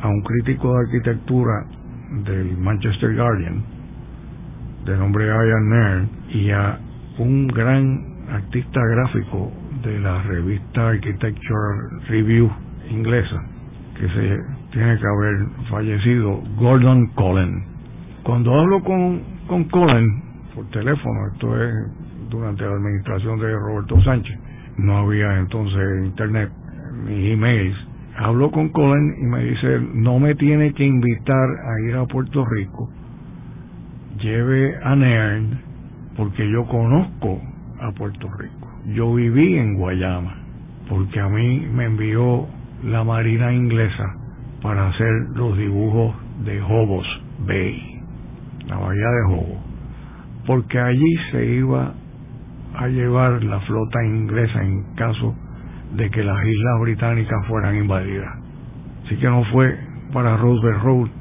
a 0.00 0.08
un 0.08 0.22
crítico 0.22 0.72
de 0.72 0.86
arquitectura 0.86 1.66
del 2.24 2.56
Manchester 2.56 3.14
Guardian, 3.14 3.75
de 4.86 4.96
nombre 4.96 5.26
Ian 5.26 5.68
Nairn, 5.68 6.08
y 6.30 6.50
a 6.50 6.78
un 7.18 7.48
gran 7.48 8.28
artista 8.30 8.80
gráfico 8.80 9.52
de 9.82 9.98
la 9.98 10.22
revista 10.22 10.88
Architecture 10.88 12.06
Review 12.08 12.50
inglesa, 12.90 13.42
que 13.98 14.08
se 14.08 14.38
tiene 14.70 14.98
que 14.98 15.06
haber 15.06 15.46
fallecido, 15.68 16.40
Gordon 16.56 17.06
Cullen. 17.14 17.64
Cuando 18.22 18.54
hablo 18.54 18.82
con, 18.82 19.22
con 19.48 19.64
Cullen 19.64 20.22
por 20.54 20.68
teléfono, 20.70 21.26
esto 21.32 21.62
es 21.62 21.74
durante 22.30 22.64
la 22.64 22.72
administración 22.76 23.40
de 23.40 23.52
Roberto 23.52 24.00
Sánchez, 24.02 24.38
no 24.78 24.98
había 24.98 25.38
entonces 25.38 26.04
internet 26.04 26.50
ni 27.06 27.32
emails, 27.32 27.76
hablo 28.16 28.50
con 28.50 28.68
Colin 28.70 29.14
y 29.20 29.24
me 29.26 29.44
dice, 29.44 29.80
no 29.94 30.18
me 30.18 30.34
tiene 30.34 30.72
que 30.72 30.84
invitar 30.84 31.48
a 31.48 31.88
ir 31.88 31.96
a 31.96 32.06
Puerto 32.06 32.44
Rico, 32.46 32.90
lleve 34.18 34.76
a 34.82 34.96
Nairn, 34.96 35.60
porque 36.16 36.50
yo 36.50 36.66
conozco 36.66 37.40
a 37.80 37.92
Puerto 37.92 38.28
Rico. 38.38 38.70
Yo 38.94 39.14
viví 39.14 39.58
en 39.58 39.74
Guayama, 39.74 40.34
porque 40.88 41.20
a 41.20 41.28
mí 41.28 41.66
me 41.72 41.84
envió 41.84 42.46
la 42.84 43.04
Marina 43.04 43.52
Inglesa 43.52 44.14
para 44.62 44.88
hacer 44.88 45.12
los 45.34 45.56
dibujos 45.56 46.14
de 46.44 46.60
Hobos 46.62 47.06
Bay, 47.46 48.00
la 48.66 48.76
bahía 48.76 49.08
de 49.08 49.34
Hobos, 49.34 49.58
porque 50.46 50.78
allí 50.78 51.14
se 51.30 51.44
iba 51.44 51.94
a 52.74 52.88
llevar 52.88 53.42
la 53.42 53.60
flota 53.60 54.04
inglesa 54.04 54.62
en 54.62 54.94
caso 54.94 55.34
de 55.94 56.10
que 56.10 56.22
las 56.22 56.38
islas 56.44 56.80
británicas 56.80 57.46
fueran 57.46 57.76
invadidas. 57.76 58.34
Así 59.04 59.16
que 59.16 59.26
no 59.26 59.44
fue 59.44 59.78
para 60.12 60.36
Roosevelt. 60.36 61.15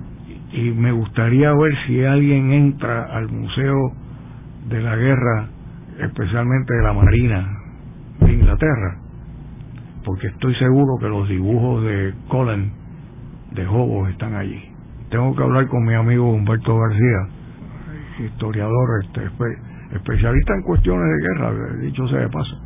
Y 0.56 0.72
me 0.72 0.94
gustaría 0.94 1.54
ver 1.54 1.74
si 1.86 2.02
alguien 2.06 2.54
entra 2.54 3.14
al 3.14 3.28
Museo 3.28 3.92
de 4.70 4.82
la 4.82 4.96
Guerra, 4.96 5.50
especialmente 6.00 6.74
de 6.74 6.82
la 6.82 6.94
Marina 6.94 7.60
de 8.22 8.34
Inglaterra, 8.34 8.98
porque 10.06 10.28
estoy 10.28 10.56
seguro 10.56 10.98
que 10.98 11.10
los 11.10 11.28
dibujos 11.28 11.84
de 11.84 12.14
Colin 12.30 12.72
de 13.52 13.68
Hobos 13.68 14.10
están 14.10 14.34
allí. 14.36 14.64
Tengo 15.10 15.36
que 15.36 15.44
hablar 15.44 15.68
con 15.68 15.84
mi 15.84 15.94
amigo 15.94 16.32
Humberto 16.32 16.78
García, 16.80 17.28
historiador, 18.26 19.04
este, 19.04 19.30
especialista 19.94 20.54
en 20.56 20.62
cuestiones 20.62 21.06
de 21.06 21.28
guerra, 21.28 21.74
dicho 21.82 22.08
sea 22.08 22.20
de 22.20 22.30
paso, 22.30 22.58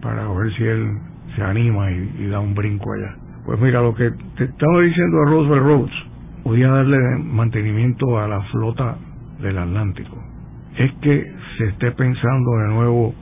para 0.00 0.26
ver 0.26 0.54
si 0.54 0.64
él 0.64 0.98
se 1.36 1.42
anima 1.42 1.90
y, 1.90 2.28
da 2.28 2.40
un 2.40 2.54
brinco 2.54 2.94
allá. 2.94 3.14
Pues 3.44 3.60
mira, 3.60 3.82
lo 3.82 3.94
que 3.94 4.10
te 4.38 4.44
estaba 4.44 4.80
diciendo 4.80 5.20
a 5.20 5.30
Roosevelt 5.30 5.90
Podía 6.44 6.68
darle 6.68 6.98
mantenimiento 7.18 8.18
a 8.18 8.28
la 8.28 8.40
flota 8.44 8.96
del 9.40 9.58
Atlántico. 9.58 10.16
Es 10.76 10.92
que 11.00 11.32
se 11.58 11.66
esté 11.68 11.92
pensando 11.92 12.50
de 12.58 12.68
nuevo 12.68 13.14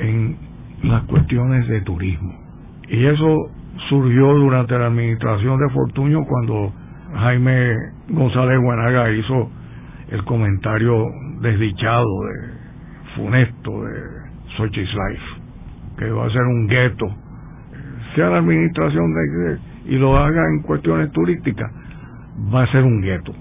en 0.00 0.36
las 0.84 1.02
cuestiones 1.04 1.68
de 1.68 1.80
turismo. 1.82 2.34
Y 2.88 3.04
eso 3.04 3.50
surgió 3.88 4.34
durante 4.34 4.78
la 4.78 4.86
administración 4.86 5.58
de 5.58 5.68
Fortuño 5.70 6.24
cuando 6.24 6.72
Jaime 7.14 7.74
González 8.08 8.60
Guanaga 8.60 9.10
hizo 9.10 9.50
el 10.10 10.24
comentario 10.24 11.04
desdichado, 11.40 12.06
de 12.06 13.16
funesto 13.16 13.84
de 13.84 14.00
Sochi's 14.56 14.94
Life, 14.94 15.24
que 15.98 16.10
va 16.10 16.26
a 16.26 16.30
ser 16.30 16.42
un 16.42 16.66
gueto 16.68 17.26
sea 18.16 18.30
la 18.30 18.38
administración 18.38 19.12
de, 19.14 19.58
y 19.84 19.98
lo 19.98 20.16
haga 20.16 20.42
en 20.48 20.62
cuestiones 20.62 21.12
turísticas, 21.12 21.70
va 22.52 22.62
a 22.62 22.72
ser 22.72 22.84
un 22.84 23.00
gueto. 23.00 23.34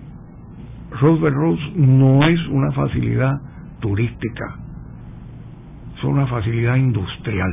Roosevelt 1.00 1.36
Roads 1.36 1.76
no 1.76 2.26
es 2.28 2.48
una 2.48 2.72
facilidad 2.72 3.42
turística, 3.80 4.56
es 5.98 6.04
una 6.04 6.28
facilidad 6.28 6.76
industrial. 6.76 7.52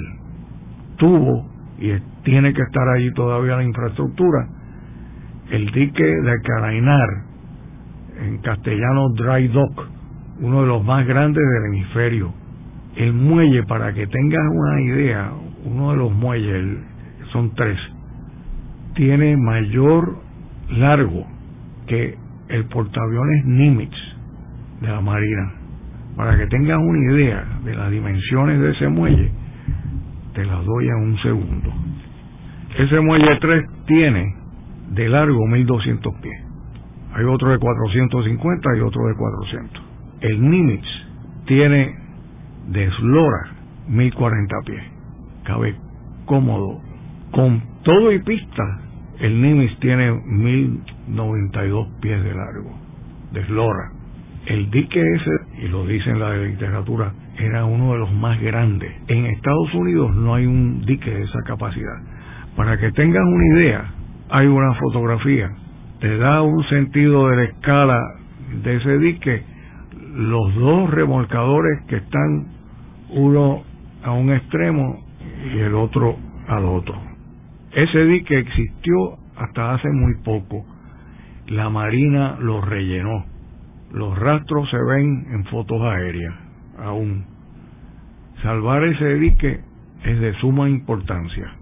Tuvo 0.97 1.47
y 1.78 1.93
tiene 2.22 2.53
que 2.53 2.62
estar 2.62 2.88
ahí 2.88 3.12
todavía 3.14 3.57
la 3.57 3.64
infraestructura. 3.64 4.49
El 5.51 5.66
dique 5.72 6.05
de 6.05 6.40
Carainar, 6.43 7.09
en 8.20 8.38
castellano 8.38 9.09
Dry 9.16 9.49
Dock, 9.49 9.88
uno 10.40 10.62
de 10.62 10.68
los 10.68 10.84
más 10.84 11.07
grandes 11.07 11.43
del 11.43 11.74
hemisferio. 11.74 12.32
El 12.97 13.12
muelle, 13.12 13.64
para 13.64 13.93
que 13.93 14.07
tengas 14.07 14.43
una 14.53 14.80
idea, 14.82 15.32
uno 15.64 15.90
de 15.90 15.97
los 15.97 16.12
muelles, 16.12 16.78
son 17.32 17.55
tres, 17.55 17.78
tiene 18.95 19.36
mayor 19.36 20.18
largo 20.70 21.32
que 21.93 22.14
el 22.49 22.64
portaaviones 22.68 23.45
Nimitz 23.45 23.95
de 24.80 24.88
la 24.88 25.03
Marina. 25.03 25.53
Para 26.16 26.38
que 26.38 26.47
tengas 26.47 26.78
una 26.78 27.12
idea 27.12 27.45
de 27.64 27.74
las 27.74 27.90
dimensiones 27.90 28.61
de 28.61 28.70
ese 28.70 28.88
muelle, 28.88 29.30
te 30.32 30.43
las 30.47 30.64
doy 30.64 30.88
en 30.88 30.95
un 30.95 31.18
segundo. 31.18 31.70
Ese 32.78 32.99
muelle 33.01 33.36
3 33.38 33.64
tiene 33.86 34.34
de 34.93 35.09
largo 35.11 35.47
1200 35.47 36.14
pies. 36.22 36.43
Hay 37.12 37.24
otro 37.24 37.51
de 37.51 37.59
450 37.59 38.76
y 38.78 38.80
otro 38.80 39.07
de 39.09 39.14
400. 39.14 39.82
El 40.22 40.51
Nimitz 40.51 40.86
tiene 41.45 41.95
de 42.68 42.84
eslora 42.84 43.51
1040 43.88 44.57
pies. 44.64 44.82
Cabe 45.45 45.76
cómodo. 46.24 46.80
Con 47.32 47.62
todo 47.82 48.12
y 48.12 48.18
pista, 48.20 48.80
el 49.21 49.41
Nimitz 49.41 49.79
tiene 49.81 50.11
1092 50.13 51.89
pies 52.01 52.23
de 52.25 52.35
largo, 52.35 52.73
de 53.33 53.41
eslora. 53.41 53.93
El 54.47 54.71
dique 54.71 55.01
ese, 55.01 55.65
y 55.65 55.69
lo 55.69 55.87
dice 55.87 56.11
en 56.11 56.19
la 56.19 56.37
literatura, 56.37 57.13
era 57.39 57.65
uno 57.65 57.93
de 57.93 57.99
los 57.99 58.13
más 58.13 58.41
grandes. 58.41 58.93
En 59.09 59.27
Estados 59.27 59.73
Unidos 59.75 60.15
no 60.17 60.35
hay 60.35 60.47
un 60.47 60.85
dique 60.85 61.11
de 61.11 61.23
esa 61.23 61.43
capacidad. 61.47 61.99
Para 62.57 62.79
que 62.79 62.91
tengan 62.93 63.27
una 63.27 63.59
idea, 63.59 63.85
hay 64.31 64.47
una 64.47 64.75
fotografía. 64.75 65.51
Te 66.01 66.19
da 66.19 66.43
un 66.43 66.65
sentido 66.65 67.29
de 67.29 67.37
la 67.37 67.45
escala 67.45 68.01
de 68.65 68.77
ese 68.77 68.99
dique 68.99 69.43
los 70.15 70.55
dos 70.57 70.91
remolcadores 70.91 71.85
que 71.87 71.97
están 71.97 72.49
uno 73.11 73.63
a 74.03 74.13
un 74.13 74.31
extremo 74.31 75.05
y 75.55 75.59
el 75.59 75.75
otro 75.75 76.17
al 76.49 76.65
otro. 76.65 77.12
Ese 77.75 78.05
dique 78.05 78.39
existió 78.39 79.18
hasta 79.37 79.75
hace 79.75 79.89
muy 79.89 80.14
poco. 80.23 80.64
La 81.47 81.70
Marina 81.70 82.37
lo 82.39 82.61
rellenó 82.61 83.33
los 83.93 84.18
rastros 84.18 84.70
se 84.70 84.79
ven 84.79 85.27
en 85.33 85.45
fotos 85.45 85.81
aéreas 85.83 86.35
aún. 86.79 87.27
Salvar 88.43 88.83
ese 88.85 89.14
dique 89.16 89.61
es 90.05 90.18
de 90.18 90.33
suma 90.41 90.68
importancia. 90.68 91.57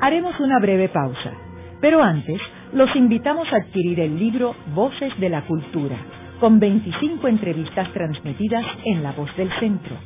Haremos 0.00 0.38
una 0.38 0.60
breve 0.60 0.90
pausa, 0.90 1.32
pero 1.80 2.02
antes 2.02 2.38
los 2.74 2.94
invitamos 2.94 3.50
a 3.52 3.56
adquirir 3.56 4.00
el 4.00 4.18
libro 4.18 4.54
Voces 4.74 5.18
de 5.18 5.30
la 5.30 5.42
Cultura, 5.46 5.96
con 6.38 6.60
25 6.60 7.26
entrevistas 7.26 7.90
transmitidas 7.94 8.66
en 8.84 9.02
La 9.02 9.12
Voz 9.12 9.34
del 9.36 9.50
Centro. 9.58 9.96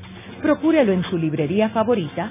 Procúrelo 0.41 0.93
en 0.93 1.03
su 1.03 1.18
librería 1.18 1.70
favorita 1.70 2.30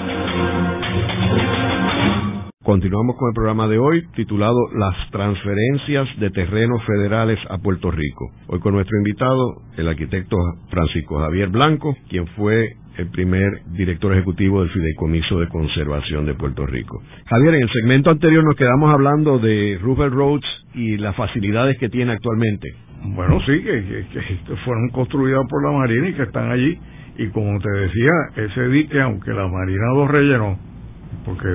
Continuamos 2.71 3.17
con 3.17 3.27
el 3.27 3.33
programa 3.33 3.67
de 3.67 3.77
hoy 3.77 4.01
titulado 4.15 4.55
Las 4.73 4.95
transferencias 5.11 6.07
de 6.21 6.29
terrenos 6.29 6.81
federales 6.85 7.37
a 7.49 7.57
Puerto 7.57 7.91
Rico. 7.91 8.31
Hoy 8.47 8.61
con 8.61 8.73
nuestro 8.75 8.97
invitado, 8.97 9.61
el 9.75 9.89
arquitecto 9.89 10.37
Francisco 10.69 11.19
Javier 11.19 11.49
Blanco, 11.49 11.97
quien 12.07 12.27
fue 12.27 12.69
el 12.95 13.09
primer 13.09 13.65
director 13.73 14.13
ejecutivo 14.13 14.61
del 14.61 14.69
Fideicomiso 14.69 15.41
de 15.41 15.49
Conservación 15.49 16.25
de 16.25 16.33
Puerto 16.33 16.65
Rico. 16.65 17.03
Javier, 17.25 17.55
en 17.55 17.63
el 17.63 17.69
segmento 17.69 18.09
anterior 18.09 18.41
nos 18.41 18.55
quedamos 18.55 18.89
hablando 18.93 19.37
de 19.37 19.77
Roosevelt 19.81 20.13
Roads 20.13 20.47
y 20.73 20.95
las 20.95 21.13
facilidades 21.17 21.77
que 21.77 21.89
tiene 21.89 22.13
actualmente. 22.13 22.73
Bueno, 23.03 23.41
sí, 23.45 23.61
que, 23.63 24.05
fueron 24.63 24.87
construidas 24.93 25.45
por 25.49 25.61
la 25.61 25.77
Marina 25.77 26.07
y 26.07 26.13
que 26.13 26.23
están 26.23 26.49
allí. 26.49 26.79
Y 27.17 27.27
como 27.31 27.59
te 27.59 27.69
decía, 27.69 28.11
ese 28.37 28.69
dique, 28.69 29.01
aunque 29.01 29.31
la 29.31 29.49
Marina 29.49 29.87
lo 29.93 30.07
rellenó, 30.07 30.70
porque 31.25 31.47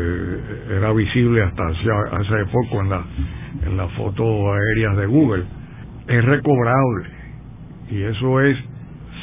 era 0.70 0.92
visible 0.92 1.42
hasta 1.42 1.66
hace 1.66 2.46
poco 2.52 2.80
en 2.80 2.90
la 2.90 3.04
en 3.64 3.76
las 3.76 3.90
fotos 3.92 4.26
aéreas 4.26 4.96
de 4.96 5.06
Google, 5.06 5.44
es 6.08 6.24
recobrable. 6.24 7.08
Y 7.90 8.02
eso 8.02 8.40
es 8.40 8.56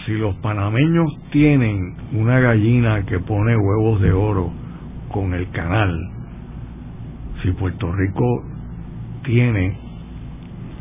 si 0.05 0.13
los 0.13 0.35
panameños 0.37 1.07
tienen 1.31 1.95
una 2.13 2.39
gallina 2.39 3.05
que 3.05 3.19
pone 3.19 3.55
huevos 3.55 4.01
de 4.01 4.11
oro 4.11 4.51
con 5.11 5.33
el 5.33 5.49
canal, 5.51 5.93
si 7.41 7.51
Puerto 7.51 7.91
Rico 7.91 8.43
tiene 9.23 9.77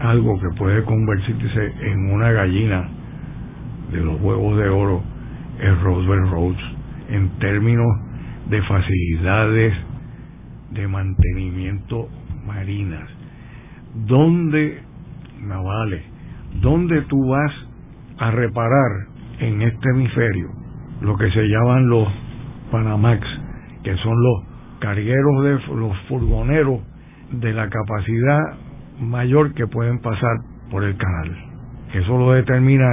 algo 0.01 0.41
que 0.41 0.57
puede 0.57 0.83
convertirse 0.85 1.73
en 1.83 2.13
una 2.13 2.33
gallina 2.33 2.89
de 3.93 4.01
los 4.01 4.21
huevos 4.21 4.59
de 4.59 4.69
oro, 4.69 5.03
es 5.61 5.81
Roosevelt 5.83 6.31
Roads, 6.31 6.63
en 7.11 7.29
términos 7.39 7.87
de 8.49 8.63
facilidades 8.63 9.75
de 10.71 10.89
mantenimiento 10.89 12.09
marinas. 12.47 13.09
¿Dónde, 14.07 14.83
navales, 15.41 16.03
dónde 16.61 17.03
tú 17.03 17.29
vas 17.29 17.53
a 18.19 18.31
reparar 18.31 18.91
en 19.41 19.63
este 19.63 19.89
hemisferio 19.91 20.49
lo 21.01 21.17
que 21.17 21.31
se 21.31 21.43
llaman 21.43 21.89
los 21.89 22.09
Panamax, 22.71 23.27
que 23.83 23.97
son 23.97 24.23
los 24.23 24.79
cargueros 24.79 25.45
de 25.45 25.75
los 25.75 25.97
furgoneros 26.09 26.81
de 27.33 27.53
la 27.53 27.69
capacidad 27.69 28.41
mayor 29.01 29.53
que 29.55 29.67
pueden 29.67 29.99
pasar 30.01 30.37
por 30.71 30.85
el 30.85 30.97
canal. 30.97 31.37
Eso 31.95 32.19
lo 32.19 32.33
determina 32.33 32.89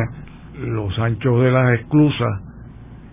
los 0.59 0.97
anchos 0.99 1.41
de 1.41 1.51
las 1.51 1.79
esclusas 1.79 2.41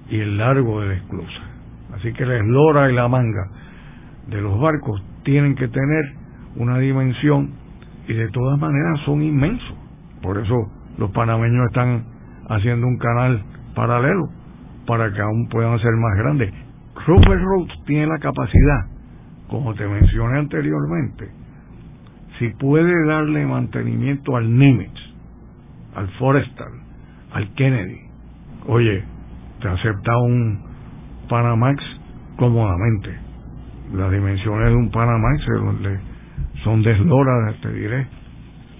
y 0.08 0.18
el 0.18 0.38
largo 0.38 0.80
de 0.80 0.88
la 0.88 0.94
esclusa. 0.94 1.55
Así 1.96 2.12
que 2.12 2.26
la 2.26 2.36
eslora 2.36 2.90
y 2.90 2.94
la 2.94 3.08
manga 3.08 3.48
de 4.28 4.40
los 4.40 4.60
barcos 4.60 5.02
tienen 5.24 5.54
que 5.54 5.68
tener 5.68 6.04
una 6.56 6.78
dimensión 6.78 7.50
y 8.08 8.14
de 8.14 8.28
todas 8.28 8.58
maneras 8.58 9.00
son 9.04 9.22
inmensos. 9.22 9.76
Por 10.22 10.38
eso 10.38 10.54
los 10.98 11.10
panameños 11.10 11.66
están 11.66 12.04
haciendo 12.48 12.86
un 12.86 12.98
canal 12.98 13.42
paralelo 13.74 14.28
para 14.86 15.12
que 15.12 15.20
aún 15.20 15.48
puedan 15.48 15.78
ser 15.78 15.92
más 15.92 16.16
grandes. 16.18 16.52
Rupert 17.06 17.42
Roads 17.42 17.84
tiene 17.86 18.06
la 18.06 18.18
capacidad, 18.18 18.86
como 19.48 19.74
te 19.74 19.86
mencioné 19.86 20.38
anteriormente, 20.38 21.30
si 22.38 22.48
puede 22.50 23.06
darle 23.06 23.46
mantenimiento 23.46 24.36
al 24.36 24.54
Nimitz, 24.56 24.98
al 25.94 26.08
Forestal, 26.18 26.72
al 27.32 27.52
Kennedy, 27.54 28.00
oye, 28.66 29.04
te 29.60 29.68
acepta 29.68 30.16
un 30.18 30.65
Panamax 31.28 31.82
cómodamente. 32.36 33.10
Las 33.94 34.10
dimensiones 34.10 34.68
de 34.68 34.74
un 34.74 34.90
Panamax 34.90 35.44
son 36.64 36.82
desloradas, 36.82 37.60
te 37.60 37.72
diré. 37.72 38.06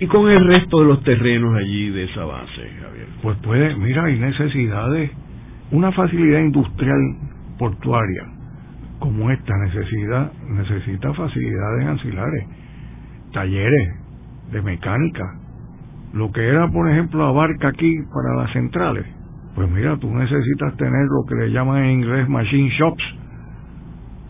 ¿Y 0.01 0.07
con 0.09 0.31
el 0.31 0.47
resto 0.47 0.81
de 0.81 0.87
los 0.87 1.03
terrenos 1.05 1.57
allí 1.57 1.91
de 1.91 2.05
esa 2.05 2.25
base, 2.25 2.71
Javier? 2.83 3.07
Pues 3.23 3.37
puede, 3.39 3.75
mira, 3.77 4.05
hay 4.05 4.19
necesidades, 4.19 5.11
una 5.71 5.91
facilidad 5.93 6.41
industrial 6.41 6.99
portuaria 7.59 8.37
como 8.99 9.31
esta 9.31 9.57
necesidad 9.59 10.33
necesita 10.49 11.13
facilidades 11.13 11.87
ancilares, 11.87 12.47
talleres 13.33 13.95
de 14.53 14.63
mecánica, 14.63 15.35
lo 16.13 16.33
que 16.33 16.47
era 16.47 16.69
por 16.69 16.91
ejemplo 16.91 17.27
la 17.27 17.33
barca 17.33 17.69
aquí 17.69 17.95
para 18.13 18.43
las 18.43 18.53
centrales, 18.53 19.07
pues 19.57 19.69
mira, 19.71 19.97
tú 19.97 20.15
necesitas 20.15 20.77
tener 20.77 21.07
lo 21.07 21.27
que 21.27 21.35
le 21.35 21.51
llaman 21.51 21.85
en 21.85 21.91
inglés 22.03 22.29
machine 22.29 22.71
shops 22.79 23.03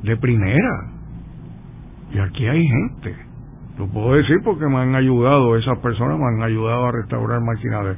de 0.02 0.16
primera. 0.16 0.92
Y 2.14 2.18
aquí 2.18 2.46
hay 2.46 2.66
gente 2.66 3.26
lo 3.78 3.86
puedo 3.88 4.14
decir 4.14 4.38
porque 4.42 4.66
me 4.66 4.78
han 4.78 4.94
ayudado, 4.94 5.56
esas 5.56 5.78
personas 5.80 6.18
me 6.18 6.24
han 6.24 6.42
ayudado 6.42 6.86
a 6.86 6.92
restaurar 6.92 7.40
maquinaria, 7.42 7.96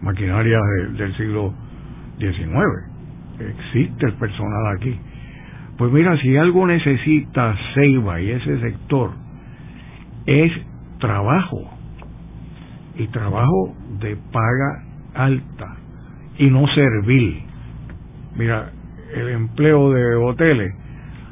maquinaria 0.00 0.58
del 0.96 1.16
siglo 1.16 1.52
XIX. 2.18 3.40
existe 3.40 4.06
el 4.06 4.12
personal 4.14 4.76
aquí. 4.76 4.98
Pues 5.78 5.92
mira, 5.92 6.16
si 6.18 6.36
algo 6.36 6.66
necesita 6.66 7.56
Ceiba 7.74 8.20
y 8.20 8.30
ese 8.30 8.60
sector 8.60 9.10
es 10.26 10.52
trabajo 11.00 11.70
y 12.94 13.08
trabajo 13.08 13.74
de 14.00 14.16
paga 14.32 14.84
alta 15.14 15.76
y 16.38 16.50
no 16.50 16.66
servil. 16.68 17.42
Mira, 18.36 18.70
el 19.14 19.28
empleo 19.28 19.90
de 19.92 20.14
hoteles, 20.16 20.74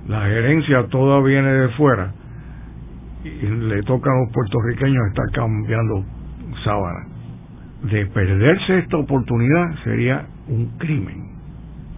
la 0.09 0.23
gerencia 0.23 0.87
toda 0.89 1.21
viene 1.21 1.51
de 1.51 1.69
fuera 1.71 2.13
y 3.25 3.47
le 3.47 3.83
toca 3.83 4.11
a 4.11 4.21
los 4.21 4.33
puertorriqueños 4.33 5.09
estar 5.09 5.31
cambiando 5.33 6.05
sábana. 6.65 7.07
De 7.91 8.07
perderse 8.07 8.79
esta 8.79 8.97
oportunidad 8.97 9.75
sería 9.85 10.27
un 10.49 10.79
crimen. 10.79 11.35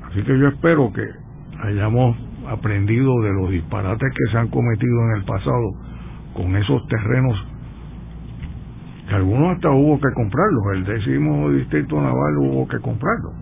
Así 0.09 0.23
que 0.23 0.39
yo 0.39 0.49
espero 0.49 0.93
que 0.93 1.05
hayamos 1.63 2.17
aprendido 2.49 3.21
de 3.23 3.33
los 3.33 3.51
disparates 3.51 4.09
que 4.13 4.33
se 4.33 4.39
han 4.39 4.49
cometido 4.49 5.05
en 5.11 5.17
el 5.19 5.25
pasado 5.25 5.73
con 6.35 6.57
esos 6.57 6.87
terrenos 6.89 7.37
que 9.09 9.15
algunos 9.15 9.55
hasta 9.55 9.71
hubo 9.71 9.99
que 10.01 10.13
comprarlos, 10.15 10.65
el 10.75 10.85
décimo 10.85 11.51
distrito 11.51 12.01
naval 12.01 12.39
hubo 12.39 12.67
que 12.67 12.79
comprarlo, 12.81 13.33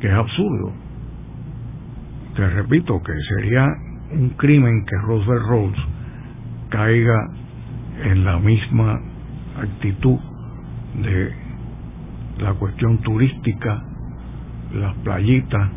que 0.00 0.08
es 0.08 0.12
absurdo. 0.12 0.72
Te 2.34 2.48
repito 2.50 3.02
que 3.02 3.12
sería 3.34 3.66
un 4.12 4.30
crimen 4.36 4.84
que 4.84 4.96
Roosevelt 4.98 5.46
Roads 5.46 5.78
caiga 6.68 7.28
en 8.04 8.24
la 8.24 8.38
misma 8.38 9.00
actitud 9.58 10.18
de 11.02 11.32
la 12.38 12.52
cuestión 12.54 12.98
turística, 12.98 13.82
las 14.74 14.94
playitas, 14.96 15.70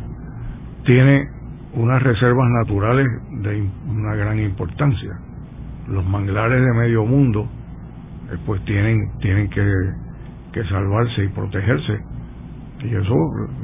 tiene 0.84 1.28
unas 1.74 2.02
reservas 2.02 2.48
naturales 2.50 3.06
de 3.42 3.66
una 3.88 4.14
gran 4.16 4.38
importancia. 4.38 5.18
Los 5.88 6.04
manglares 6.06 6.60
de 6.60 6.72
medio 6.74 7.06
mundo 7.06 7.48
pues 8.46 8.64
tienen, 8.64 9.18
tienen 9.20 9.48
que, 9.50 9.64
que 10.52 10.64
salvarse 10.64 11.24
y 11.24 11.28
protegerse 11.28 12.00
y 12.82 12.94
eso 12.94 13.14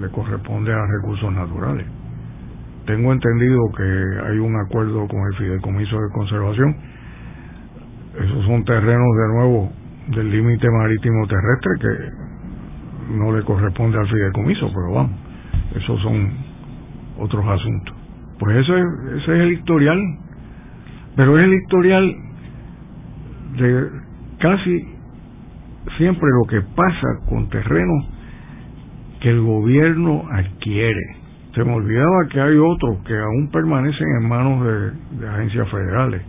le 0.01 0.09
corresponde 0.11 0.73
a 0.73 0.87
recursos 0.87 1.33
naturales. 1.33 1.87
Tengo 2.87 3.13
entendido 3.13 3.59
que 3.77 3.83
hay 3.83 4.39
un 4.39 4.55
acuerdo 4.57 5.09
con 5.09 5.21
el 5.27 5.35
Fideicomiso 5.37 6.01
de 6.01 6.09
Conservación. 6.13 6.77
Esos 8.15 8.45
son 8.47 8.65
terrenos 8.65 9.17
de 9.17 9.29
nuevo 9.35 9.73
del 10.09 10.31
límite 10.31 10.69
marítimo 10.71 11.27
terrestre 11.27 11.73
que 11.81 13.15
no 13.17 13.37
le 13.37 13.45
corresponde 13.45 13.99
al 13.99 14.09
fideicomiso, 14.09 14.69
pero 14.69 14.93
vamos, 14.93 15.19
esos 15.75 16.01
son 16.01 16.31
otros 17.19 17.45
asuntos. 17.47 17.95
Pues 18.39 18.57
eso 18.57 18.77
ese 18.77 19.17
es 19.17 19.29
el 19.29 19.53
historial, 19.53 19.99
pero 21.17 21.39
es 21.39 21.45
el 21.45 21.55
historial 21.55 22.17
de 23.59 24.06
casi 24.39 24.97
siempre 25.97 26.29
lo 26.31 26.49
que 26.49 26.61
pasa 26.75 27.09
con 27.29 27.49
terrenos 27.49 28.07
que 29.21 29.31
el 29.31 29.41
gobierno 29.41 30.25
adquiere. 30.31 31.17
Se 31.55 31.65
me 31.65 31.73
olvidaba 31.73 32.29
que 32.31 32.41
hay 32.41 32.57
otros 32.57 32.99
que 33.07 33.17
aún 33.17 33.49
permanecen 33.51 34.07
en 34.21 34.29
manos 34.29 34.93
de, 35.19 35.29
agencias 35.29 35.69
federales. 35.71 36.23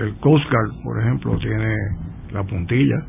El 0.00 0.14
Coast 0.16 0.44
Guard, 0.50 0.82
por 0.82 1.00
ejemplo, 1.00 1.38
tiene 1.38 1.76
la 2.32 2.42
puntilla 2.44 3.04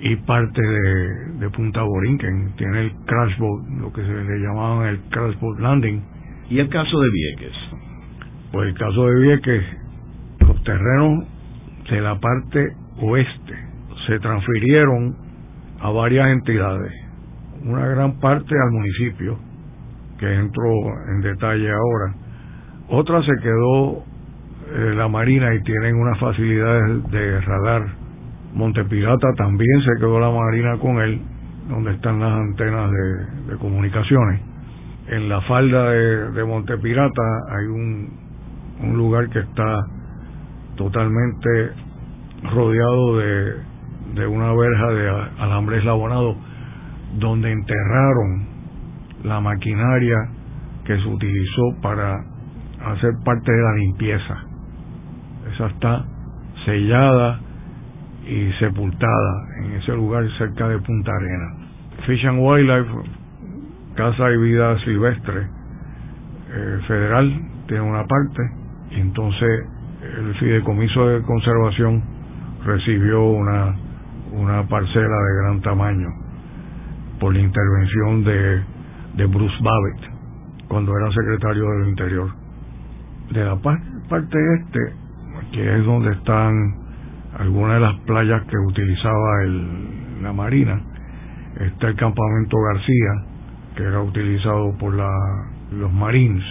y 0.00 0.16
parte 0.16 0.60
de, 0.60 1.38
de 1.40 1.50
Punta 1.50 1.82
Borinquen 1.82 2.52
tiene 2.56 2.80
el 2.82 2.92
crash 3.06 3.38
boat, 3.38 3.66
lo 3.80 3.92
que 3.92 4.02
se 4.02 4.12
le 4.12 4.38
llamaban 4.40 4.86
el 4.88 5.00
crash 5.10 5.38
boat 5.40 5.58
landing. 5.58 6.02
¿Y 6.50 6.58
el 6.58 6.68
caso 6.68 7.00
de 7.00 7.08
Vieques? 7.10 7.56
Pues 8.52 8.68
el 8.68 8.74
caso 8.74 9.06
de 9.06 9.20
Vieques, 9.20 9.64
los 10.40 10.62
terrenos 10.62 11.24
de 11.90 12.00
la 12.00 12.20
parte 12.20 12.72
oeste 13.00 13.63
se 14.06 14.18
transfirieron 14.18 15.16
a 15.80 15.90
varias 15.90 16.28
entidades, 16.28 16.92
una 17.64 17.86
gran 17.86 18.18
parte 18.20 18.54
al 18.54 18.70
municipio, 18.72 19.38
que 20.18 20.32
entro 20.32 20.64
en 21.08 21.20
detalle 21.20 21.70
ahora, 21.70 22.14
otra 22.88 23.22
se 23.22 23.32
quedó 23.42 24.04
eh, 24.72 24.94
la 24.94 25.08
Marina 25.08 25.54
y 25.54 25.62
tienen 25.62 25.96
unas 25.96 26.18
facilidades 26.18 27.10
de 27.10 27.40
radar. 27.40 27.82
Montepirata 28.54 29.32
también 29.36 29.80
se 29.80 30.00
quedó 30.00 30.20
la 30.20 30.30
Marina 30.30 30.78
con 30.78 30.98
él, 31.00 31.20
donde 31.68 31.92
están 31.92 32.20
las 32.20 32.32
antenas 32.32 32.90
de, 33.48 33.56
comunicaciones. 33.56 34.40
En 35.08 35.28
la 35.28 35.40
falda 35.42 35.90
de, 35.90 36.30
de 36.32 36.44
Montepirata 36.44 37.22
hay 37.50 37.66
un, 37.66 38.10
un 38.82 38.96
lugar 38.96 39.28
que 39.30 39.40
está 39.40 39.80
totalmente 40.76 41.70
rodeado 42.52 43.18
de, 43.18 43.54
de 44.14 44.26
una 44.26 44.52
verja 44.52 44.90
de 44.90 45.08
alambre 45.38 45.78
eslabonado 45.78 46.36
donde 47.18 47.50
enterraron 47.50 48.46
la 49.24 49.40
maquinaria 49.40 50.16
que 50.84 50.96
se 50.96 51.08
utilizó 51.08 51.80
para 51.80 52.14
hacer 52.84 53.12
parte 53.24 53.50
de 53.50 53.62
la 53.62 53.74
limpieza. 53.76 54.36
Esa 55.54 55.66
está 55.66 56.04
sellada 56.64 57.40
y 58.26 58.52
sepultada 58.58 59.46
en 59.58 59.72
ese 59.72 59.92
lugar 59.92 60.24
cerca 60.38 60.68
de 60.68 60.78
Punta 60.78 61.12
Arena. 61.12 61.68
Fish 62.06 62.26
and 62.26 62.38
Wildlife, 62.40 62.90
Casa 63.94 64.30
y 64.30 64.36
Vida 64.38 64.78
Silvestre 64.80 65.46
eh, 66.52 66.80
Federal, 66.86 67.40
tiene 67.66 67.82
una 67.82 68.04
parte, 68.04 68.42
entonces 68.90 69.66
el 70.02 70.34
Fideicomiso 70.34 71.08
de 71.08 71.22
Conservación 71.22 72.02
recibió 72.64 73.24
una, 73.24 73.74
una 74.34 74.66
parcela 74.68 75.16
de 75.16 75.42
gran 75.42 75.60
tamaño 75.62 76.08
por 77.20 77.32
la 77.32 77.40
intervención 77.40 78.24
de, 78.24 78.62
de 79.16 79.26
Bruce 79.26 79.56
Babbitt 79.62 80.14
cuando 80.68 80.96
era 80.96 81.10
secretario 81.12 81.64
del 81.70 81.88
Interior. 81.88 82.30
De 83.30 83.44
la 83.44 83.56
parte 83.56 84.38
este, 84.60 84.80
que 85.52 85.76
es 85.78 85.84
donde 85.84 86.12
están 86.12 86.52
algunas 87.38 87.74
de 87.74 87.80
las 87.80 88.00
playas 88.00 88.42
que 88.44 88.56
utilizaba 88.56 89.44
la 90.22 90.32
Marina, 90.32 90.80
está 91.60 91.88
el 91.88 91.96
campamento 91.96 92.56
García, 92.72 93.12
que 93.76 93.82
era 93.82 94.00
utilizado 94.02 94.76
por 94.78 94.94
la, 94.94 95.10
los 95.72 95.92
Marines. 95.92 96.44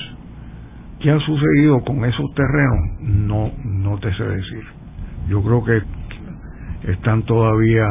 ¿Qué 1.00 1.12
ha 1.12 1.20
sucedido 1.20 1.84
con 1.84 2.06
esos 2.06 2.34
terrenos? 2.34 3.02
No, 3.02 3.52
no 3.64 4.00
te 4.00 4.14
sé 4.14 4.24
decir. 4.24 4.64
Yo 5.28 5.42
creo 5.42 5.64
que 5.64 5.82
están 6.88 7.24
todavía 7.24 7.86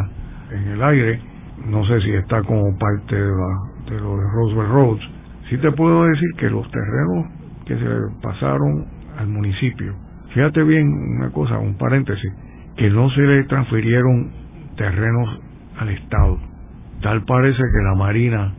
en 0.51 0.68
el 0.68 0.82
aire. 0.82 1.20
No 1.66 1.84
sé 1.84 2.01
si 2.01 2.11
está 2.12 2.43
como 2.43 2.76
parte 2.78 3.14
de, 3.14 3.30
la, 3.30 3.90
de 3.90 4.01
lo 4.01 4.16
de 4.16 4.24
Roosevelt 4.32 4.70
Roads. 4.70 5.11
Sí 5.49 5.59
te 5.59 5.72
puedo 5.72 6.05
decir 6.05 6.28
que 6.38 6.51
los 6.51 6.68
terrenos 6.70 7.26
que 7.66 7.76
se 7.76 7.86
pasaron 8.22 8.86
al 9.18 9.28
municipio, 9.28 9.95
fíjate 10.34 10.62
bien 10.64 10.86
una 11.18 11.30
cosa, 11.30 11.59
un 11.59 11.76
paréntesis, 11.76 12.32
que 12.76 12.90
no 12.90 13.11
se 13.11 13.20
le 13.20 13.45
transfirieron 13.45 14.32
terrenos 14.76 15.40
al 15.78 15.90
Estado. 15.90 16.38
Tal 17.03 17.24
parece 17.24 17.59
que 17.59 17.84
la 17.84 17.95
Marina, 17.95 18.55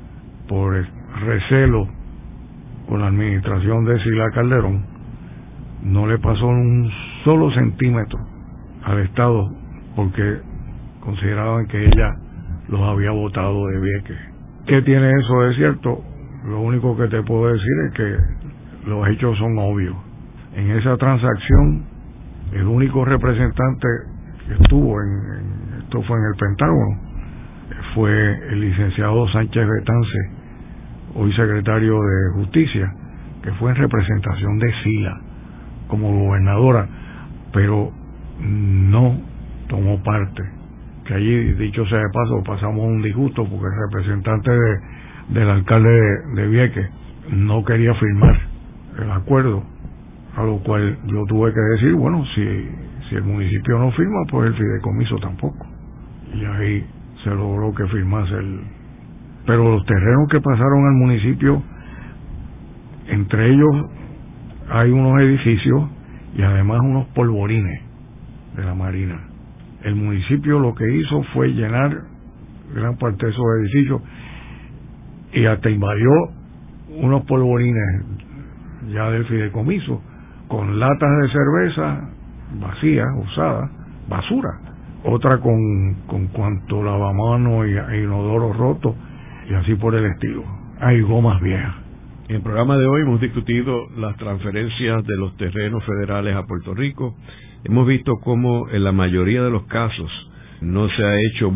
por 0.48 0.86
recelo 1.26 1.88
con 2.88 3.02
la 3.02 3.08
administración 3.08 3.86
de 3.86 4.00
Sila 4.04 4.30
Calderón, 4.34 4.86
no 5.84 6.08
le 6.08 6.18
pasó 6.20 6.48
un 6.48 6.90
solo 7.24 7.52
centímetro 7.52 8.20
al 8.84 9.00
Estado 9.00 9.63
porque 9.96 10.40
consideraban 11.02 11.68
que 11.68 11.86
ella 11.86 12.16
los 12.70 12.82
había 12.82 13.12
votado 13.12 13.68
de 13.68 13.80
Vieques. 13.80 14.18
¿Qué 14.66 14.82
tiene 14.82 15.12
eso 15.12 15.42
de 15.42 15.56
cierto? 15.56 16.04
Lo 16.46 16.62
único 16.62 16.96
que 16.98 17.08
te 17.08 17.22
puedo 17.24 17.52
decir 17.52 17.72
es 17.88 17.94
que 17.94 18.18
los 18.90 19.08
hechos 19.10 19.38
son 19.38 19.58
obvios. 19.58 19.96
En 20.56 20.72
esa 20.72 20.98
transacción, 20.98 21.86
el 22.54 22.68
único 22.68 23.06
representante 23.06 23.88
que 24.48 24.54
estuvo 24.54 25.02
en, 25.02 25.84
esto 25.84 26.02
fue 26.04 26.18
en 26.18 26.26
el 26.26 26.36
Pentágono, 26.36 27.00
fue 27.96 28.50
el 28.50 28.62
licenciado 28.62 29.28
Sánchez 29.30 29.68
Betance, 29.68 30.18
hoy 31.16 31.34
secretario 31.34 32.00
de 32.02 32.32
Justicia, 32.36 32.94
que 33.42 33.52
fue 33.54 33.72
en 33.72 33.78
representación 33.78 34.58
de 34.60 34.74
Sila 34.84 35.22
como 35.88 36.26
gobernadora, 36.26 36.88
pero 37.52 37.92
no 38.40 39.33
tomó 39.68 40.02
parte. 40.04 40.44
Que 41.06 41.16
allí, 41.16 41.54
dicho 41.54 41.86
sea 41.88 42.00
de 42.00 42.10
paso, 42.14 42.44
pasamos 42.46 42.86
un 42.86 43.02
disgusto 43.02 43.46
porque 43.46 43.66
el 43.66 43.92
representante 43.92 44.52
de, 44.52 44.80
del 45.30 45.50
alcalde 45.50 45.90
de, 45.90 46.42
de 46.42 46.48
Vieques 46.48 46.90
no 47.32 47.64
quería 47.66 47.94
firmar 47.96 48.40
el 49.02 49.12
acuerdo, 49.12 49.64
a 50.36 50.44
lo 50.44 50.58
cual 50.60 50.98
yo 51.06 51.26
tuve 51.28 51.54
que 51.54 51.60
decir, 51.60 51.94
bueno, 51.94 52.24
si, 52.36 52.70
si 53.10 53.16
el 53.16 53.24
municipio 53.24 53.80
no 53.80 53.92
firma, 53.92 54.20
pues 54.30 54.48
el 54.48 54.56
fideicomiso 54.56 55.18
tampoco. 55.18 55.66
Y 56.34 56.46
ahí 56.46 56.86
se 57.24 57.30
logró 57.30 57.74
que 57.74 57.86
firmase 57.88 58.34
el... 58.36 58.62
Pero 59.46 59.72
los 59.72 59.86
terrenos 59.86 60.28
que 60.32 60.40
pasaron 60.40 60.86
al 60.86 60.94
municipio 60.94 61.62
Entre 63.08 63.50
ellos 63.50 63.86
hay 64.70 64.90
unos 64.92 65.20
edificios 65.22 65.90
y 66.36 66.42
además 66.42 66.80
unos 66.82 67.08
polvorines 67.08 67.82
de 68.56 68.64
la 68.64 68.74
Marina. 68.74 69.33
El 69.84 69.96
municipio 69.96 70.60
lo 70.60 70.74
que 70.76 70.90
hizo 70.96 71.24
fue 71.34 71.50
llenar 71.50 72.04
gran 72.74 72.98
parte 72.98 73.26
de 73.26 73.32
esos 73.32 73.46
edificios 73.60 74.02
y 75.34 75.46
hasta 75.46 75.70
invadió 75.70 76.10
unos 77.02 77.24
polvorines 77.26 78.06
ya 78.92 79.10
del 79.10 79.26
fideicomiso 79.26 80.02
con 80.48 80.80
latas 80.80 81.10
de 81.22 81.30
cerveza 81.30 82.10
vacías, 82.60 83.08
usadas, 83.18 83.72
basura. 84.08 84.60
Otra 85.06 85.40
con, 85.40 85.96
con 86.08 86.28
cuanto 86.28 86.84
lavamano 86.84 87.66
y, 87.66 87.72
e 87.72 88.04
inodoro 88.04 88.54
roto 88.54 88.96
y 89.50 89.54
así 89.54 89.76
por 89.76 89.96
el 89.96 90.06
estilo. 90.06 90.44
Hay 90.80 91.02
gomas 91.02 91.42
viejas. 91.42 91.76
En 92.30 92.38
el 92.38 92.42
programa 92.42 92.78
de 92.78 92.86
hoy 92.86 93.02
hemos 93.02 93.20
discutido 93.20 93.90
las 93.98 94.16
transferencias 94.16 95.04
de 95.06 95.18
los 95.18 95.36
terrenos 95.36 95.84
federales 95.84 96.36
a 96.36 96.44
Puerto 96.44 96.74
Rico. 96.74 97.16
Hemos 97.66 97.88
visto 97.88 98.18
cómo 98.18 98.70
en 98.70 98.84
la 98.84 98.92
mayoría 98.92 99.42
de 99.44 99.50
los 99.50 99.66
casos 99.68 100.12
no 100.62 100.90
se 100.90 101.04
ha 101.04 101.16
hecho 101.20 101.54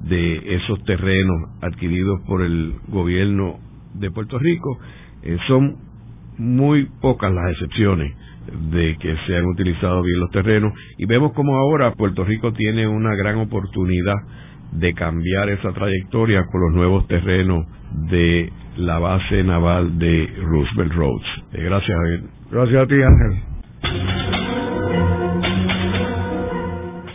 de 0.00 0.56
esos 0.56 0.82
terrenos 0.84 1.50
adquiridos 1.62 2.20
por 2.26 2.42
el 2.42 2.74
gobierno 2.88 3.58
de 3.94 4.10
Puerto 4.10 4.38
Rico. 4.38 4.78
Eh, 5.22 5.38
son 5.46 5.76
muy 6.38 6.88
pocas 7.00 7.32
las 7.32 7.52
excepciones 7.52 8.14
de 8.70 8.96
que 8.98 9.16
se 9.26 9.36
han 9.36 9.46
utilizado 9.46 10.02
bien 10.02 10.20
los 10.20 10.30
terrenos 10.30 10.72
y 10.98 11.06
vemos 11.06 11.32
como 11.32 11.56
ahora 11.56 11.92
Puerto 11.92 12.24
Rico 12.24 12.52
tiene 12.52 12.86
una 12.86 13.14
gran 13.16 13.36
oportunidad 13.36 14.16
de 14.72 14.94
cambiar 14.94 15.48
esa 15.50 15.72
trayectoria 15.72 16.44
con 16.50 16.60
los 16.60 16.74
nuevos 16.74 17.06
terrenos 17.08 17.66
de 18.10 18.52
la 18.76 18.98
base 18.98 19.42
naval 19.42 19.98
de 19.98 20.30
Roosevelt 20.42 20.92
Roads. 20.92 21.26
Eh, 21.52 21.62
gracias, 21.62 21.96
Gracias 22.50 22.82
a 22.82 22.86
ti, 22.86 22.94
Ángel. 23.02 24.45